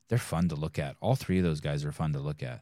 [0.10, 0.96] they're fun to look at.
[1.00, 2.62] All three of those guys are fun to look at.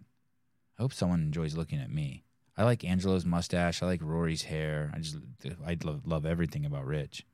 [0.78, 2.24] I hope someone enjoys looking at me.
[2.58, 3.82] I like Angelo's mustache.
[3.82, 4.92] I like Rory's hair.
[4.94, 5.18] I just
[5.66, 7.26] I love, love everything about Rich.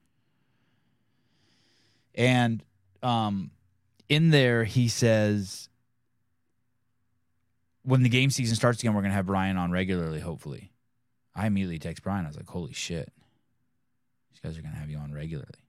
[2.16, 2.64] And
[3.04, 3.52] um,
[4.10, 5.70] in there he says
[7.84, 10.20] when the game season starts again, we're gonna have Brian on regularly.
[10.20, 10.72] Hopefully,
[11.34, 12.26] I immediately text Brian.
[12.26, 13.14] I was like, "Holy shit,
[14.30, 15.67] these guys are gonna have you on regularly."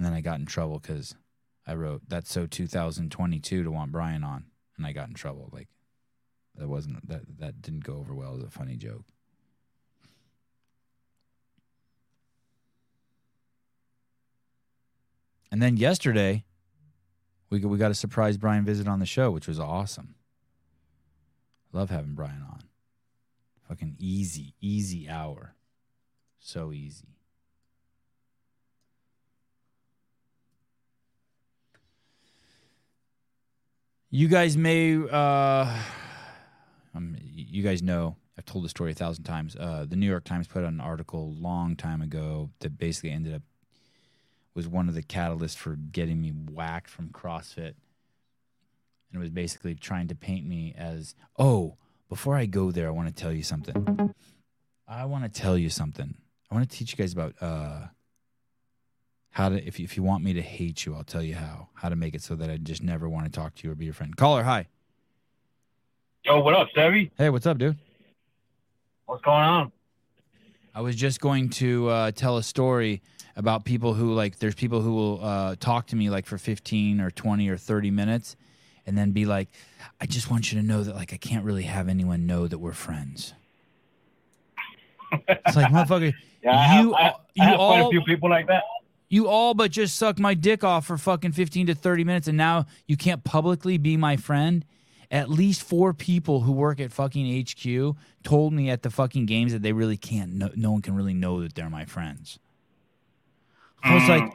[0.00, 1.14] And then I got in trouble because
[1.66, 4.46] I wrote that's so 2022 to want Brian on,
[4.78, 5.50] and I got in trouble.
[5.52, 5.68] Like
[6.54, 9.04] that wasn't that that didn't go over well as a funny joke.
[15.52, 16.46] And then yesterday,
[17.50, 20.14] we we got a surprise Brian visit on the show, which was awesome.
[21.74, 22.62] Love having Brian on.
[23.68, 25.56] Fucking easy, easy hour.
[26.38, 27.19] So easy.
[34.12, 35.72] You guys may, uh,
[36.96, 39.54] um, you guys know, I've told the story a thousand times.
[39.54, 43.34] Uh, the New York Times put out an article long time ago that basically ended
[43.34, 43.42] up
[44.52, 47.74] was one of the catalysts for getting me whacked from CrossFit.
[49.12, 51.76] And it was basically trying to paint me as, oh,
[52.08, 54.12] before I go there, I want to tell you something.
[54.88, 56.16] I want to tell you something.
[56.50, 57.86] I want to teach you guys about uh,
[59.30, 61.68] how to if you, if you want me to hate you, I'll tell you how.
[61.74, 63.74] How to make it so that I just never want to talk to you or
[63.74, 64.16] be your friend.
[64.16, 64.66] Caller, hi.
[66.24, 67.10] Yo, what up, Savvy?
[67.16, 67.78] Hey, what's up, dude?
[69.06, 69.72] What's going on?
[70.74, 73.02] I was just going to uh, tell a story
[73.36, 74.38] about people who like.
[74.38, 77.90] There's people who will uh, talk to me like for 15 or 20 or 30
[77.90, 78.36] minutes,
[78.86, 79.48] and then be like,
[80.00, 82.58] "I just want you to know that like I can't really have anyone know that
[82.58, 83.34] we're friends."
[85.28, 86.12] it's like motherfucker,
[86.42, 88.62] Yeah, I have, you I, you I have quite all a few people like that.
[89.10, 92.38] You all but just sucked my dick off for fucking 15 to 30 minutes and
[92.38, 94.64] now you can't publicly be my friend?
[95.10, 99.52] At least four people who work at fucking hq told me at the fucking games
[99.52, 102.38] that they really can't no, no one can really know that they're my friends.
[103.82, 104.32] I was like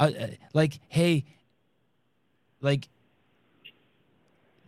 [0.00, 1.26] uh, uh, like hey
[2.62, 2.88] like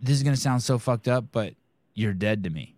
[0.03, 1.55] this is gonna sound so fucked up but
[1.95, 2.77] you're dead to me.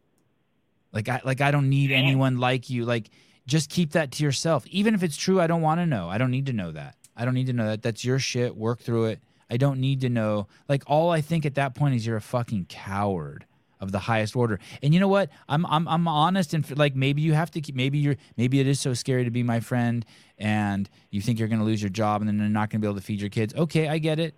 [0.92, 2.84] Like i like i don't need anyone like you.
[2.84, 3.10] Like
[3.48, 4.64] just keep that to yourself.
[4.68, 6.08] Even if it's true, I don't want to know.
[6.08, 6.94] I don't need to know that.
[7.16, 7.82] I don't need to know that.
[7.82, 8.54] That's your shit.
[8.56, 9.20] Work through it.
[9.50, 10.46] I don't need to know.
[10.68, 13.46] Like all I think at that point is you're a fucking coward
[13.80, 14.58] of the highest order.
[14.82, 15.30] And you know what?
[15.48, 18.66] I'm I'm I'm honest and like maybe you have to keep maybe you're maybe it
[18.66, 20.04] is so scary to be my friend
[20.36, 22.84] and you think you're going to lose your job and then you're not going to
[22.84, 23.54] be able to feed your kids.
[23.54, 24.34] Okay, I get it.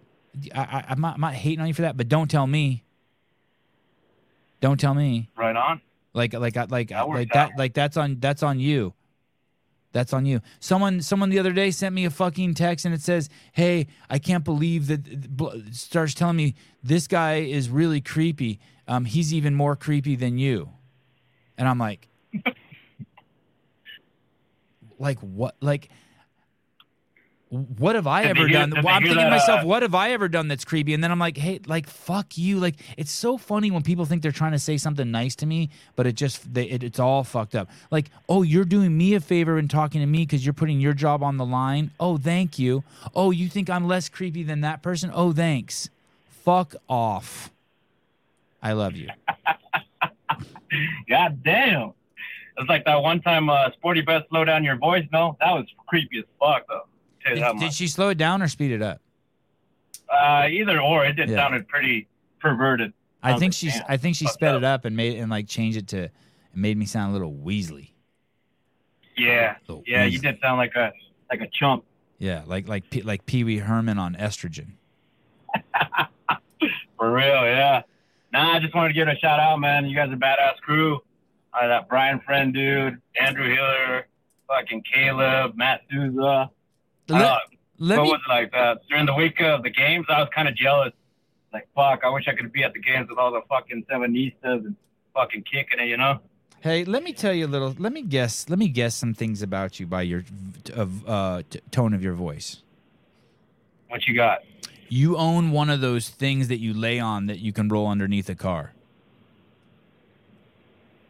[0.55, 2.85] I, I I'm not I'm not hating on you for that, but don't tell me.
[4.61, 5.29] Don't tell me.
[5.37, 5.81] Right on.
[6.13, 7.59] Like like I- like That like that out.
[7.59, 8.95] like that's on that's on you.
[9.93, 10.41] That's on you.
[10.61, 14.19] Someone someone the other day sent me a fucking text and it says, "Hey, I
[14.19, 15.01] can't believe that."
[15.73, 18.61] Starts telling me this guy is really creepy.
[18.87, 20.71] Um, he's even more creepy than you,
[21.59, 22.09] and I'm like,
[24.99, 25.57] like what?
[25.61, 25.89] Like,
[27.51, 28.71] what have I Did ever hear- done?
[28.71, 30.95] Well, I'm thinking to myself, uh, what have I ever done that's creepy?
[30.95, 32.61] And then I'm like, hey, like fuck you.
[32.61, 35.69] Like it's so funny when people think they're trying to say something nice to me,
[35.97, 37.69] but it just they, it, it's all fucked up.
[37.91, 40.93] Like, oh, you're doing me a favor and talking to me because you're putting your
[40.93, 41.91] job on the line.
[41.99, 42.85] Oh, thank you.
[43.15, 45.11] Oh, you think I'm less creepy than that person?
[45.13, 45.91] Oh, thanks.
[46.45, 47.51] Fuck off.
[48.63, 49.09] I love you.
[51.09, 51.93] God damn.
[52.59, 55.05] It's like that one time uh, Sporty Beth slow down your voice.
[55.13, 56.83] No, that was creepy as fuck though.
[57.25, 59.01] Tell you that Did, did she slow it down or speed it up?
[60.11, 61.37] Uh, either or, it just Yeah.
[61.37, 62.09] sounded pretty
[62.41, 62.93] perverted.
[63.23, 63.79] I think she's.
[63.89, 66.05] I think she sped it up and made and like changed it to.
[66.05, 66.11] It
[66.55, 67.91] made me sound a little Weasley.
[69.17, 70.93] Yeah, Little yeah, you did sound like a
[71.31, 71.85] like a chump.
[72.19, 74.73] Yeah, like like like Pee Wee Herman on estrogen.
[76.97, 77.83] For real, yeah.
[78.33, 79.87] Nah, I just wanted to give a shout out, man.
[79.87, 81.01] You guys are a badass crew.
[81.53, 84.07] Uh, that Brian Friend dude, Andrew Hiller,
[84.47, 86.51] fucking Caleb, Matt Souza.
[87.11, 87.39] Let- Uh,
[87.79, 90.07] let what me- was it like uh, during the week of the games?
[90.09, 90.93] I was kind of jealous.
[91.53, 94.35] Like, fuck, I wish I could be at the games with all the fucking Sevenistas
[94.67, 94.77] and
[95.15, 96.21] fucking kicking it, you know?
[96.61, 97.75] Hey, let me tell you a little.
[97.79, 98.49] Let me guess.
[98.49, 100.25] Let me guess some things about you by your
[100.75, 102.63] of uh, t- tone of your voice.
[103.89, 104.41] What you got?
[104.91, 108.29] You own one of those things that you lay on that you can roll underneath
[108.29, 108.73] a car.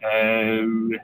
[0.04, 0.96] Uh,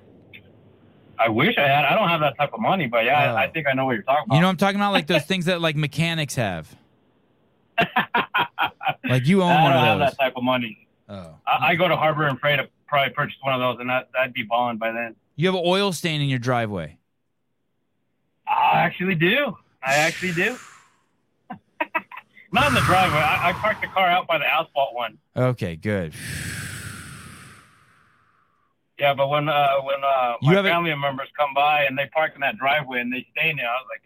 [1.19, 1.85] I wish I had.
[1.85, 3.37] I don't have that type of money, but yeah, Oh.
[3.37, 4.35] I, I think I know what you're talking about.
[4.37, 4.93] You know what I'm talking about?
[4.93, 6.75] Like those things that like mechanics have.
[9.09, 10.11] like you own I one don't have of those.
[10.11, 10.87] that type of money.
[11.09, 11.35] Oh.
[11.47, 14.09] I, I go to Harbor and Freight to probably purchase one of those, and that
[14.15, 15.15] that'd be balling by then.
[15.37, 16.99] You have an oil stain in your driveway.
[18.49, 19.57] I actually do.
[19.83, 20.57] I actually do.
[22.53, 23.19] Not in the driveway.
[23.19, 25.19] I, I parked the car out by the asphalt one.
[25.37, 26.15] Okay, good.
[28.99, 32.33] Yeah, but when uh, when uh, You my family members come by and they park
[32.35, 34.01] in that driveway and they stay in there, I was like,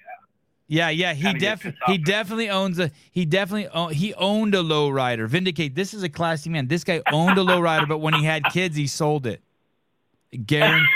[0.67, 4.63] Yeah, yeah, he Kinda def- he definitely owns a he definitely own, he owned a
[4.63, 5.29] lowrider.
[5.29, 5.75] Vindicate.
[5.77, 6.67] This is a classy man.
[6.67, 9.41] This guy owned a lowrider, but when he had kids, he sold it.
[10.47, 10.89] Guaranteed,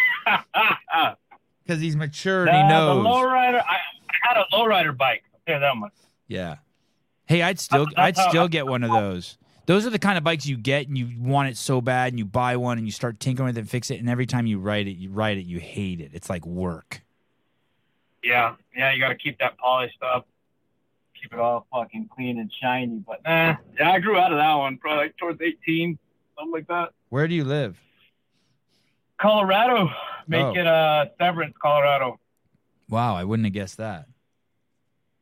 [1.64, 3.02] because he's mature and he knows.
[3.02, 3.62] The lowrider.
[3.62, 5.22] I, I had a lowrider bike.
[5.32, 5.92] I'll tell you that much.
[6.28, 6.56] Yeah.
[7.26, 9.38] Hey, I'd still I'd still get one of those.
[9.66, 12.18] Those are the kind of bikes you get and you want it so bad and
[12.18, 14.46] you buy one and you start tinkering with it and fix it and every time
[14.46, 16.10] you ride it, you ride it, you hate it.
[16.12, 17.00] It's like work.
[18.22, 20.26] Yeah, yeah, you got to keep that polished up,
[21.20, 23.02] keep it all fucking clean and shiny.
[23.06, 25.98] But nah, yeah, I grew out of that one probably like towards 18,
[26.36, 26.90] something like that.
[27.10, 27.78] Where do you live?
[29.18, 29.88] Colorado,
[30.26, 30.54] make Oh.
[30.54, 32.18] it uh Severance, Colorado,
[32.90, 34.06] Wow, I wouldn't have guessed that.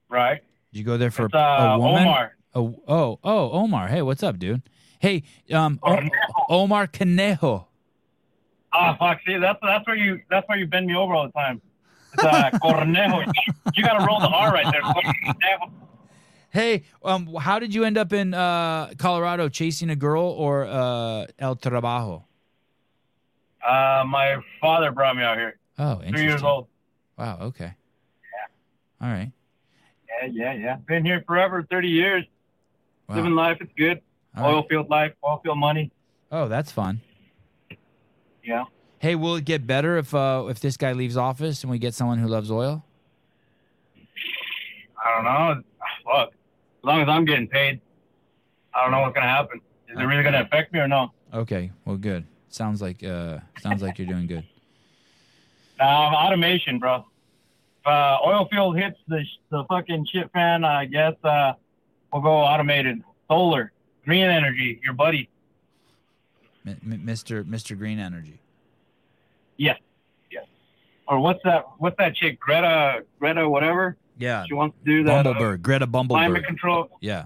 [0.08, 0.40] right?
[0.72, 2.02] Did you go there for uh, a woman?
[2.08, 2.36] Omar.
[2.54, 3.88] Oh, oh, oh, Omar.
[3.88, 4.62] Hey, what's up, dude?
[4.98, 5.22] Hey,
[5.52, 5.98] um, o-
[6.48, 7.66] Omar Conejo.
[8.74, 11.32] Ah, fuck, see, that's that's where you that's where you bend me over all the
[11.32, 11.60] time.
[12.14, 13.30] It's uh, Cornejo.
[13.74, 14.82] You got to roll the R right there.
[14.82, 15.70] Cornejo.
[16.50, 21.26] Hey, um, how did you end up in uh, Colorado chasing a girl or uh,
[21.38, 22.24] El Trabajo?
[23.66, 25.58] Uh, my father brought me out here.
[25.78, 26.66] Oh, Three years old.
[27.16, 27.38] Wow.
[27.42, 27.64] Okay.
[29.00, 29.06] Yeah.
[29.06, 29.30] All right.
[30.22, 30.76] Yeah, yeah, yeah.
[30.86, 32.24] Been here forever, 30 years.
[33.08, 33.16] Wow.
[33.16, 34.00] Living life, it's good.
[34.36, 34.54] All right.
[34.54, 35.90] Oil field life, oil field money.
[36.30, 37.00] Oh, that's fun.
[38.44, 38.64] Yeah.
[38.98, 41.94] Hey, will it get better if uh, if this guy leaves office and we get
[41.94, 42.84] someone who loves oil?
[45.04, 45.62] I don't know.
[46.04, 46.28] Fuck.
[46.28, 47.80] As long as I'm getting paid,
[48.74, 49.60] I don't know what's gonna happen.
[49.88, 51.12] Is it really gonna affect me or no?
[51.34, 51.70] Okay.
[51.84, 52.24] Well, good.
[52.48, 54.44] Sounds like uh, sounds like you're doing good.
[55.80, 57.04] Uh, automation, bro.
[57.80, 61.54] If uh, oil field hits the the fucking shit fan, I guess uh,
[62.12, 63.02] we'll go automated.
[63.28, 63.72] Solar,
[64.04, 65.28] green energy, your buddy.
[66.66, 67.44] M- Mr.
[67.44, 67.76] Mr.
[67.76, 68.38] Green Energy.
[69.56, 69.78] Yes,
[70.30, 70.44] yes.
[71.08, 71.64] Or what's that?
[71.78, 72.38] What's that chick?
[72.38, 73.96] Greta, Greta, whatever.
[74.18, 74.44] Yeah.
[74.46, 75.26] She wants to do that.
[75.26, 75.62] uh, Bumbleberg.
[75.62, 76.88] Greta climate control.
[77.00, 77.24] Yeah.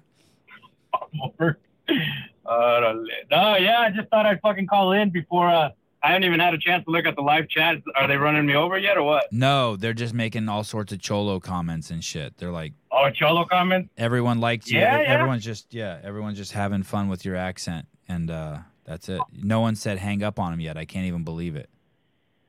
[1.25, 1.53] Uh,
[3.31, 5.49] no, yeah, I just thought I'd fucking call in before.
[5.49, 5.71] Uh,
[6.03, 7.77] I haven't even had a chance to look at the live chat.
[7.97, 9.33] Are they running me over yet or what?
[9.33, 12.37] No, they're just making all sorts of cholo comments and shit.
[12.39, 13.91] They're like, Oh, Cholo comments.
[13.99, 14.81] everyone likes you.
[14.81, 15.09] Yeah, yeah.
[15.09, 19.21] Everyone's just yeah, everyone's just having fun with your accent, and uh, that's it.
[19.33, 20.79] No one said hang up on him yet.
[20.79, 21.69] I can't even believe it.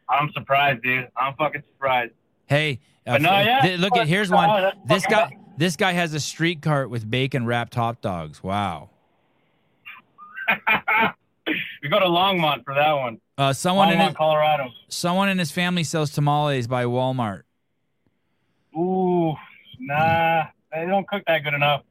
[0.10, 1.10] I'm surprised, dude.
[1.18, 2.14] I'm fucking surprised.
[2.46, 4.72] Hey, uh, no, yeah, th- look at here's one.
[4.86, 8.42] that's This guy, this guy has a street cart with bacon wrapped hot dogs.
[8.42, 8.90] Wow.
[11.84, 13.20] we go to Longmont for that one.
[13.38, 14.70] Uh, someone in his, Colorado.
[14.88, 17.42] someone in his family sells tamales by Walmart.
[18.78, 19.36] Ooh,
[19.88, 21.84] nah, they don't cook that good enough.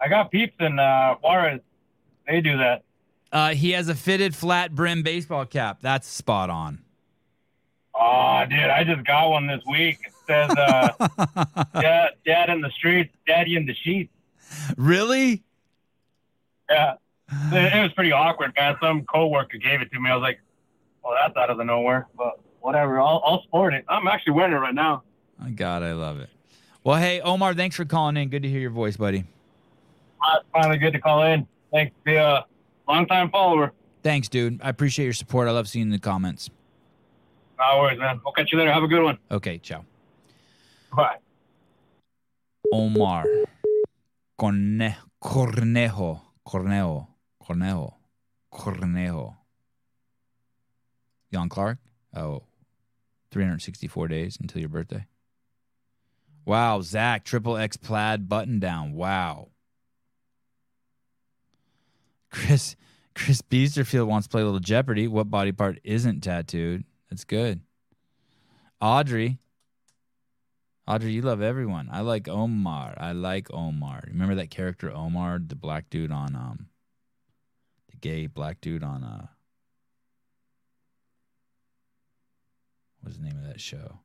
[0.00, 1.60] I got peeps in uh, Juarez.
[2.26, 2.84] They do that.
[3.32, 5.78] Uh, he has a fitted flat brim baseball cap.
[5.82, 6.80] That's spot on.
[7.94, 9.98] Oh, dude, I just got one this week.
[10.06, 14.12] It says, uh, dad, dad in the streets, daddy in the sheets.
[14.76, 15.42] Really?
[16.70, 16.94] Yeah.
[17.52, 18.76] It, it was pretty awkward, man.
[18.80, 20.10] Some coworker gave it to me.
[20.10, 20.40] I was like,
[21.04, 23.00] well, that's out of the nowhere, but whatever.
[23.00, 23.84] I'll, I'll sport it.
[23.88, 25.02] I'm actually wearing it right now.
[25.42, 26.30] Oh, God, I love it.
[26.90, 28.30] Well, hey, Omar, thanks for calling in.
[28.30, 29.20] Good to hear your voice, buddy.
[30.20, 31.46] Uh, it's finally good to call in.
[31.72, 32.44] Thanks to be a
[32.88, 33.72] longtime follower.
[34.02, 34.60] Thanks, dude.
[34.60, 35.46] I appreciate your support.
[35.46, 36.50] I love seeing the comments.
[37.60, 38.20] No worries, man.
[38.24, 38.72] We'll catch you later.
[38.72, 39.18] Have a good one.
[39.30, 39.84] Okay, ciao.
[40.92, 41.18] Bye.
[42.72, 43.24] Omar
[44.36, 46.20] Corne- Cornejo.
[46.44, 47.06] Cornejo.
[47.40, 47.94] Cornejo.
[48.52, 49.36] Cornejo.
[51.32, 51.78] Jan Clark?
[52.16, 52.42] Oh,
[53.30, 55.06] 364 days until your birthday.
[56.44, 58.94] Wow, Zach, triple X plaid button down.
[58.94, 59.48] Wow.
[62.30, 62.76] Chris
[63.14, 65.08] Chris Beesterfield wants to play a little Jeopardy.
[65.08, 66.84] What body part isn't tattooed?
[67.10, 67.60] That's good.
[68.80, 69.38] Audrey.
[70.86, 71.88] Audrey, you love everyone.
[71.92, 72.94] I like Omar.
[72.96, 74.04] I like Omar.
[74.06, 76.68] Remember that character Omar, the black dude on um
[77.90, 79.26] the gay black dude on uh
[83.02, 84.00] what's the name of that show?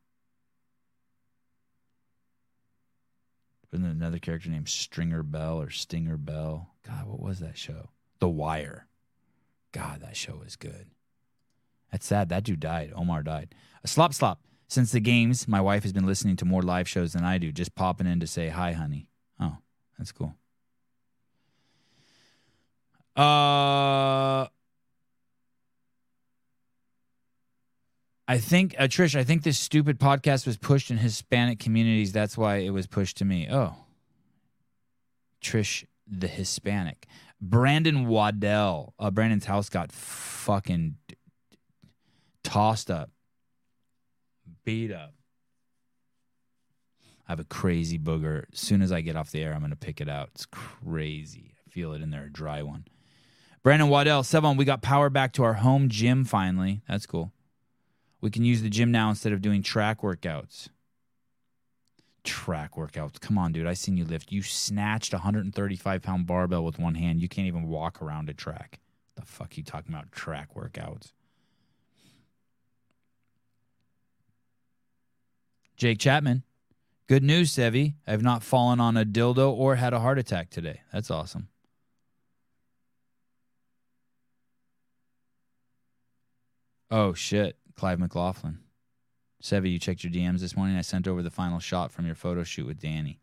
[3.72, 6.70] Wasn't another character named Stringer Bell or Stinger Bell?
[6.86, 7.90] God, what was that show?
[8.20, 8.86] The Wire.
[9.72, 10.86] God, that show was good.
[11.92, 12.28] That's sad.
[12.28, 12.92] That dude died.
[12.94, 13.54] Omar died.
[13.84, 14.40] A slop slop.
[14.68, 17.52] Since the games, my wife has been listening to more live shows than I do.
[17.52, 19.08] Just popping in to say hi, honey.
[19.38, 19.58] Oh,
[19.96, 20.34] that's cool.
[23.14, 24.46] Uh,
[28.28, 29.14] I think uh, Trish.
[29.14, 32.12] I think this stupid podcast was pushed in Hispanic communities.
[32.12, 33.48] That's why it was pushed to me.
[33.50, 33.74] Oh,
[35.42, 37.06] Trish, the Hispanic.
[37.40, 38.94] Brandon Waddell.
[38.98, 41.16] Uh, Brandon's house got fucking d-
[41.50, 41.58] d-
[42.42, 43.10] tossed up,
[44.64, 45.12] beat up.
[47.28, 48.44] I have a crazy booger.
[48.52, 50.30] As soon as I get off the air, I'm to pick it out.
[50.34, 51.54] It's crazy.
[51.66, 52.86] I feel it in there, a dry one.
[53.62, 56.82] Brandon Waddell, Sevan, we got power back to our home gym finally.
[56.88, 57.32] That's cool.
[58.20, 60.68] We can use the gym now instead of doing track workouts.
[62.24, 63.20] Track workouts.
[63.20, 63.66] Come on, dude.
[63.66, 64.32] I seen you lift.
[64.32, 67.20] You snatched a 135 pound barbell with one hand.
[67.20, 68.80] You can't even walk around a track.
[69.14, 71.12] The fuck you talking about track workouts?
[75.76, 76.42] Jake Chapman.
[77.06, 77.94] Good news, Sevi.
[78.06, 80.80] I have not fallen on a dildo or had a heart attack today.
[80.92, 81.48] That's awesome.
[86.90, 88.58] Oh shit, Clive McLaughlin.
[89.42, 90.76] Sevi, you checked your DMs this morning.
[90.76, 93.18] I sent over the final shot from your photo shoot with Dani.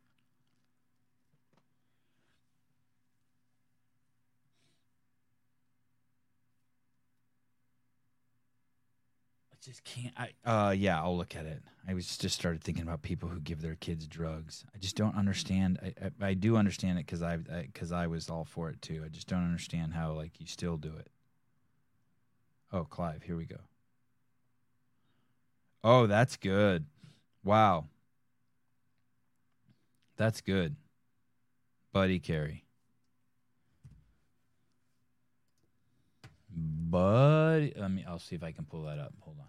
[9.52, 10.14] I just can't.
[10.16, 11.64] I uh yeah, I'll look at it.
[11.88, 14.66] I was just started thinking about people who give their kids drugs.
[14.74, 15.80] I just don't understand.
[15.82, 19.02] I I, I do understand it because I because I, was all for it too.
[19.04, 21.10] I just don't understand how like you still do it.
[22.72, 23.58] Oh, Clive, here we go.
[25.84, 26.86] Oh, that's good.
[27.44, 27.86] Wow.
[30.16, 30.76] That's good.
[31.92, 32.64] Buddy Carey.
[36.56, 38.06] Buddy, let me.
[38.08, 39.14] I'll see if I can pull that up.
[39.22, 39.48] Hold on.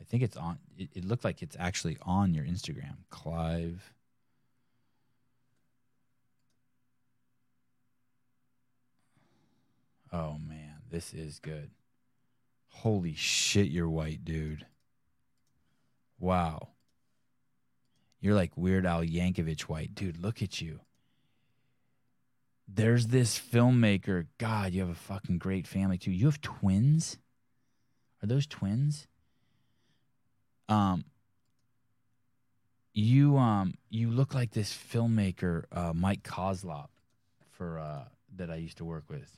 [0.00, 0.58] I think it's on.
[0.76, 3.92] It, it looked like it's actually on your Instagram, Clive.
[10.12, 11.70] Oh man, this is good.
[12.68, 14.64] Holy shit, you're white, dude.
[16.18, 16.68] Wow.
[18.20, 19.94] You're like Weird Al Yankovic white.
[19.94, 20.80] Dude, look at you.
[22.66, 24.26] There's this filmmaker.
[24.38, 26.10] God, you have a fucking great family too.
[26.10, 27.18] You have twins?
[28.22, 29.06] Are those twins?
[30.68, 31.04] Um
[32.92, 36.88] you um you look like this filmmaker uh Mike Kozlop
[37.52, 38.04] for uh
[38.36, 39.30] that I used to work with.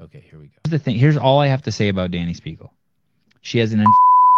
[0.00, 0.54] Okay, here we go.
[0.64, 0.96] Here's the thing.
[0.96, 2.70] Here's all I have to say about Dani Speegle.
[3.42, 3.84] She has an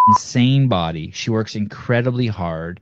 [0.07, 1.11] insane body.
[1.11, 2.79] She works incredibly hard.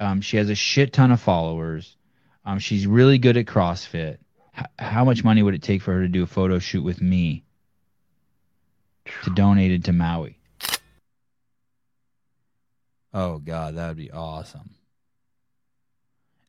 [0.00, 1.96] Um, she has a shit ton of followers.
[2.44, 4.18] Um, she's really good at CrossFit.
[4.58, 7.00] H- how much money would it take for her to do a photo shoot with
[7.02, 7.44] me
[9.24, 10.38] to donate it to Maui?
[13.12, 14.70] Oh God, that would be awesome.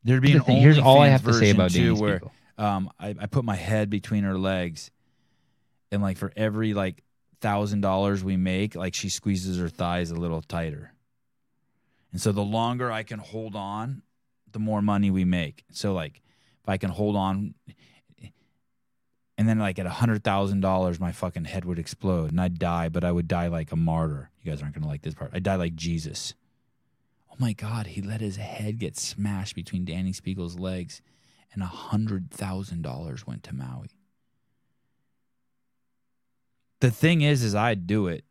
[0.04, 2.20] There'd be The an thing- here's all I have to say about too, where
[2.56, 4.90] um, I, I put my head between her legs,
[5.90, 7.02] and like for every like
[7.40, 10.92] thousand dollars we make, like she squeezes her thighs a little tighter.
[12.12, 14.02] And so the longer I can hold on,
[14.52, 15.64] the more money we make.
[15.70, 16.22] So like
[16.62, 17.54] if I can hold on
[19.36, 22.58] and then like at a hundred thousand dollars my fucking head would explode and I'd
[22.58, 24.30] die, but I would die like a martyr.
[24.42, 25.30] You guys aren't gonna like this part.
[25.32, 26.34] I'd die like Jesus.
[27.30, 31.02] Oh my god, he let his head get smashed between Dani Speegle's legs
[31.52, 33.88] and a hundred thousand dollars went to Maui.
[36.80, 38.24] The thing is, is I'd do it,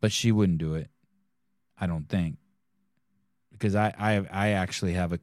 [0.00, 0.88] but she wouldn't do it.
[1.78, 2.36] I don't think
[3.50, 5.20] because I I I actually have a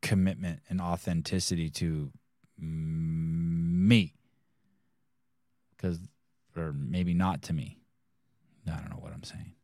[0.00, 2.10] commitment and authenticity to
[2.58, 4.14] me
[5.76, 5.98] because
[6.56, 7.78] or maybe not to me.
[8.66, 9.54] I don't know what I'm saying.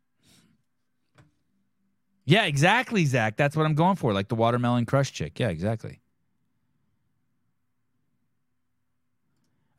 [2.25, 3.37] Yeah, exactly, Zach.
[3.37, 4.13] That's what I'm going for.
[4.13, 5.39] Like the watermelon crush chick.
[5.39, 6.01] Yeah, exactly.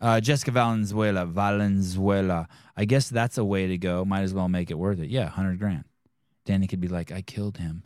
[0.01, 2.47] Uh, Jessica Valenzuela, Valenzuela.
[2.77, 4.05] I guess that's a way to go.
[4.05, 5.09] Might as well make it worth it.
[5.09, 5.83] Yeah, hundred grand.
[6.45, 7.83] Dani could be like, I killed him.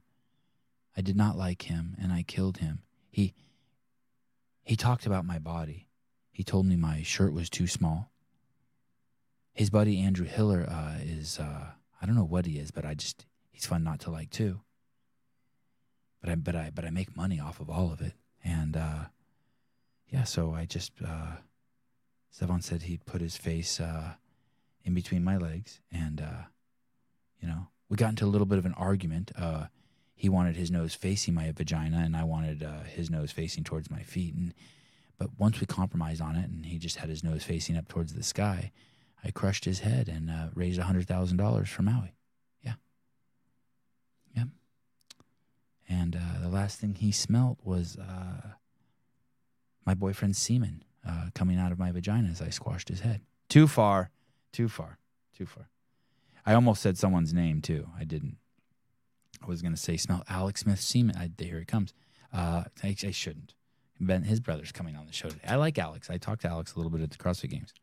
[0.95, 2.83] I did not like him, and I killed him.
[3.09, 3.33] He
[4.63, 5.87] he talked about my body.
[6.31, 8.11] He told me my shirt was too small.
[9.53, 11.65] His buddy Andrew Hiller uh, is uh,
[12.01, 14.61] I don't know what he is, but I just he's fun not to like too.
[16.21, 18.13] But I but I but I make money off of all of it,
[18.43, 19.05] and uh,
[20.07, 20.91] yeah, so I just
[22.33, 24.13] Sevan said he'd put his face uh,
[24.83, 26.43] in between my legs, and uh,
[27.39, 29.31] you know we got into a little bit of an argument.
[29.37, 29.65] Uh,
[30.15, 33.91] he wanted his nose facing my vagina, and I wanted uh, his nose facing towards
[33.91, 34.33] my feet.
[34.33, 34.53] And
[35.17, 38.13] but once we compromised on it, and he just had his nose facing up towards
[38.13, 38.71] the sky,
[39.23, 42.15] I crushed his head and uh, raised a hundred thousand dollars for Maui.
[42.63, 42.73] Yeah,
[44.35, 44.45] yeah.
[45.87, 47.95] And uh, the last thing he smelt was
[49.85, 53.21] my boyfriend's semen uh, coming out of my vagina as I squashed his head.
[53.49, 54.11] Too far,
[54.51, 54.97] too far,
[55.37, 55.69] too far.
[56.45, 57.87] I almost said someone's name too.
[57.97, 58.37] I didn't.
[59.41, 61.15] I was going to say smell Alex Smith's semen.
[61.17, 61.93] I, here it comes.
[62.31, 63.53] Uh, I, I shouldn't.
[63.99, 65.47] Ben, his brother's coming on the show today.
[65.47, 66.09] I like Alex.
[66.09, 67.73] I talked to Alex a little bit at the CrossFit Games.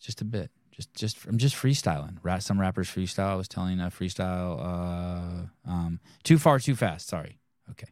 [0.00, 0.50] Just a bit.
[0.72, 2.18] Just, just I'm just freestyling.
[2.42, 3.28] Some rappers freestyle.
[3.28, 4.58] I was telling a freestyle.
[4.58, 7.08] Uh, um, too far, too fast.
[7.08, 7.38] Sorry.
[7.70, 7.88] Okay.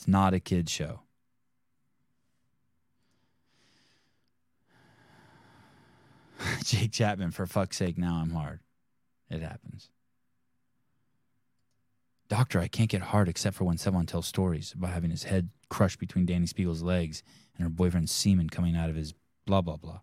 [0.00, 1.00] It's not a kid show.
[6.64, 8.60] Jake Chapman, for fuck's sake, now I'm hard.
[9.28, 9.90] It happens.
[12.30, 15.50] Doctor, I can't get hard except for when someone tells stories about having his head
[15.68, 17.22] crushed between Dani Speegle's legs
[17.58, 19.12] and her boyfriend's semen coming out of his
[19.44, 20.00] blah, blah, blah.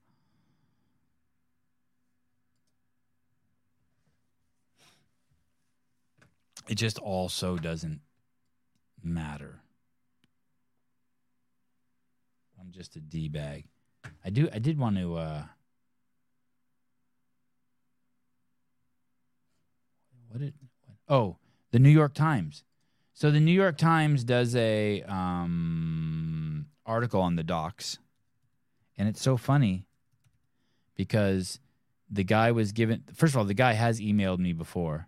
[6.70, 8.02] It just also doesn't
[9.04, 9.64] matter.
[12.68, 13.64] I'm just a D bag.
[14.26, 15.44] I do I did want to uh
[20.28, 20.54] what did
[20.86, 21.38] what, oh
[21.72, 22.66] the New York Times.
[23.14, 28.00] So the New York Times does a um, article on the docs,
[28.98, 29.88] and it's so funny
[30.96, 31.60] because
[32.12, 33.04] the guy was given.
[33.16, 35.08] First of all, the guy has emailed me before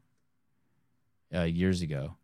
[1.35, 2.15] uh, years ago,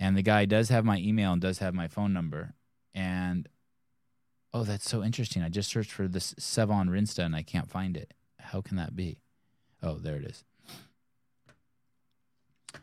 [0.00, 2.54] and the guy does have my email and does have my phone number.
[2.92, 3.48] And
[4.52, 5.42] oh, that's so interesting.
[5.42, 8.14] I just searched for this Sevan Rinsta and I can't find it.
[8.38, 9.18] How can that be?
[9.82, 10.44] Oh, there it is.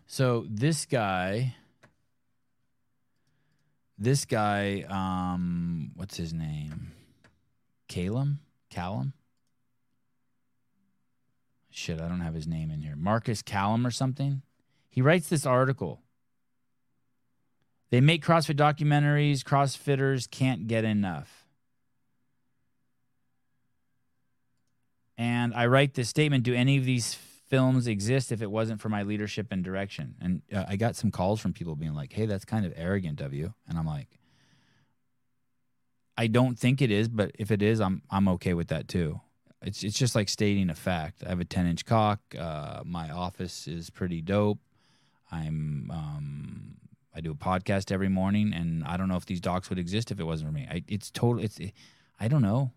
[0.06, 1.56] So this guy,
[3.98, 6.92] this guy, um, what's his name?
[7.88, 8.40] Calum?
[8.70, 9.14] Callum?
[11.70, 12.96] Shit, I don't have his name in here.
[12.96, 14.42] Marcus Callum or something.
[14.90, 16.02] He writes this article.
[17.90, 19.44] They make CrossFit documentaries.
[19.44, 21.47] CrossFitters can't get enough.
[25.18, 28.90] And I write this statement Do any of these films exist if it wasn't for
[28.90, 30.16] my leadership and direction.
[30.22, 33.22] And uh, I got some calls from people being like, "Hey, that's kind of arrogant
[33.22, 34.20] of you." And I'm like,
[36.18, 39.22] I don't think it is, but if it is, I'm I'm okay with that too.
[39.62, 41.24] It's it's just like stating a fact.
[41.26, 42.20] I have a 10 inch cock.
[42.38, 44.60] Uh, my office is pretty dope.
[45.32, 46.76] I'm um,
[47.16, 50.12] I do a podcast every morning, and I don't know if these docs would exist
[50.12, 50.68] if it wasn't for me.
[50.70, 51.44] I, it's total.
[51.44, 51.60] It's
[52.20, 52.72] I don't know.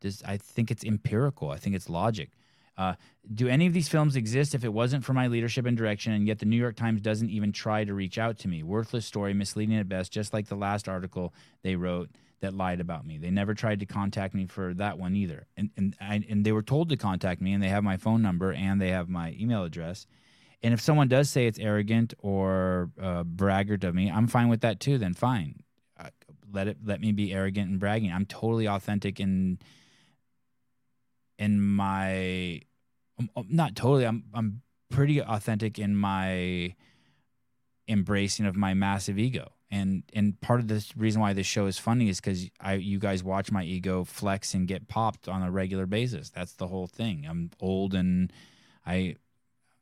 [0.00, 1.50] This I think it's empirical.
[1.50, 2.30] I think it's logic.
[2.78, 2.94] Uh,
[3.34, 6.26] do any of these films exist if it wasn't for my leadership and direction, and
[6.26, 8.62] yet the New York Times doesn't even try to reach out to me?
[8.62, 11.32] Worthless story, misleading at best, just like the last article
[11.62, 12.10] they wrote
[12.40, 13.16] that lied about me.
[13.16, 15.46] They never tried to contact me for that one either.
[15.56, 18.52] And and and they were told to contact me, and they have my phone number
[18.52, 20.06] and they have my email address.
[20.62, 24.60] And if someone does say it's arrogant or uh, braggart of me, I'm fine with
[24.62, 24.98] that too.
[24.98, 25.62] Then fine,
[25.98, 26.10] uh,
[26.52, 28.12] let it let me be arrogant and bragging.
[28.12, 29.58] I'm totally authentic and
[31.38, 32.60] in my
[33.18, 36.74] um, um, not totally I'm I'm pretty authentic in my
[37.88, 39.52] embracing of my massive ego.
[39.70, 42.98] And and part of the reason why this show is funny is because I you
[42.98, 46.30] guys watch my ego flex and get popped on a regular basis.
[46.30, 47.26] That's the whole thing.
[47.28, 48.32] I'm old and
[48.86, 49.16] I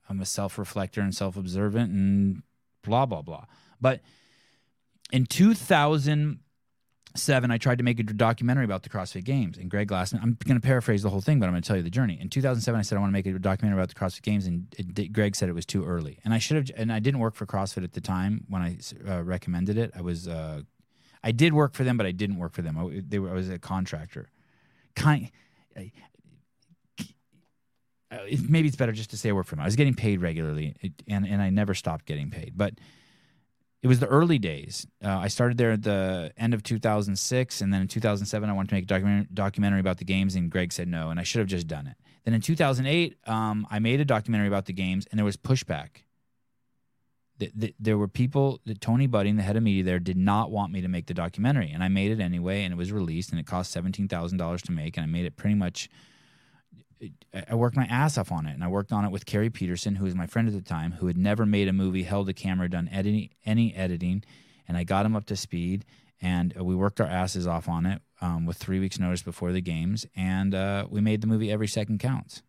[0.08, 2.42] I'm a self reflector and self observant and
[2.82, 3.44] blah blah blah.
[3.78, 4.00] But
[5.12, 5.26] in
[7.14, 9.56] 2007, I tried to make a documentary about the CrossFit Games.
[9.56, 11.76] And Greg Glassman, I'm going to paraphrase the whole thing, but I'm going to tell
[11.76, 12.18] you the journey.
[12.20, 14.66] In 2007, I said I want to make a documentary about the CrossFit Games, and
[14.76, 16.18] it, Greg said it was too early.
[16.24, 18.78] And I should have, and I didn't work for CrossFit at the time when I
[19.08, 19.92] uh, recommended it.
[19.94, 20.62] I was, uh,
[21.22, 22.76] I did work for them, but I didn't work for them.
[22.76, 24.28] I, they were, I was a contractor.
[24.96, 25.30] Kind.
[25.76, 25.92] I,
[28.10, 28.18] uh,
[28.48, 29.62] maybe it's better just to say I work for them.
[29.62, 30.74] I was getting paid regularly,
[31.08, 32.52] and and I never stopped getting paid.
[32.54, 32.74] But
[33.84, 34.86] it was the early days.
[35.04, 38.70] Uh, I started there at the end of 2006, and then in 2007, I wanted
[38.70, 41.40] to make a documentary, documentary about the games, and Greg said no, and I should
[41.40, 41.96] have just done it.
[42.24, 46.04] Then in 2008, um, I made a documentary about the games, and there was pushback.
[47.36, 50.50] The, the, there were people that Tony Budding, the head of media there, did not
[50.50, 53.32] want me to make the documentary, and I made it anyway, and it was released,
[53.32, 55.90] and it cost seventeen thousand dollars to make, and I made it pretty much
[57.48, 59.96] I worked my ass off on it, and I worked on it with Carrie Peterson,
[59.96, 62.32] who was my friend at the time, who had never made a movie, held a
[62.32, 64.24] camera, done editing, any editing,
[64.68, 65.84] and I got him up to speed,
[66.20, 69.52] and uh, we worked our asses off on it um, with three weeks' notice before
[69.52, 72.42] the games, and uh, we made the movie Every Second Counts.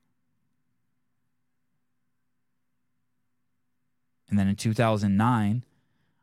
[4.29, 5.63] And then in 2009,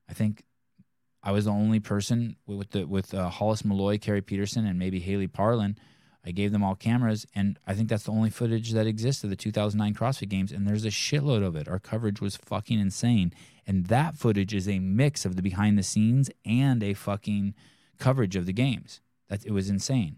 [0.09, 0.43] I think
[1.23, 4.99] I was the only person with the with uh, Hollis Molloy, Carrie Peterson, and maybe
[4.99, 5.77] Haley Parlin
[6.25, 9.31] I gave them all cameras, and I think that's the only footage that exists of
[9.31, 11.69] the 2009 CrossFit Games, and there's a shitload of it.
[11.69, 13.33] Our coverage was fucking insane,
[13.67, 17.55] and that footage is a mix of the behind the scenes and a fucking
[17.99, 19.01] coverage of the games.
[19.29, 20.17] That it was insane.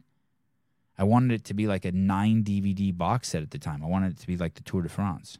[0.98, 3.82] I wanted it to be like a nine DVD box set at the time.
[3.82, 5.38] I wanted it to be like the Tour de France.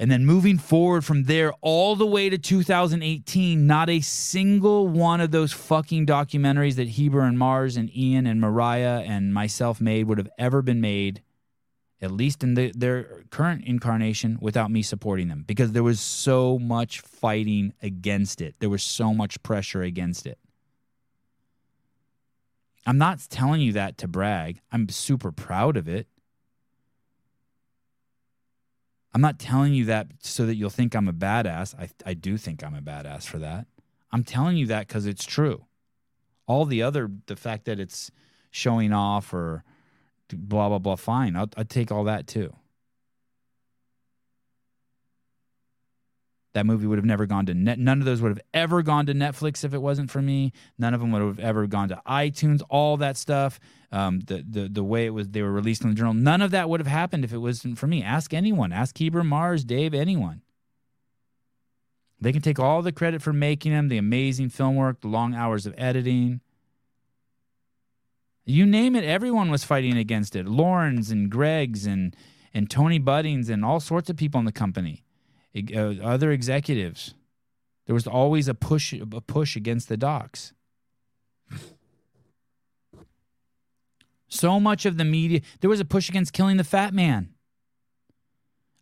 [0.00, 5.20] And then moving forward from there all the way to 2018, not a single one
[5.20, 10.06] of those fucking documentaries that Heber and Mars and Ian and Mariah and myself made
[10.06, 11.22] would have ever been made,
[12.00, 16.60] at least in the, their current incarnation, without me supporting them because there was so
[16.60, 18.54] much fighting against it.
[18.60, 20.38] There was so much pressure against it.
[22.86, 24.60] I'm not telling you that to brag.
[24.70, 26.06] I'm super proud of it.
[29.14, 31.74] I'm not telling you that so that you'll think I'm a badass.
[31.78, 33.66] I, I do think I'm a badass for that.
[34.12, 35.64] I'm telling you that because it's true.
[36.46, 38.10] All the other, the fact that it's
[38.50, 39.64] showing off or
[40.32, 41.36] blah, blah, blah, fine.
[41.36, 42.54] I'll, I'll take all that too.
[46.54, 47.78] That movie would have never gone to net.
[47.78, 50.52] None of those would have ever gone to Netflix if it wasn't for me.
[50.78, 52.62] None of them would have ever gone to iTunes.
[52.70, 53.60] All that stuff,
[53.92, 56.14] um, the the the way it was, they were released in the journal.
[56.14, 58.02] None of that would have happened if it wasn't for me.
[58.02, 58.72] Ask anyone.
[58.72, 60.42] Ask Heber, Mars, Dave, anyone.
[62.20, 65.34] They can take all the credit for making them, the amazing film work, the long
[65.34, 66.40] hours of editing.
[68.44, 70.46] You name it, everyone was fighting against it.
[70.46, 72.16] Lawrence and Greg's and
[72.54, 75.04] and Tony Buddings and all sorts of people in the company
[75.56, 77.14] Uh, other executives.
[77.86, 80.52] There was always a push a push against the docs.
[84.28, 87.30] So much of the media, there was a push against killing the fat man.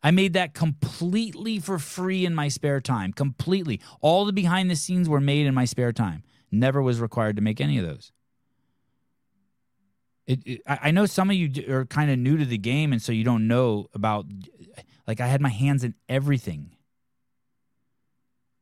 [0.03, 3.13] I made that completely for free in my spare time.
[3.13, 3.81] Completely.
[4.01, 6.23] All the behind the scenes were made in my spare time.
[6.51, 8.13] Never was required to make any of those.
[10.27, 13.01] It, it, I know some of you are kind of new to the game, and
[13.01, 14.27] so you don't know about
[15.07, 16.73] like I had my hands in everything.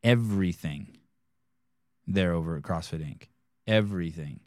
[0.02, 0.98] Everything
[2.06, 3.28] there over at CrossFit Inc.
[3.66, 4.40] Everything.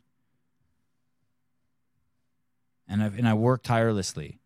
[2.88, 4.40] And I and I worked tirelessly.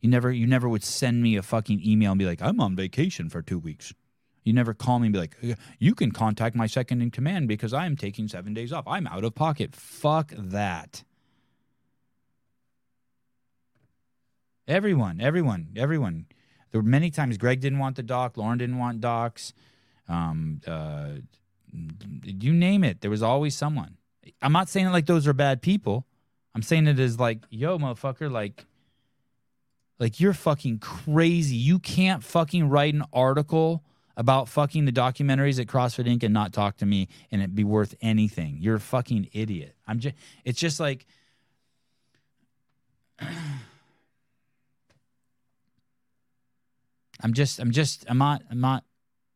[0.00, 2.76] You never you never would send me a fucking email and be like, I'm on
[2.76, 3.92] vacation for two weeks.
[4.42, 5.36] You never call me and be like,
[5.78, 8.86] you can contact my second in command because I am taking seven days off.
[8.86, 9.76] I'm out of pocket.
[9.76, 11.04] Fuck that.
[14.70, 16.26] Everyone, everyone, everyone.
[16.70, 19.52] There were many times Greg didn't want the doc, Lauren didn't want docs.
[20.08, 21.14] Um, uh,
[22.22, 23.96] you name it, there was always someone.
[24.40, 26.06] I'm not saying it like those are bad people.
[26.54, 28.64] I'm saying it is like, yo, motherfucker, like,
[29.98, 31.56] like you're fucking crazy.
[31.56, 33.82] You can't fucking write an article
[34.16, 36.22] about fucking the documentaries at CrossFit Inc.
[36.22, 38.58] and not talk to me and it be worth anything.
[38.60, 39.74] You're a fucking idiot.
[39.88, 40.14] I'm just.
[40.44, 41.06] It's just like.
[47.22, 48.84] I'm just, I'm just, I'm not, I'm not,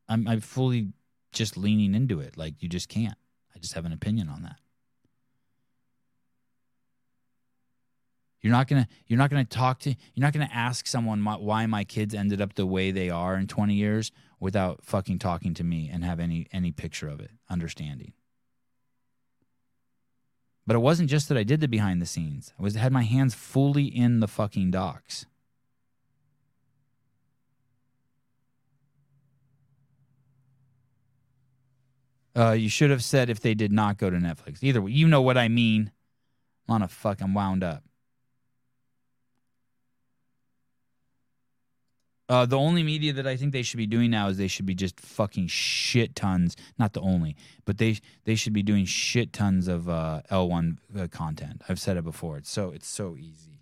[0.09, 0.89] I'm, I'm fully
[1.33, 2.37] just leaning into it.
[2.37, 3.17] Like you just can't.
[3.55, 4.57] I just have an opinion on that.
[8.41, 11.65] You're not gonna you're not gonna talk to you're not gonna ask someone my, why
[11.65, 15.65] my kids ended up the way they are in 20 years without fucking talking to
[15.65, 18.13] me and have any any picture of it, understanding.
[20.67, 22.53] But it wasn't just that I did the behind the scenes.
[22.59, 25.25] I was had my hands fully in the fucking docs.
[32.37, 34.63] Uh, you should have said if they did not go to Netflix.
[34.63, 35.93] Either way, you know what I mean.
[36.69, 37.85] I'm on a fucking wound up.
[42.29, 44.65] Uh, the only media that I think they should be doing now is they should
[44.65, 46.57] be just fucking shit tons.
[46.79, 47.37] Not the only,
[47.67, 51.63] but they they should be doing shit tons of uh, L1 uh, content.
[51.69, 52.39] I've said it before.
[52.39, 53.61] It's so it's so easy.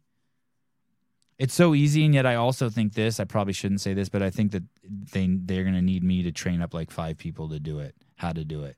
[1.39, 3.19] It's so easy, and yet I also think this.
[3.19, 6.31] I probably shouldn't say this, but I think that they they're gonna need me to
[6.31, 7.97] train up like five people to do it.
[8.23, 8.77] How to do it.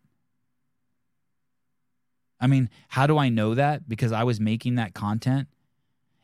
[2.40, 3.86] I mean, how do I know that?
[3.86, 5.48] Because I was making that content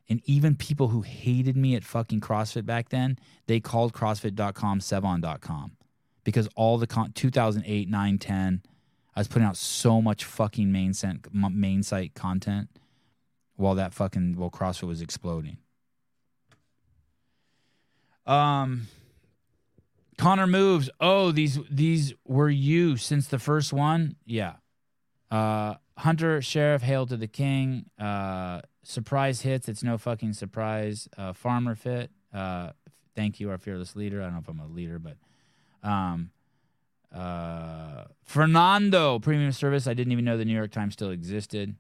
[0.09, 5.72] and even people who hated me at fucking CrossFit back then, they called CrossFit.com Sevan.com
[6.24, 8.62] because all the con- 2008, 9, 10,
[9.14, 12.70] I was putting out so much fucking main, sent, main site content
[13.56, 15.59] while that fucking, while CrossFit was exploding.
[18.26, 18.86] Um,
[20.20, 20.90] Connor moves.
[21.01, 24.16] Oh, these these were you since the first one.
[24.26, 24.56] Yeah.
[25.30, 27.86] Uh, Hunter Sheriff, hail to the king.
[27.98, 29.66] Uh, surprise hits.
[29.66, 31.09] It's no fucking surprise.
[31.16, 32.10] Uh, farmer fit.
[32.34, 32.72] Uh,
[33.16, 34.20] thank you, our fearless leader.
[34.20, 35.16] I don't know if I'm a leader, but
[35.82, 36.30] um,
[37.14, 39.86] uh, Fernando premium service.
[39.86, 41.76] I didn't even know the New York Times still existed.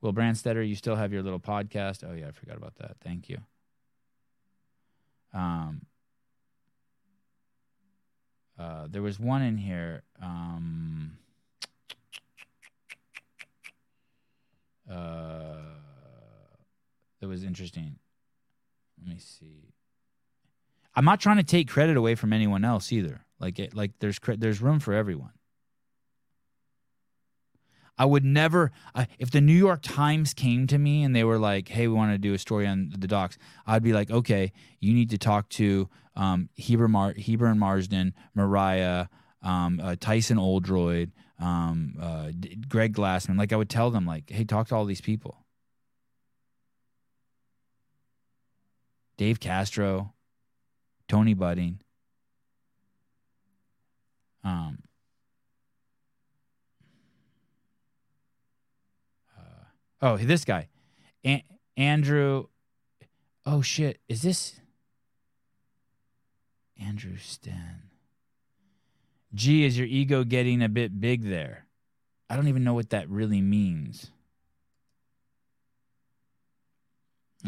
[0.00, 2.02] Will Brandstetter, you still have your little podcast?
[2.04, 2.96] Oh yeah, I forgot about that.
[3.02, 3.38] Thank you.
[5.32, 5.82] Um,
[8.58, 10.02] uh, there was one in here.
[10.22, 11.18] Um,
[14.90, 15.56] uh,
[17.36, 17.96] was interesting.
[18.98, 19.74] Let me see.
[20.94, 23.20] I'm not trying to take credit away from anyone else either.
[23.38, 25.32] Like it, like there's cre- there's room for everyone.
[27.98, 28.72] I would never,
[29.18, 32.12] if the New York Times came to me and they were like, "Hey, we want
[32.12, 35.48] to do a story on the docs," I'd be like, "Okay, you need to talk
[35.50, 39.06] to um, Heber, Mar- Heber and Marston, Mariah,
[39.42, 44.28] um, uh, Tyson Oldroyd, um, uh, D- Greg Glassman." Like I would tell them, like,
[44.28, 45.46] "Hey, talk to all these people."
[49.16, 50.12] Dave Castro,
[51.08, 51.80] Tony Budding.
[54.44, 54.78] Um,
[60.00, 60.68] Oh, this guy,
[61.24, 61.44] A-
[61.76, 62.46] Andrew.
[63.44, 64.60] Oh shit, is this
[66.78, 67.82] Andrew Sten?
[69.34, 71.66] Gee, is your ego getting a bit big there?
[72.28, 74.10] I don't even know what that really means.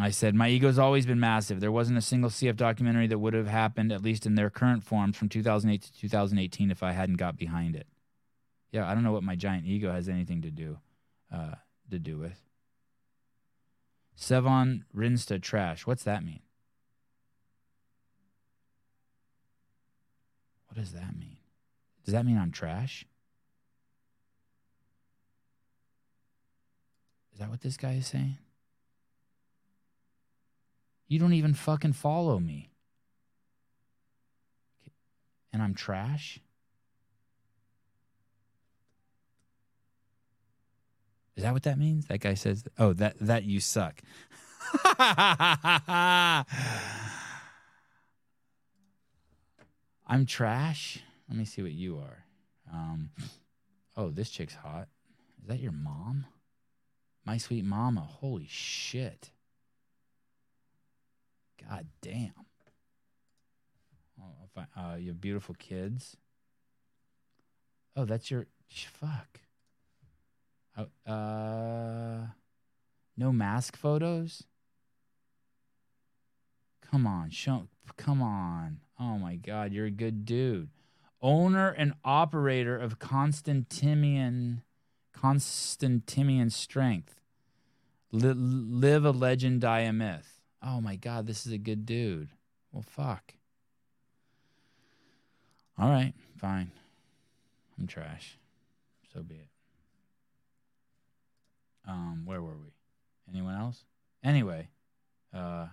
[0.01, 1.61] I said, My ego's always been massive.
[1.61, 4.85] There wasn't a single CF documentary that would have happened, at least in their current
[4.85, 7.87] forms, from 2008 to 2018 if I hadn't got behind it.
[8.71, 10.79] Yeah, I don't know what my giant ego has anything to do.
[11.35, 11.55] Uh,
[11.91, 12.41] to do with.
[14.17, 15.87] Sevan Rinsta trash.
[15.87, 16.41] What's that mean?
[20.67, 21.37] What does that mean?
[22.05, 23.07] Does that mean I'm trash?
[27.33, 28.39] Is that what this guy is saying?
[31.07, 32.71] You don't even fucking follow me.
[35.53, 36.41] And I'm trash?
[41.39, 42.07] Is that what that means?
[42.07, 44.03] That guy says, "Oh, that that you suck."
[50.05, 50.99] I'm trash.
[51.29, 52.25] Let me see what you are.
[52.73, 53.11] Um,
[53.97, 54.89] oh, this chick's hot.
[55.41, 56.27] Is that your mom?
[57.25, 58.01] My sweet mama.
[58.01, 59.31] Holy shit.
[61.69, 62.33] God damn.
[64.21, 66.17] Oh, I, uh, you have beautiful kids.
[67.95, 69.39] Oh, that's your fuck.
[71.07, 72.27] Uh,
[73.17, 74.45] no mask photos.
[76.91, 77.69] Come on, show.
[77.97, 78.81] Come on.
[78.99, 80.69] Oh my God, you're a good dude.
[81.21, 84.63] Owner and operator of Constantinian,
[85.13, 87.21] Constantinian Strength.
[88.13, 90.41] Li- live a legend, die a myth.
[90.63, 92.29] Oh my God, this is a good dude.
[92.73, 93.35] Well, fuck.
[95.79, 96.71] All right, fine.
[97.79, 98.39] I'm trash.
[99.13, 99.49] So be it.
[101.89, 102.69] Um, where were we?
[103.31, 103.85] Anyone else?
[104.23, 104.69] Anyway,
[105.35, 105.67] uh,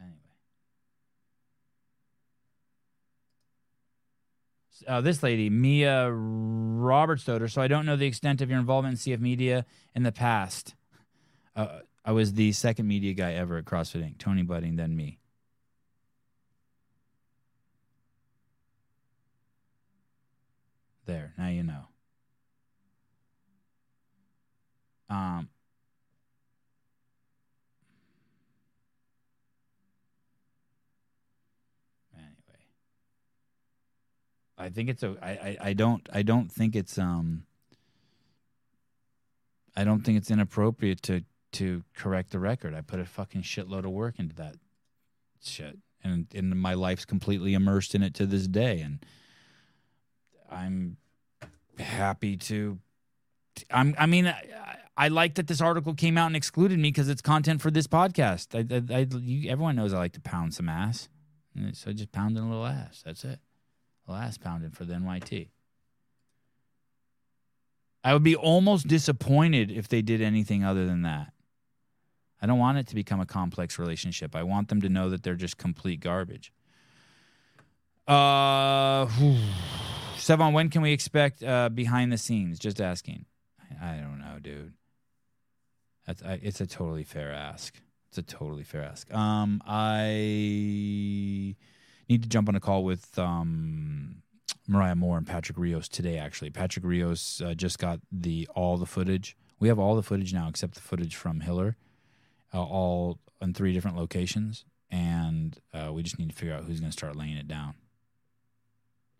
[0.00, 0.16] anyway.
[4.88, 7.50] Uh, this lady, Mia Robertstoter.
[7.50, 10.74] So I don't know the extent of your involvement in CF Media in the past.
[11.54, 14.18] Uh, I was the second media guy ever at CrossFit Inc.
[14.18, 15.18] Tony Budding, then me.
[21.06, 21.84] There, now you know.
[25.08, 25.48] Um,
[32.12, 32.32] anyway,
[34.58, 35.14] I think it's a.
[35.22, 36.08] I, I, I don't.
[36.12, 37.44] I don't think it's um.
[39.76, 41.22] I don't think it's inappropriate to
[41.52, 42.74] to correct the record.
[42.74, 44.56] I put a fucking shitload of work into that
[45.40, 49.06] shit, and and my life's completely immersed in it to this day, and
[50.50, 50.96] I'm
[51.78, 52.78] happy to.
[53.70, 53.94] I'm.
[53.98, 57.22] I mean, I, I like that this article came out and excluded me because it's
[57.22, 58.54] content for this podcast.
[58.54, 61.08] I, I, I you, everyone knows I like to pound some ass,
[61.54, 63.02] and so just pounding a little ass.
[63.04, 63.38] That's it.
[64.06, 65.48] A little ass pounding for the NYT.
[68.04, 71.32] I would be almost disappointed if they did anything other than that.
[72.40, 74.36] I don't want it to become a complex relationship.
[74.36, 76.52] I want them to know that they're just complete garbage.
[78.06, 79.06] Uh,
[80.16, 82.58] Sevan, when can we expect uh, behind the scenes?
[82.58, 83.26] Just asking.
[83.80, 84.72] I, I don't know, dude.
[86.06, 87.80] That's I, it's a totally fair ask.
[88.08, 89.12] It's a totally fair ask.
[89.12, 90.08] Um, I
[92.08, 94.22] need to jump on a call with um
[94.68, 96.18] Mariah Moore and Patrick Rios today.
[96.18, 99.36] Actually, Patrick Rios uh, just got the all the footage.
[99.58, 101.76] We have all the footage now except the footage from Hiller,
[102.52, 106.80] uh, all in three different locations, and uh, we just need to figure out who's
[106.80, 107.74] going to start laying it down.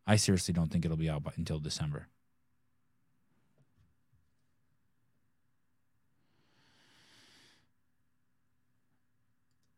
[0.07, 2.09] I seriously don't think it'll be out until December.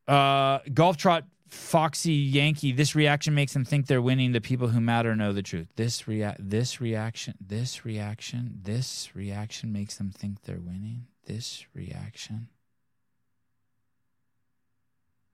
[0.07, 2.73] Uh, golf trot Foxy Yankee.
[2.73, 4.33] This reaction makes them think they're winning.
[4.33, 5.69] The people who matter know the truth.
[5.77, 11.07] This rea- this reaction, this reaction, this reaction makes them think they're winning.
[11.27, 12.49] This reaction.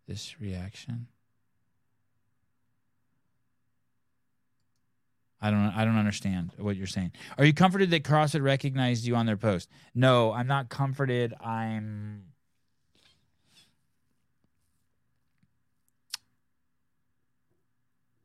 [0.07, 1.09] This reaction.
[5.45, 7.13] I don't I don't understand what you're saying.
[7.37, 9.69] Are you comforted that CrossFit recognized you on their post?
[9.95, 11.35] No, I'm not comforted.
[11.39, 12.23] I'm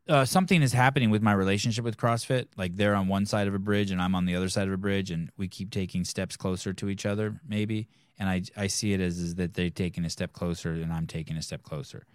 [0.07, 2.45] uh, something is happening with my relationship with CrossFit.
[2.55, 4.73] Like they're on one side of a bridge and I'm on the other side of
[4.73, 7.89] a bridge, and we keep taking steps closer to each other, maybe.
[8.17, 11.05] And I I see it as is that they're taking a step closer and I'm
[11.05, 12.05] taking a step closer.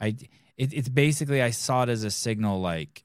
[0.00, 0.14] I
[0.56, 3.04] it, it's basically I saw it as a signal, like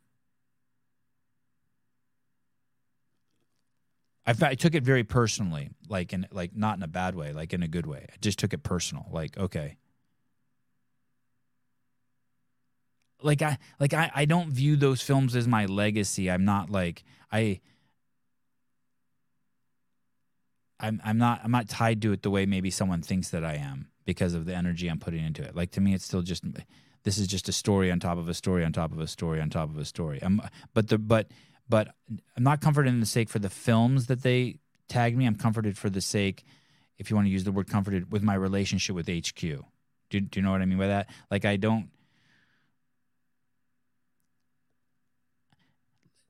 [4.29, 7.53] I, I took it very personally, like in like not in a bad way, like
[7.53, 8.05] in a good way.
[8.09, 9.77] I just took it personal, like okay.
[13.21, 16.29] like I like I, I don't view those films as my legacy.
[16.29, 17.59] I'm not like I
[20.79, 23.55] I'm I'm not I'm not tied to it the way maybe someone thinks that I
[23.55, 25.55] am because of the energy I'm putting into it.
[25.55, 26.43] Like to me it's still just
[27.03, 29.41] this is just a story on top of a story on top of a story
[29.41, 30.19] on top of a story.
[30.21, 30.41] I'm
[30.73, 31.27] but the but
[31.69, 31.89] but
[32.35, 35.25] I'm not comforted in the sake for the films that they tagged me.
[35.25, 36.43] I'm comforted for the sake,
[36.97, 39.39] if you want to use the word comforted, with my relationship with HQ.
[39.39, 41.09] Do, do you know what I mean by that?
[41.29, 41.89] Like I don't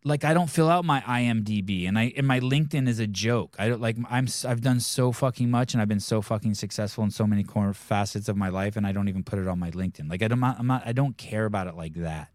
[0.03, 3.56] like I don't fill out my IMDb and I and my LinkedIn is a joke.
[3.60, 7.03] I don't like I'm I've done so fucking much and I've been so fucking successful
[7.03, 9.60] in so many core facets of my life and I don't even put it on
[9.60, 10.10] my LinkedIn.
[10.10, 12.30] Like I don't I'm not I don't care about it like that.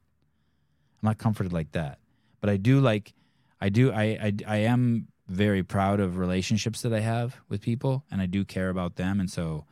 [1.02, 1.98] I'm not comforted like that.
[2.44, 3.14] But I do like
[3.58, 8.04] I do I I, I am very proud of relationships that I have with people
[8.10, 9.64] and I do care about them and so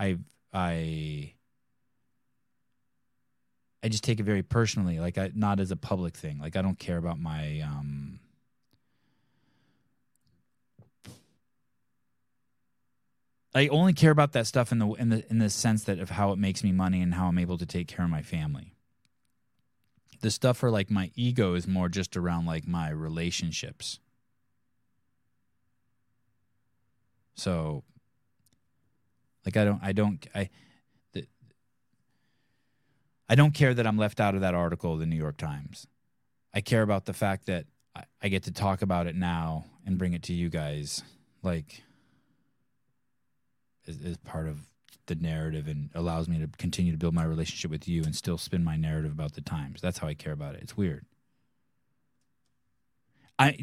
[0.00, 0.18] I
[0.52, 1.34] I
[3.84, 6.40] I just take it very personally, like I not as a public thing.
[6.40, 8.18] Like I don't care about my um
[13.54, 16.10] I only care about that stuff in the in the in the sense that of
[16.10, 18.74] how it makes me money and how I'm able to take care of my family.
[20.20, 24.00] The stuff for like my ego is more just around like my relationships.
[27.34, 27.84] So
[29.46, 30.50] like I don't I don't I
[31.12, 31.26] the,
[33.28, 35.86] I don't care that I'm left out of that article of the New York Times.
[36.52, 39.98] I care about the fact that I, I get to talk about it now and
[39.98, 41.02] bring it to you guys,
[41.42, 41.82] like
[43.86, 44.58] as part of
[45.08, 48.38] the narrative and allows me to continue to build my relationship with you and still
[48.38, 49.80] spin my narrative about the times.
[49.80, 50.62] That's how I care about it.
[50.62, 51.04] It's weird.
[53.38, 53.56] I,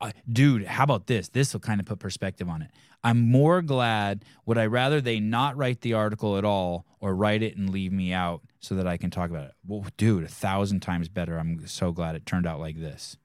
[0.00, 1.28] I- dude, how about this?
[1.28, 2.70] This will kind of put perspective on it.
[3.02, 4.24] I'm more glad.
[4.46, 7.92] Would I rather they not write the article at all or write it and leave
[7.92, 9.54] me out so that I can talk about it?
[9.66, 11.38] Well, dude, a thousand times better.
[11.38, 13.16] I'm so glad it turned out like this,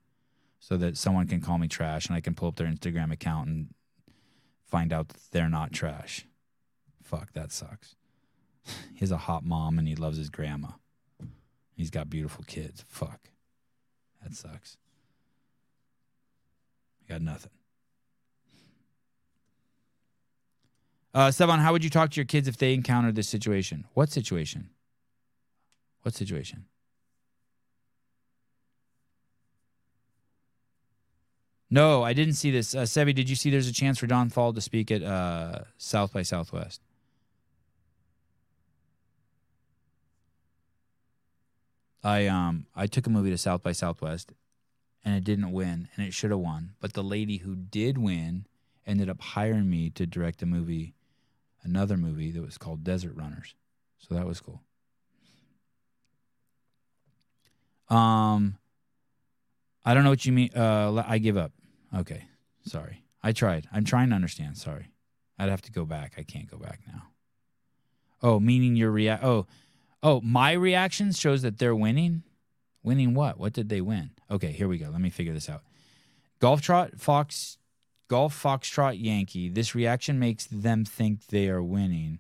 [0.59, 3.47] so that someone can call me trash and I can pull up their Instagram account
[3.49, 3.67] and
[4.65, 6.25] find out that they're not trash.
[7.05, 7.95] Fuck, that sucks.
[8.93, 10.69] He has a hot mom and he loves his grandma.
[11.75, 12.83] He's got beautiful kids.
[12.87, 13.29] Fuck,
[14.23, 14.77] that sucks.
[17.03, 17.51] I got nothing.
[21.13, 23.85] Uh, how would you talk to your kids if they encountered this situation?
[23.93, 24.69] What situation?
[26.01, 26.65] What situation?
[31.69, 32.73] No, I didn't see this.
[32.73, 35.59] Uh, Sebi, did you see there's a chance for Don Fall to speak at uh,
[35.77, 36.81] South by Southwest?
[42.05, 44.31] I um I took a movie to South by Southwest
[45.03, 46.73] and it didn't win and it should have won.
[46.79, 48.45] But the lady who did win
[48.85, 50.93] ended up hiring me to direct a movie,
[51.63, 53.55] another movie that was called Desert Runners.
[53.97, 54.61] So that was cool.
[57.89, 58.59] Um
[59.83, 60.49] I don't know what you mean.
[60.55, 61.51] Uh, I give up.
[61.95, 62.25] Okay,
[62.65, 63.03] sorry.
[63.21, 63.67] I tried.
[63.71, 64.57] I'm trying to understand.
[64.57, 64.91] Sorry.
[65.37, 66.13] I'd have to go back.
[66.17, 67.03] I can't go back now.
[68.23, 69.23] Oh, meaning your react.
[69.23, 69.45] Oh,
[70.05, 72.21] oh, my reaction shows that they're winning.
[72.83, 73.39] Winning what?
[73.39, 74.11] What did they win?
[74.29, 74.89] Okay, here we go.
[74.89, 75.63] Let me figure this out.
[76.39, 77.57] Golf trot fox,
[78.07, 79.49] golf foxtrot Yankee.
[79.49, 82.19] This reaction makes them think they are winning.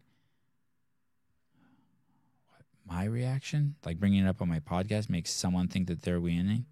[2.87, 6.65] My reaction, like bringing it up on my podcast, makes someone think that they're winning.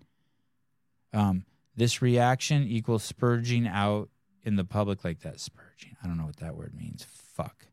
[1.14, 1.46] Um,
[1.76, 4.10] this reaction equals spurging out
[4.44, 5.36] in the public like that.
[5.36, 5.96] Spurging.
[6.04, 7.04] I don't know what that word means.
[7.04, 7.68] Fuck.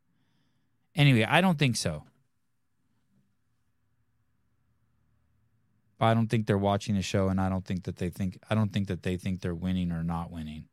[0.95, 2.05] Anyway, I don't think so.
[6.01, 8.39] But I don't think they're watching the show, and I don't think that they think.
[8.49, 10.65] I don't think that they think they're winning or not winning.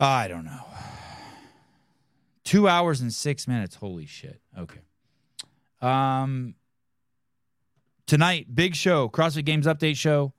[0.00, 0.64] I don't know.
[2.42, 3.74] Two hours and six minutes.
[3.74, 4.40] Holy shit.
[4.58, 4.80] Okay.
[5.82, 6.54] Um,
[8.06, 10.32] tonight, big show, CrossFit Games update show.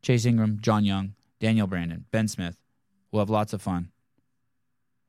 [0.00, 2.56] Chase Ingraham, John Young, Danielle Brandon, Ben Smith.
[3.16, 3.92] We'll have lots of fun.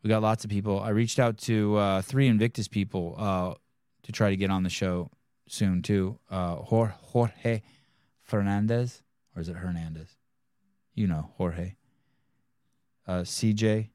[0.01, 0.79] We got lots of people.
[0.79, 3.55] I reached out to uh, three Invictus people uh,
[4.03, 5.11] to try to get on the show
[5.49, 6.17] soon too.
[6.31, 7.63] Uh, Jorge
[8.23, 9.03] Fernandez,
[9.35, 10.15] or is it Hernandez?
[10.95, 11.75] You know, Jorge.
[13.05, 13.89] Uh, CJ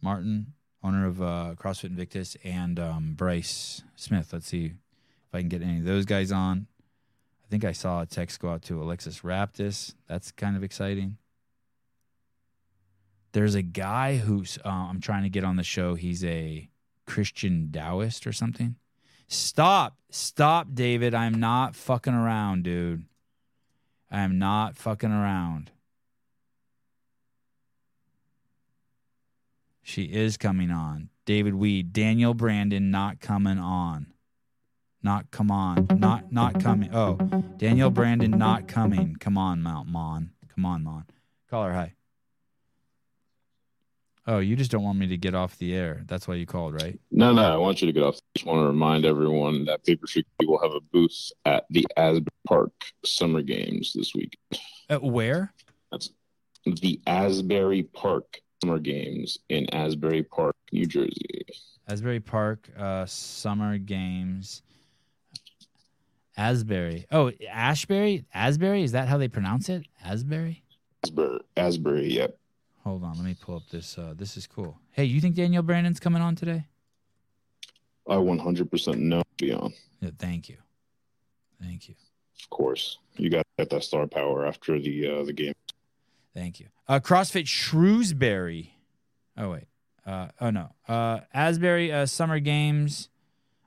[0.00, 4.32] Martin, owner of uh, CrossFit Invictus, and um, Bryce Smith.
[4.32, 6.68] Let's see if I can get any of those guys on.
[7.44, 9.92] I think I saw a text go out to Alexis Raptis.
[10.08, 11.18] That's kind of exciting.
[13.36, 15.94] There's a guy who's uh, I'm trying to get on the show.
[15.94, 16.70] He's a
[17.06, 18.76] Christian Taoist or something.
[19.28, 21.14] Stop, stop, David.
[21.14, 23.04] I'm not fucking around, dude.
[24.10, 25.70] I am not fucking around.
[29.82, 31.10] She is coming on.
[31.26, 34.14] David Weed, Danielle Brandon not coming on.
[35.02, 35.86] Not come on.
[35.94, 36.88] Not not coming.
[36.94, 37.16] Oh,
[37.58, 39.14] Danielle Brandon not coming.
[39.20, 40.30] Come on, Mount Mon.
[40.54, 41.04] Come on, Mon.
[41.50, 41.95] Call her hi.
[44.28, 46.02] Oh, you just don't want me to get off the air.
[46.06, 46.98] That's why you called, right?
[47.12, 48.16] No, no, I want you to get off.
[48.16, 51.86] I Just want to remind everyone that Paper Street will have a booth at the
[51.96, 52.72] Asbury Park
[53.04, 54.36] Summer Games this week.
[54.90, 55.52] At where?
[55.92, 56.10] That's
[56.64, 61.46] the Asbury Park Summer Games in Asbury Park, New Jersey.
[61.88, 64.62] Asbury Park uh, Summer Games.
[66.36, 67.06] Asbury.
[67.12, 68.26] Oh, Ashbury?
[68.34, 68.82] Asbury?
[68.82, 69.86] Is that how they pronounce it?
[70.04, 70.64] Asbury?
[71.04, 72.36] Asbury, Asbury, yep.
[72.86, 73.98] Hold on, let me pull up this.
[73.98, 74.78] Uh, this is cool.
[74.92, 76.66] Hey, you think Danielle Brandon's coming on today?
[78.08, 79.74] I 100% know beyond.
[80.00, 80.58] Yeah, thank you.
[81.60, 81.96] Thank you.
[82.44, 85.54] Of course, you got that star power after the uh, the game.
[86.32, 86.68] Thank you.
[86.86, 88.76] Uh, CrossFit Shrewsbury.
[89.36, 89.66] Oh wait.
[90.06, 90.68] Uh, oh no.
[90.86, 93.08] Uh, Asbury uh, Summer Games.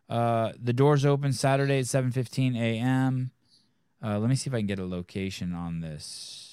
[0.08, 3.32] Uh, the doors open Saturday at 7:15 a.m.
[4.02, 6.46] Uh, let me see if I can get a location on this.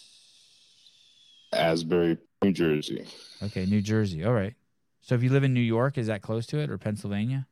[1.52, 3.06] Asbury, New Jersey.
[3.42, 4.24] Okay, New Jersey.
[4.24, 4.54] All right.
[5.00, 7.46] So if you live in New York, is that close to it or Pennsylvania?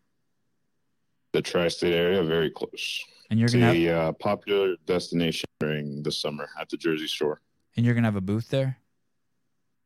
[1.32, 3.02] The tri-state area, very close.
[3.30, 7.40] And you're gonna be a uh, popular destination during the summer at the Jersey Shore.
[7.76, 8.76] And you're gonna have a booth there.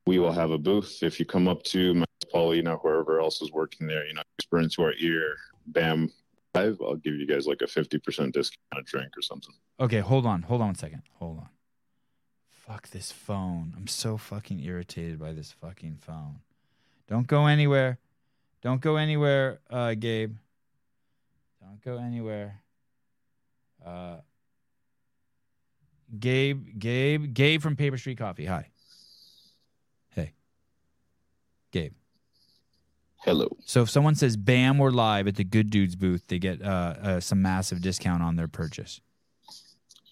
[0.06, 3.52] We will have a booth if you come up to Mass Paulina, whoever else is
[3.52, 4.06] working there.
[4.06, 6.10] You know, whisper into our ear, "Bam.
[6.54, 9.54] I'll give you guys like a fifty percent discount on a drink or something.
[9.78, 11.48] Okay, hold on, hold on one second, hold on.
[12.68, 13.72] Fuck this phone.
[13.78, 16.40] I'm so fucking irritated by this fucking phone.
[17.08, 17.98] Don't go anywhere.
[18.60, 20.36] Don't go anywhere, uh, Gabe.
[21.62, 22.60] Don't go anywhere.
[23.84, 24.16] Uh,
[26.20, 28.44] Gabe, Gabe, Gabe from Paper Street Coffee.
[28.44, 28.68] Hi.
[30.10, 30.34] Hey.
[31.72, 31.94] Gabe.
[33.20, 33.56] Hello.
[33.64, 36.94] So if someone says "Bam, we're live" at the Good Dudes booth, they get uh,
[37.00, 39.00] uh, some massive discount on their purchase.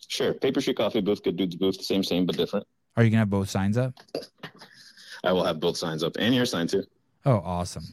[0.08, 0.34] Sure.
[0.34, 2.66] Paper Street Coffee booth, Good Dudes booth, the same, same, but different.
[2.96, 3.94] Are you gonna have both signs up?
[5.24, 6.84] I will have both signs up and your sign too.
[7.24, 7.84] Oh, awesome.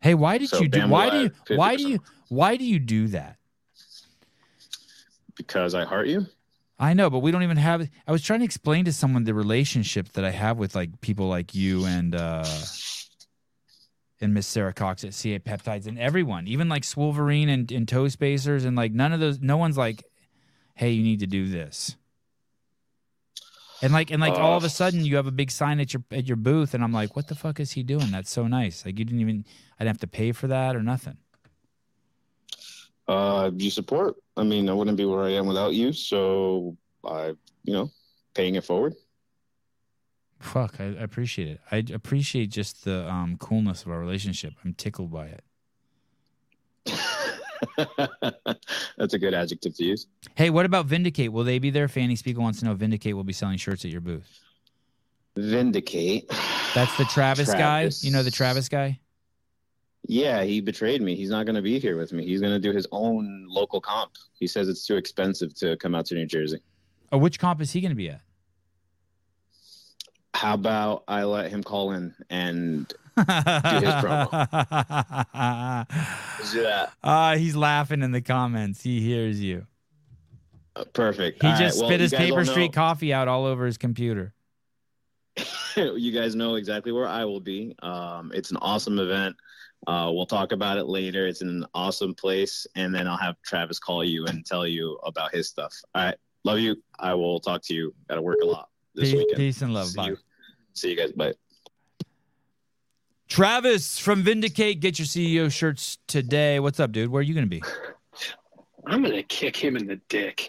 [0.00, 0.80] Hey, why did So, you do?
[0.80, 1.56] Bam Why do you?
[1.56, 1.98] Why do you?
[2.28, 3.36] Why do you do that?
[5.36, 6.26] Because I heart you.
[6.78, 7.88] I know, but we don't even have.
[8.06, 11.28] I was trying to explain to someone the relationship that I have with like people
[11.28, 12.44] like you and uh
[14.20, 18.08] and Miss Sarah Cox at CA Peptides and everyone, even like Swolverine and, and Toe
[18.08, 19.40] Spacers and like none of those.
[19.40, 20.04] No one's like,
[20.76, 21.96] "Hey, you need to do this."
[23.82, 24.70] And like and like all of a Uh.
[24.70, 27.28] sudden you have a big sign at your at your booth, and I'm like, "What
[27.28, 28.10] the fuck is he doing?
[28.10, 29.44] That's so nice." Like you didn't even.
[29.78, 31.18] I didn't have to pay for that or nothing.
[33.08, 34.16] Uh, you support.
[34.36, 35.92] I mean, I wouldn't be where I am without you.
[35.92, 37.34] So I,
[37.64, 37.90] you know,
[38.34, 38.94] paying it forward.
[40.40, 41.60] Fuck, I, I appreciate it.
[41.70, 44.54] I appreciate just the um, coolness of our relationship.
[44.64, 45.44] I'm tickled by it.
[48.96, 50.06] That's a good adjective to use.
[50.34, 51.32] Hey, what about Vindicate?
[51.32, 51.88] Will they be there?
[51.88, 52.74] Dani Speegle wants to know.
[52.74, 54.40] Vindicate will be selling shirts at your booth.
[55.36, 56.28] Vindicate.
[56.74, 58.02] That's the Travis, Travis.
[58.02, 58.06] guy.
[58.06, 59.00] You know the Travis guy.
[60.08, 61.16] Yeah, he betrayed me.
[61.16, 62.24] He's not going to be here with me.
[62.24, 64.12] He's going to do his own local comp.
[64.34, 66.60] He says it's too expensive to come out to New Jersey.
[67.10, 68.20] Oh, which comp is he going to be at?
[70.34, 74.30] How about I let him call in and promo?
[76.38, 76.92] Let's do that.
[77.02, 78.82] Ah, he's laughing in the comments.
[78.82, 79.66] He hears you.
[80.74, 81.42] Uh, perfect.
[81.42, 83.78] He All just right, spit you his paper street know- coffee out all over his
[83.78, 84.32] computer.
[85.76, 87.74] you guys know exactly where I will be.
[87.82, 89.36] Um, it's an awesome event.
[89.86, 91.26] Uh, we'll talk about it later.
[91.26, 95.34] It's an awesome place, and then I'll have Travis call you and tell you about
[95.34, 95.74] his stuff.
[95.94, 96.82] All right, love you.
[96.98, 97.94] I will talk to you.
[98.08, 99.36] Got to work a lot this Peace, weekend.
[99.36, 99.88] peace and love.
[99.88, 100.08] See Bye.
[100.08, 100.16] you.
[100.72, 101.12] See you guys.
[101.12, 101.34] Bye.
[103.28, 106.60] Travis from Vindicate, get your CEO shirts today.
[106.60, 107.10] What's up, dude?
[107.10, 107.62] Where are you going to be?
[108.88, 110.48] I'm gonna kick him in the dick.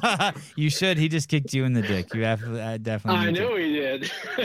[0.56, 0.98] you should.
[0.98, 2.12] He just kicked you in the dick.
[2.12, 3.20] You have uh, definitely.
[3.20, 4.10] I need to- know he did.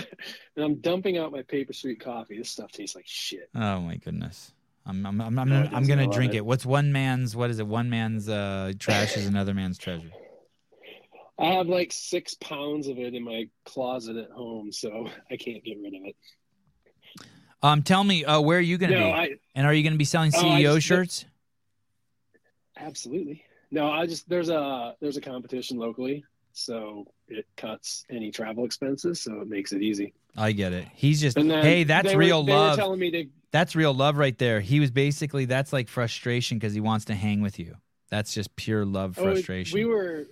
[0.55, 2.37] and I'm dumping out my paper street coffee.
[2.37, 3.49] This stuff tastes like shit.
[3.55, 4.51] Oh my goodness.
[4.85, 6.37] I'm I'm I'm, I'm, No, I'm gonna drink it.
[6.37, 6.45] it.
[6.45, 7.65] What's one man's what is it?
[7.65, 10.11] One man's uh trash is another man's treasure.
[11.39, 15.63] I have like six pounds of it in my closet at home, so I can't
[15.63, 16.15] get rid of it.
[17.63, 19.11] Um tell me, uh where are you gonna No, be?
[19.11, 21.25] I- and are you gonna be selling Oh, CEO just- shirts?
[22.77, 23.43] Absolutely.
[23.71, 29.21] No, I just there's a there's a competition locally, so it cuts any travel expenses,
[29.21, 30.13] so it makes it easy.
[30.35, 30.87] I get it.
[30.93, 32.75] He's just hey, that's real were love.
[32.77, 34.59] telling me to- That's real love right there.
[34.61, 37.75] He was basically that's like frustration because he wants to hang with you.
[38.09, 39.77] That's just pure love Oh, frustration.
[39.77, 40.25] we were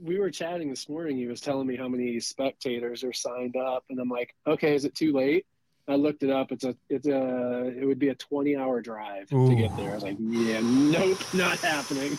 [0.00, 1.16] we were chatting this morning.
[1.16, 4.84] He was telling me how many spectators are signed up, and I'm like, okay, is
[4.84, 5.46] it too late?
[5.88, 6.50] I looked it up.
[6.50, 9.92] It's a it's a it would be a 20 hour drive to get there.
[9.92, 12.18] I was like, yeah, nope, not happening.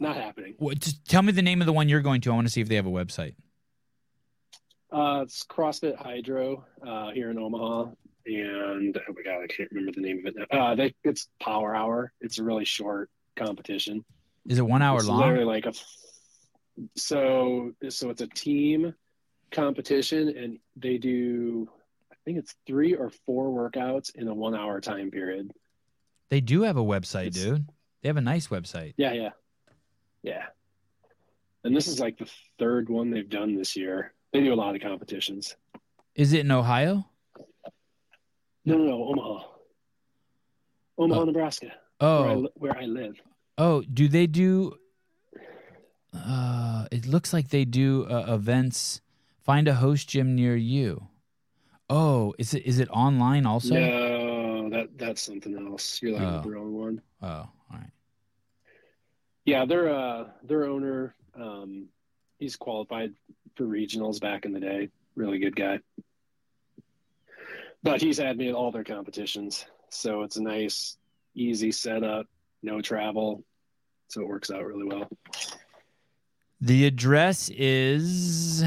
[0.00, 0.54] Not happening.
[0.58, 2.30] What, tell me the name of the one you're going to.
[2.30, 3.34] I want to see if they have a website.
[4.92, 7.90] Uh, it's CrossFit Hydro uh, here in Omaha,
[8.26, 10.48] and oh my god, I can't remember the name of it.
[10.52, 10.58] Now.
[10.58, 12.12] Uh, they, it's Power Hour.
[12.20, 14.04] It's a really short competition.
[14.46, 15.20] Is it one hour it's long?
[15.20, 15.72] Literally like a
[16.96, 18.94] so so it's a team
[19.50, 21.68] competition, and they do
[22.12, 25.50] I think it's three or four workouts in a one hour time period.
[26.30, 27.66] They do have a website, dude.
[28.02, 28.94] They have a nice website.
[28.96, 29.30] Yeah, yeah,
[30.22, 30.42] yeah.
[31.64, 34.12] And this is like the third one they've done this year.
[34.32, 35.56] They do a lot of competitions.
[36.14, 37.06] Is it in Ohio?
[38.64, 39.44] No, no, no, Omaha,
[40.98, 41.66] Omaha, Nebraska.
[41.98, 43.14] where I, Oh, where I live.
[43.56, 44.76] oh, do they do?
[46.14, 49.00] Uh, it looks like they do uh, events.
[49.48, 51.08] Find a host gym near you.
[51.88, 53.76] Oh, is it is it online also?
[53.76, 56.02] no, that that's something else.
[56.02, 56.42] You're like Oh.
[56.42, 57.00] the wrong one.
[57.22, 57.90] Oh, all right.
[59.46, 61.88] Yeah, their uh their owner, um,
[62.38, 63.14] he's qualified
[63.54, 64.90] for regionals back in the day.
[65.14, 65.78] Really good guy.
[67.82, 70.98] But he's had me at all their competitions, so it's a nice,
[71.34, 72.26] easy setup,
[72.62, 73.42] no travel,
[74.08, 75.08] so it works out really well.
[76.60, 78.62] The address is.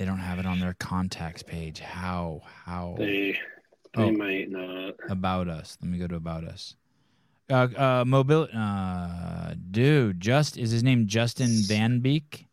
[0.00, 1.78] They don't have it on their contacts page.
[1.80, 2.40] How?
[2.64, 2.94] How?
[2.96, 3.38] They
[3.94, 4.10] they Oh.
[4.10, 4.94] might not.
[5.10, 5.76] About us.
[5.82, 6.74] Let me go to about us.
[7.50, 8.48] Uh, uh, mobile.
[8.50, 12.46] Uh, dude, just is his name Justin Van Beek?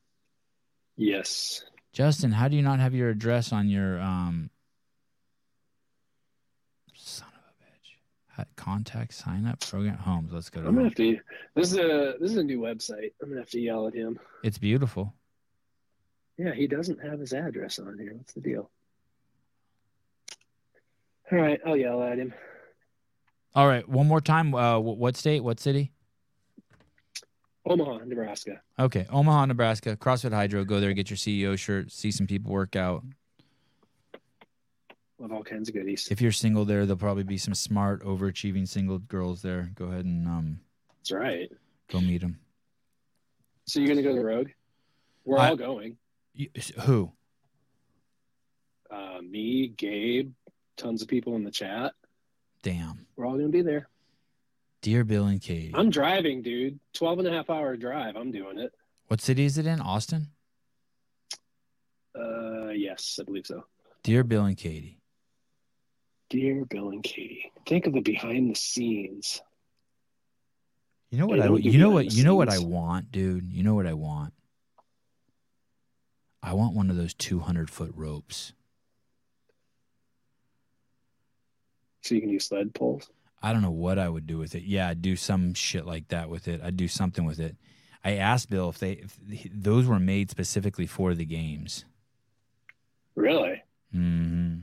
[0.97, 1.63] Yes.
[1.93, 4.49] Justin, how do you not have your address on your um
[6.95, 7.63] son of a
[8.43, 8.45] bitch?
[8.57, 10.33] Contact sign up program homes.
[10.33, 10.89] Let's go to I'm gonna home.
[10.89, 11.19] have to.
[11.55, 13.13] This is a this is a new website.
[13.21, 14.19] I'm gonna have to yell at him.
[14.43, 15.13] It's beautiful.
[16.37, 18.13] Yeah, he doesn't have his address on here.
[18.15, 18.69] What's the deal?
[21.31, 22.33] All right, I'll yell at him.
[23.55, 24.53] All right, one more time.
[24.53, 25.43] Uh, what state?
[25.43, 25.91] What city?
[27.65, 28.61] Omaha, Nebraska.
[28.79, 29.97] Okay, Omaha, Nebraska.
[29.97, 30.63] CrossFit Hydro.
[30.63, 33.03] Go there, get your CEO shirt, see some people work out.
[35.19, 36.07] Love all kinds of goodies.
[36.11, 39.71] If you're single there, there'll probably be some smart, overachieving single girls there.
[39.73, 40.59] Go ahead and um,
[40.99, 41.51] That's right.
[41.89, 42.37] go meet them.
[43.65, 44.49] So you're gonna go to Rogue?
[45.25, 45.97] We're I- all going.
[46.81, 47.11] Who?
[48.89, 50.31] Uh, me, Gabe,
[50.77, 51.93] tons of people in the chat.
[52.63, 53.05] Damn.
[53.15, 53.89] We're all gonna be there.
[54.81, 55.73] Dear Bill and Katie.
[55.73, 56.79] I'm driving, dude.
[56.93, 58.15] 12 and a half hour drive.
[58.15, 58.71] I'm doing it.
[59.07, 59.81] What city is it in?
[59.81, 60.27] Austin?
[62.17, 63.63] Uh, yes, I believe so.
[64.03, 64.99] Dear Bill and Katie.
[66.29, 69.41] Dear Bill and Katie, think of the behind the scenes.
[71.09, 73.53] You know what I you know what you know what I want, dude?
[73.53, 74.33] You know what I want?
[76.47, 78.53] I want one of those 200 foot ropes.
[82.03, 83.09] So you can do sled poles?
[83.43, 84.63] I don't know what I would do with it.
[84.63, 86.61] Yeah, I'd do some shit like that with it.
[86.63, 87.57] I'd do something with it.
[88.05, 89.17] I asked Bill if they if
[89.51, 91.83] those were made specifically for the games.
[93.15, 93.61] Really?
[93.93, 94.59] Mm-hmm.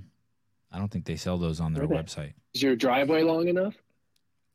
[0.73, 2.32] I don't think they sell those on their website.
[2.55, 3.74] Is your driveway long enough?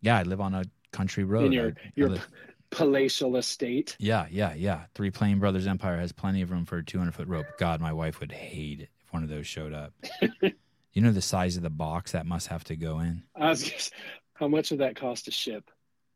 [0.02, 1.46] Yeah, I live on a country road.
[1.46, 2.28] in your I- I your live-
[2.72, 3.96] palatial estate?
[4.00, 4.82] Yeah, yeah, yeah.
[4.96, 7.46] Three Playing Brothers Empire has plenty of room for a 200 foot rope.
[7.58, 9.94] God, my wife would hate it if one of those showed up.
[10.42, 13.24] you know the size of the box that must have to go in?
[13.36, 13.94] I was just,
[14.34, 15.70] how much would that cost to ship?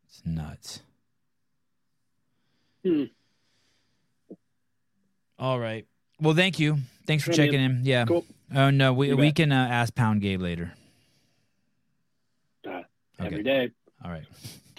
[0.07, 0.81] It's nuts.
[2.85, 3.03] Hmm.
[5.39, 5.85] All right.
[6.21, 6.77] Well, thank you.
[7.07, 7.81] Thanks for Yeah, checking in.
[7.83, 8.05] Yeah.
[8.05, 8.25] Cool.
[8.55, 9.35] Oh no, we You we bet.
[9.35, 10.73] can uh, ask Pound Gabe later.
[12.67, 12.81] Uh,
[13.19, 13.27] Okay.
[13.27, 13.69] Every day.
[14.03, 14.25] All right.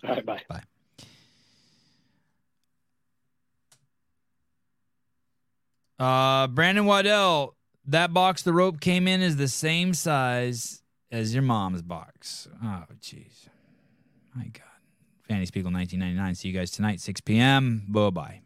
[0.05, 0.43] All right, bye.
[0.49, 0.63] Bye.
[5.99, 7.57] Uh, Brandon Waddell,
[7.87, 12.49] that box the rope came in is the same size as your mom's box.
[12.63, 13.49] Oh, jeez.
[14.35, 14.63] My God.
[15.31, 16.35] Dani Speegle, 1999.
[16.35, 17.87] See you guys tonight, 6 p.m.
[17.89, 18.44] Bye bye.